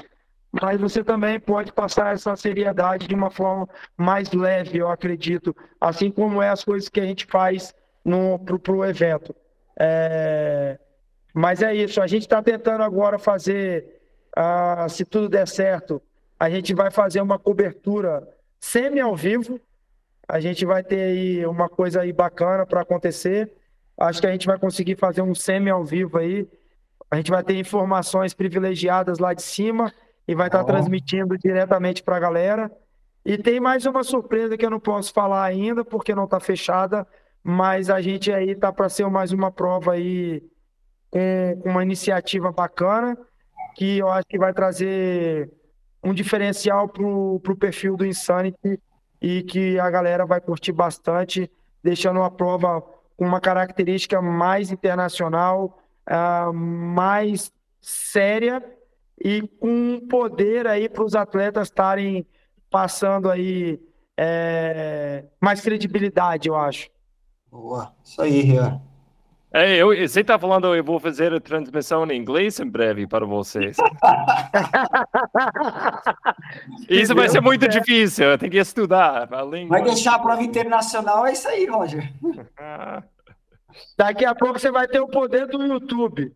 mas 0.51 0.79
você 0.79 1.03
também 1.03 1.39
pode 1.39 1.71
passar 1.71 2.13
essa 2.13 2.35
seriedade 2.35 3.07
de 3.07 3.15
uma 3.15 3.29
forma 3.29 3.67
mais 3.97 4.31
leve, 4.31 4.77
eu 4.77 4.89
acredito, 4.89 5.55
assim 5.79 6.11
como 6.11 6.41
é 6.41 6.49
as 6.49 6.63
coisas 6.63 6.89
que 6.89 6.99
a 6.99 7.05
gente 7.05 7.25
faz 7.25 7.73
para 8.03 8.73
o 8.73 8.85
evento. 8.85 9.35
É, 9.79 10.77
mas 11.33 11.61
é 11.61 11.73
isso, 11.73 12.01
a 12.01 12.07
gente 12.07 12.23
está 12.23 12.41
tentando 12.41 12.83
agora 12.83 13.19
fazer, 13.19 14.01
ah, 14.35 14.87
se 14.89 15.05
tudo 15.05 15.29
der 15.29 15.47
certo, 15.47 16.01
a 16.39 16.49
gente 16.49 16.73
vai 16.73 16.89
fazer 16.89 17.21
uma 17.21 17.37
cobertura 17.37 18.27
semi 18.59 18.99
ao 18.99 19.15
vivo. 19.15 19.59
A 20.27 20.39
gente 20.39 20.65
vai 20.65 20.83
ter 20.83 21.01
aí 21.01 21.45
uma 21.45 21.67
coisa 21.67 22.01
aí 22.01 22.13
bacana 22.13 22.65
para 22.65 22.81
acontecer. 22.81 23.51
Acho 23.97 24.21
que 24.21 24.27
a 24.27 24.31
gente 24.31 24.47
vai 24.47 24.57
conseguir 24.57 24.95
fazer 24.95 25.21
um 25.21 25.35
semi 25.35 25.69
ao 25.69 25.83
vivo 25.83 26.17
aí. 26.17 26.47
A 27.11 27.17
gente 27.17 27.31
vai 27.31 27.43
ter 27.43 27.57
informações 27.57 28.33
privilegiadas 28.33 29.19
lá 29.19 29.33
de 29.33 29.41
cima 29.41 29.91
e 30.27 30.35
vai 30.35 30.47
estar 30.47 30.59
tá 30.59 30.65
transmitindo 30.65 31.37
diretamente 31.37 32.03
para 32.03 32.17
a 32.17 32.19
galera. 32.19 32.71
E 33.25 33.37
tem 33.37 33.59
mais 33.59 33.85
uma 33.85 34.03
surpresa 34.03 34.57
que 34.57 34.65
eu 34.65 34.69
não 34.69 34.79
posso 34.79 35.11
falar 35.11 35.43
ainda, 35.43 35.83
porque 35.83 36.15
não 36.15 36.23
está 36.23 36.39
fechada, 36.39 37.05
mas 37.43 37.89
a 37.89 37.99
gente 37.99 38.31
aí 38.31 38.55
tá 38.55 38.71
para 38.71 38.87
ser 38.87 39.09
mais 39.09 39.31
uma 39.31 39.51
prova 39.51 39.93
aí 39.93 40.41
com 41.09 41.61
uma 41.65 41.83
iniciativa 41.83 42.51
bacana, 42.51 43.17
que 43.75 43.97
eu 43.97 44.09
acho 44.09 44.27
que 44.27 44.37
vai 44.37 44.53
trazer 44.53 45.51
um 46.03 46.13
diferencial 46.13 46.87
para 46.87 47.03
o 47.03 47.39
perfil 47.59 47.97
do 47.97 48.05
Insanity 48.05 48.79
e 49.21 49.43
que 49.43 49.79
a 49.79 49.89
galera 49.89 50.25
vai 50.25 50.39
curtir 50.39 50.71
bastante, 50.71 51.51
deixando 51.83 52.19
uma 52.19 52.31
prova 52.31 52.81
com 53.17 53.25
uma 53.25 53.41
característica 53.41 54.21
mais 54.21 54.71
internacional, 54.71 55.77
uh, 56.09 56.53
mais 56.53 57.51
séria 57.81 58.63
e 59.21 59.41
com 59.41 59.99
poder 60.09 60.67
aí 60.67 60.87
para 60.87 61.03
os 61.03 61.15
atletas 61.15 61.67
estarem 61.67 62.25
passando 62.69 63.29
aí 63.29 63.79
é, 64.17 65.25
mais 65.41 65.61
credibilidade, 65.61 66.49
eu 66.49 66.55
acho. 66.55 66.89
Boa, 67.49 67.93
isso 68.03 68.21
aí, 68.21 68.41
Rian. 68.41 68.81
É, 69.51 69.77
eu, 69.77 69.87
você 69.87 70.21
está 70.21 70.37
falando, 70.37 70.75
eu 70.75 70.83
vou 70.83 70.99
fazer 70.99 71.33
a 71.33 71.39
transmissão 71.39 72.05
em 72.05 72.17
inglês 72.17 72.59
em 72.59 72.69
breve 72.69 73.07
para 73.07 73.25
vocês. 73.25 73.77
isso 76.87 77.15
vai 77.15 77.27
ser 77.29 77.41
muito 77.41 77.67
difícil, 77.67 78.27
eu 78.27 78.37
tenho 78.37 78.51
que 78.51 78.59
estudar 78.59 79.27
a 79.33 79.41
língua. 79.41 79.79
Vai 79.79 79.83
deixar 79.83 80.13
a 80.15 80.19
prova 80.19 80.43
internacional, 80.43 81.25
é 81.25 81.33
isso 81.33 81.47
aí, 81.47 81.65
Roger. 81.65 82.13
Daqui 83.97 84.23
a 84.23 84.35
pouco 84.35 84.59
você 84.59 84.69
vai 84.69 84.87
ter 84.87 84.99
o 84.99 85.07
poder 85.07 85.47
do 85.47 85.65
YouTube. 85.65 86.31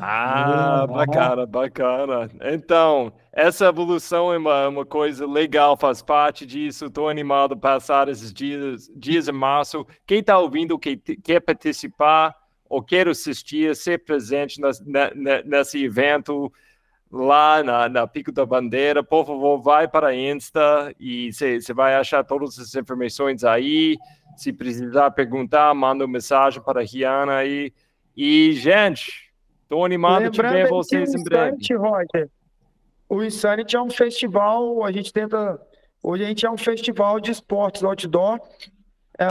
Ah, 0.00 0.86
bacana, 0.88 1.46
bacana. 1.46 2.30
Então, 2.42 3.12
essa 3.38 3.66
evolução 3.66 4.34
é 4.34 4.36
uma, 4.36 4.66
uma 4.66 4.84
coisa 4.84 5.24
legal, 5.24 5.76
faz 5.76 6.02
parte 6.02 6.44
disso. 6.44 6.86
Estou 6.86 7.08
animado 7.08 7.54
a 7.54 7.56
passar 7.56 8.08
esses 8.08 8.32
dias, 8.32 8.90
dias 8.96 9.28
em 9.28 9.32
março. 9.32 9.86
Quem 10.04 10.18
está 10.18 10.36
ouvindo, 10.36 10.76
que 10.76 10.96
quer 10.96 11.38
participar 11.38 12.34
ou 12.68 12.82
quer 12.82 13.06
assistir, 13.06 13.76
ser 13.76 14.04
presente 14.04 14.60
nas, 14.60 14.84
na, 14.84 15.12
nesse 15.44 15.84
evento 15.84 16.52
lá 17.12 17.62
na, 17.62 17.88
na, 17.88 18.06
Pico 18.08 18.32
da 18.32 18.44
Bandeira, 18.44 19.04
por 19.04 19.24
favor, 19.24 19.62
vai 19.62 19.86
para 19.86 20.08
a 20.08 20.16
Insta 20.16 20.92
e 20.98 21.32
você 21.32 21.72
vai 21.72 21.94
achar 21.94 22.24
todas 22.24 22.58
as 22.58 22.74
informações 22.74 23.44
aí. 23.44 23.96
Se 24.36 24.52
precisar 24.52 25.12
perguntar, 25.12 25.72
manda 25.74 26.04
uma 26.04 26.12
mensagem 26.12 26.60
para 26.60 26.80
a 26.80 26.84
Rihanna 26.84 27.36
aí. 27.36 27.72
E, 28.16 28.52
gente, 28.54 29.28
Estou 29.68 29.84
animado 29.84 30.22
Lembrando 30.22 30.56
de 30.56 30.62
ver 30.62 30.68
vocês 30.70 31.14
em 31.14 31.22
breve. 31.22 31.58
Roger, 31.76 32.30
o 33.08 33.22
Insanity 33.22 33.76
é 33.76 33.80
um 33.80 33.90
festival, 33.90 34.84
a 34.84 34.92
gente 34.92 35.12
tenta. 35.12 35.60
Hoje 36.02 36.24
a 36.24 36.28
gente 36.28 36.46
é 36.46 36.50
um 36.50 36.58
festival 36.58 37.18
de 37.18 37.30
esportes 37.30 37.82
outdoor. 37.82 38.40
É, 39.18 39.24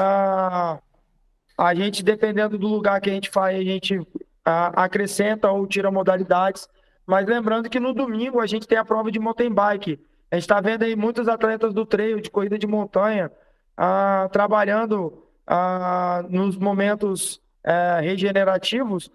a 1.58 1.74
gente, 1.76 2.04
dependendo 2.04 2.58
do 2.58 2.68
lugar 2.68 3.00
que 3.00 3.10
a 3.10 3.14
gente 3.14 3.30
faz, 3.30 3.58
a 3.58 3.64
gente 3.64 4.00
acrescenta 4.44 5.52
ou 5.52 5.68
tira 5.68 5.92
modalidades. 5.92 6.68
Mas 7.06 7.26
lembrando 7.26 7.70
que 7.70 7.80
no 7.80 7.94
domingo 7.94 8.40
a 8.40 8.46
gente 8.46 8.68
tem 8.68 8.78
a 8.78 8.86
prova 8.86 9.12
de 9.12 9.20
mountain 9.20 9.52
bike. 9.52 10.00
A 10.30 10.36
gente 10.36 10.44
está 10.44 10.60
vendo 10.60 10.84
aí 10.84 10.96
muitos 10.96 11.28
atletas 11.28 11.74
do 11.74 11.86
trail, 11.86 12.20
de 12.20 12.30
corrida 12.30 12.58
de 12.58 12.68
montanha, 12.68 13.32
ah, 13.78 14.28
trabalhando 14.32 15.24
ah, 15.46 16.26
nos 16.30 16.58
momentos 16.58 17.42
eh, 17.64 18.00
regenerativos 18.02 19.10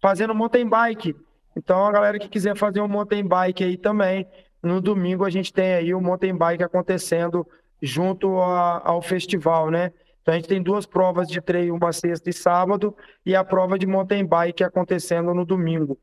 fazendo 0.00 0.34
mountain 0.34 0.68
bike. 0.68 1.14
Então, 1.56 1.86
a 1.86 1.92
galera 1.92 2.18
que 2.18 2.28
quiser 2.28 2.56
fazer 2.56 2.80
um 2.80 2.88
mountain 2.88 3.26
bike 3.26 3.64
aí 3.64 3.76
também, 3.76 4.26
no 4.62 4.80
domingo 4.80 5.24
a 5.24 5.30
gente 5.30 5.52
tem 5.52 5.74
aí 5.74 5.94
o 5.94 6.00
mountain 6.00 6.36
bike 6.36 6.62
acontecendo 6.62 7.46
junto 7.80 8.38
a, 8.40 8.82
ao 8.84 9.00
festival, 9.00 9.70
né? 9.70 9.92
Então 10.22 10.34
a 10.34 10.36
gente 10.36 10.48
tem 10.48 10.62
duas 10.62 10.84
provas 10.84 11.28
de 11.28 11.40
treino, 11.40 11.74
uma 11.74 11.92
sexta 11.92 12.28
e 12.28 12.32
sábado, 12.32 12.94
e 13.24 13.34
a 13.34 13.42
prova 13.42 13.78
de 13.78 13.86
mountain 13.86 14.24
bike 14.24 14.62
acontecendo 14.62 15.32
no 15.34 15.44
domingo. 15.44 15.98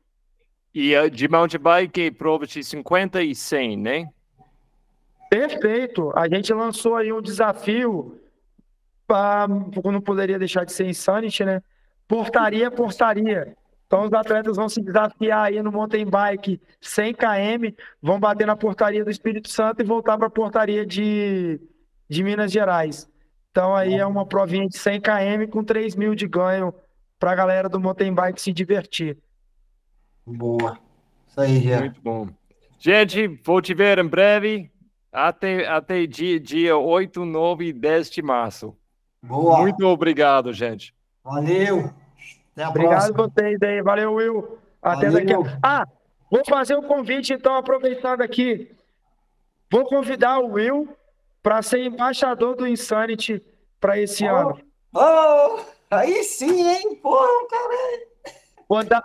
E 0.74 0.92
de 1.10 1.28
mountain 1.28 1.60
bike, 1.60 2.10
prova 2.10 2.46
de 2.46 2.62
50 2.62 3.22
e 3.22 3.34
100, 3.34 3.76
né? 3.76 4.08
Perfeito. 5.30 6.12
A 6.16 6.28
gente 6.28 6.52
lançou 6.52 6.96
aí 6.96 7.12
um 7.12 7.22
desafio, 7.22 8.20
pra, 9.06 9.46
não 9.48 10.00
poderia 10.00 10.38
deixar 10.38 10.64
de 10.64 10.72
ser 10.72 10.86
Insanity, 10.86 11.44
né? 11.44 11.62
Portaria, 12.06 12.70
portaria. 12.70 13.56
Então 13.88 14.04
os 14.04 14.12
atletas 14.12 14.56
vão 14.56 14.68
se 14.68 14.82
desafiar 14.82 15.46
aí 15.46 15.62
no 15.62 15.72
mountain 15.72 16.04
bike 16.04 16.60
100 16.78 17.14
km, 17.14 17.74
vão 18.02 18.20
bater 18.20 18.46
na 18.46 18.54
portaria 18.54 19.02
do 19.02 19.10
Espírito 19.10 19.48
Santo 19.48 19.80
e 19.80 19.84
voltar 19.84 20.18
para 20.18 20.26
a 20.26 20.30
portaria 20.30 20.84
de, 20.84 21.58
de 22.06 22.22
Minas 22.22 22.52
Gerais. 22.52 23.10
Então 23.50 23.74
aí 23.74 23.94
é 23.94 24.04
uma 24.04 24.26
provinha 24.26 24.68
de 24.68 24.76
100 24.76 25.00
km 25.00 25.50
com 25.50 25.64
3 25.64 25.96
mil 25.96 26.14
de 26.14 26.28
ganho 26.28 26.72
para 27.18 27.32
a 27.32 27.34
galera 27.34 27.66
do 27.66 27.80
mountain 27.80 28.12
bike 28.12 28.40
se 28.40 28.52
divertir. 28.52 29.16
Boa. 30.26 30.78
Isso 31.26 31.40
aí, 31.40 31.58
Jean. 31.58 31.80
Muito 31.80 32.02
bom. 32.02 32.28
Gente, 32.78 33.26
vou 33.42 33.62
te 33.62 33.72
ver 33.72 33.98
em 33.98 34.06
breve. 34.06 34.70
Até, 35.10 35.66
até 35.66 36.04
dia, 36.04 36.38
dia 36.38 36.76
8, 36.76 37.24
9 37.24 37.64
e 37.64 37.72
10 37.72 38.10
de 38.10 38.20
março. 38.20 38.76
Boa. 39.22 39.60
Muito 39.60 39.86
obrigado, 39.86 40.52
gente. 40.52 40.94
Valeu. 41.24 41.90
Obrigado 42.66 43.10
a 43.10 43.28
vocês 43.28 43.62
aí. 43.62 43.82
Valeu, 43.82 44.14
Will. 44.14 44.58
Até 44.82 45.10
Valeu. 45.10 45.42
daqui. 45.42 45.58
Ah, 45.62 45.84
vou 46.30 46.44
fazer 46.44 46.76
um 46.76 46.82
convite, 46.82 47.32
então, 47.32 47.54
aproveitando 47.54 48.22
aqui. 48.22 48.70
Vou 49.70 49.84
convidar 49.84 50.38
o 50.38 50.52
Will 50.52 50.88
para 51.42 51.62
ser 51.62 51.84
embaixador 51.84 52.56
do 52.56 52.66
Insanity 52.66 53.42
para 53.80 53.98
esse 53.98 54.24
oh. 54.24 54.36
ano. 54.36 54.60
Oh, 54.94 55.60
aí 55.90 56.22
sim, 56.24 56.68
hein? 56.68 56.98
Pô, 57.02 57.18
caralho. 57.48 58.08
Vou, 58.68 58.84
dar, 58.84 59.02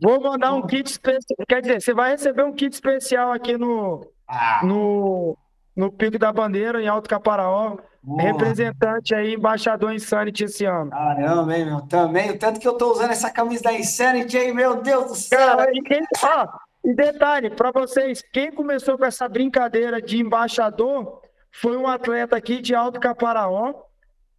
vou 0.00 0.20
mandar 0.20 0.54
um 0.54 0.66
kit 0.66 0.90
especial. 0.90 1.46
Quer 1.48 1.62
dizer, 1.62 1.80
você 1.80 1.94
vai 1.94 2.12
receber 2.12 2.44
um 2.44 2.52
kit 2.52 2.72
especial 2.72 3.32
aqui 3.32 3.56
no, 3.56 4.06
ah. 4.28 4.60
no, 4.64 5.36
no 5.76 5.90
Pico 5.90 6.18
da 6.18 6.32
Bandeira, 6.32 6.82
em 6.82 6.88
Alto 6.88 7.08
Caparaó. 7.08 7.76
Boa. 8.02 8.20
Representante 8.20 9.14
aí, 9.14 9.34
embaixador 9.34 9.92
Insanity 9.92 10.44
esse 10.44 10.64
ano. 10.64 10.90
Caramba, 10.90 11.56
hein, 11.56 11.66
meu? 11.66 11.80
Também, 11.82 12.30
o 12.32 12.38
tanto 12.38 12.58
que 12.58 12.66
eu 12.66 12.74
tô 12.74 12.90
usando 12.90 13.12
essa 13.12 13.30
camisa 13.30 13.62
da 13.62 13.72
Insanity 13.72 14.36
aí, 14.36 14.52
meu 14.52 14.82
Deus 14.82 15.04
do 15.06 15.14
céu. 15.14 15.38
Cara, 15.38 15.70
e, 15.72 15.80
quem, 15.82 16.02
ó, 16.24 16.48
e 16.84 16.94
detalhe, 16.94 17.50
para 17.50 17.70
vocês, 17.70 18.20
quem 18.32 18.50
começou 18.50 18.98
com 18.98 19.04
essa 19.04 19.28
brincadeira 19.28 20.02
de 20.02 20.20
embaixador 20.20 21.22
foi 21.52 21.76
um 21.76 21.86
atleta 21.86 22.34
aqui 22.34 22.60
de 22.60 22.74
Alto 22.74 22.98
Caparaó, 22.98 23.72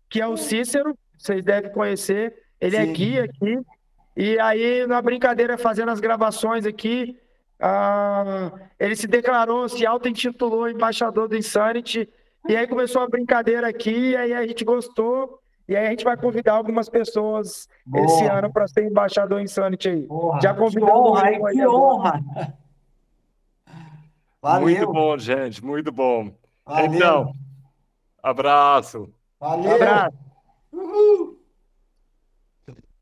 que 0.10 0.19
é 0.19 0.27
o 0.27 0.35
Cícero, 0.35 0.97
vocês 1.18 1.41
devem 1.43 1.72
conhecer. 1.72 2.35
Ele 2.60 2.76
é 2.76 2.84
Sim. 2.84 2.89
é 2.89 2.93
guia 2.93 3.23
aqui. 3.23 3.60
E 4.15 4.39
aí, 4.39 4.85
na 4.88 5.01
brincadeira, 5.01 5.57
fazendo 5.57 5.89
as 5.89 6.01
gravações 6.01 6.65
aqui, 6.65 7.18
ah, 7.65 8.52
ele 8.77 8.94
se 8.94 9.07
declarou, 9.07 9.69
se 9.69 9.85
auto-intitulou 9.85 10.69
embaixador 10.69 11.30
do 11.30 11.38
Insanity 11.38 12.10
e 12.48 12.57
aí 12.57 12.68
começou 12.68 13.02
a 13.02 13.07
brincadeira 13.07 13.69
aqui, 13.69 14.10
e 14.10 14.18
aí 14.18 14.34
a 14.34 14.45
gente 14.45 14.65
gostou. 14.65 15.40
E 15.65 15.77
aí 15.77 15.88
a 15.88 15.90
gente 15.91 16.03
vai 16.03 16.18
convidar 16.18 16.56
algumas 16.56 16.90
pessoas 16.90 17.69
Boa. 17.85 18.06
esse 18.06 18.26
ano 18.26 18.52
para 18.52 18.68
ser 18.68 18.84
embaixador 18.84 19.40
Insanity 19.40 19.88
aí. 19.88 20.02
Porra, 20.03 20.41
Já 20.41 20.53
convidou 20.53 20.90
que 20.90 20.94
honra, 20.94 21.23
aí, 21.23 21.40
que 21.40 21.68
honra. 21.68 22.23
Valeu. 24.41 24.61
Muito 24.61 24.91
bom, 24.91 25.18
gente, 25.18 25.64
muito 25.64 25.90
bom. 25.90 26.34
Valeu. 26.65 26.94
Então, 26.94 27.34
abraço. 28.22 29.10
Valeu. 29.40 29.76
Abraço. 29.76 30.18
Uhul. 30.73 31.32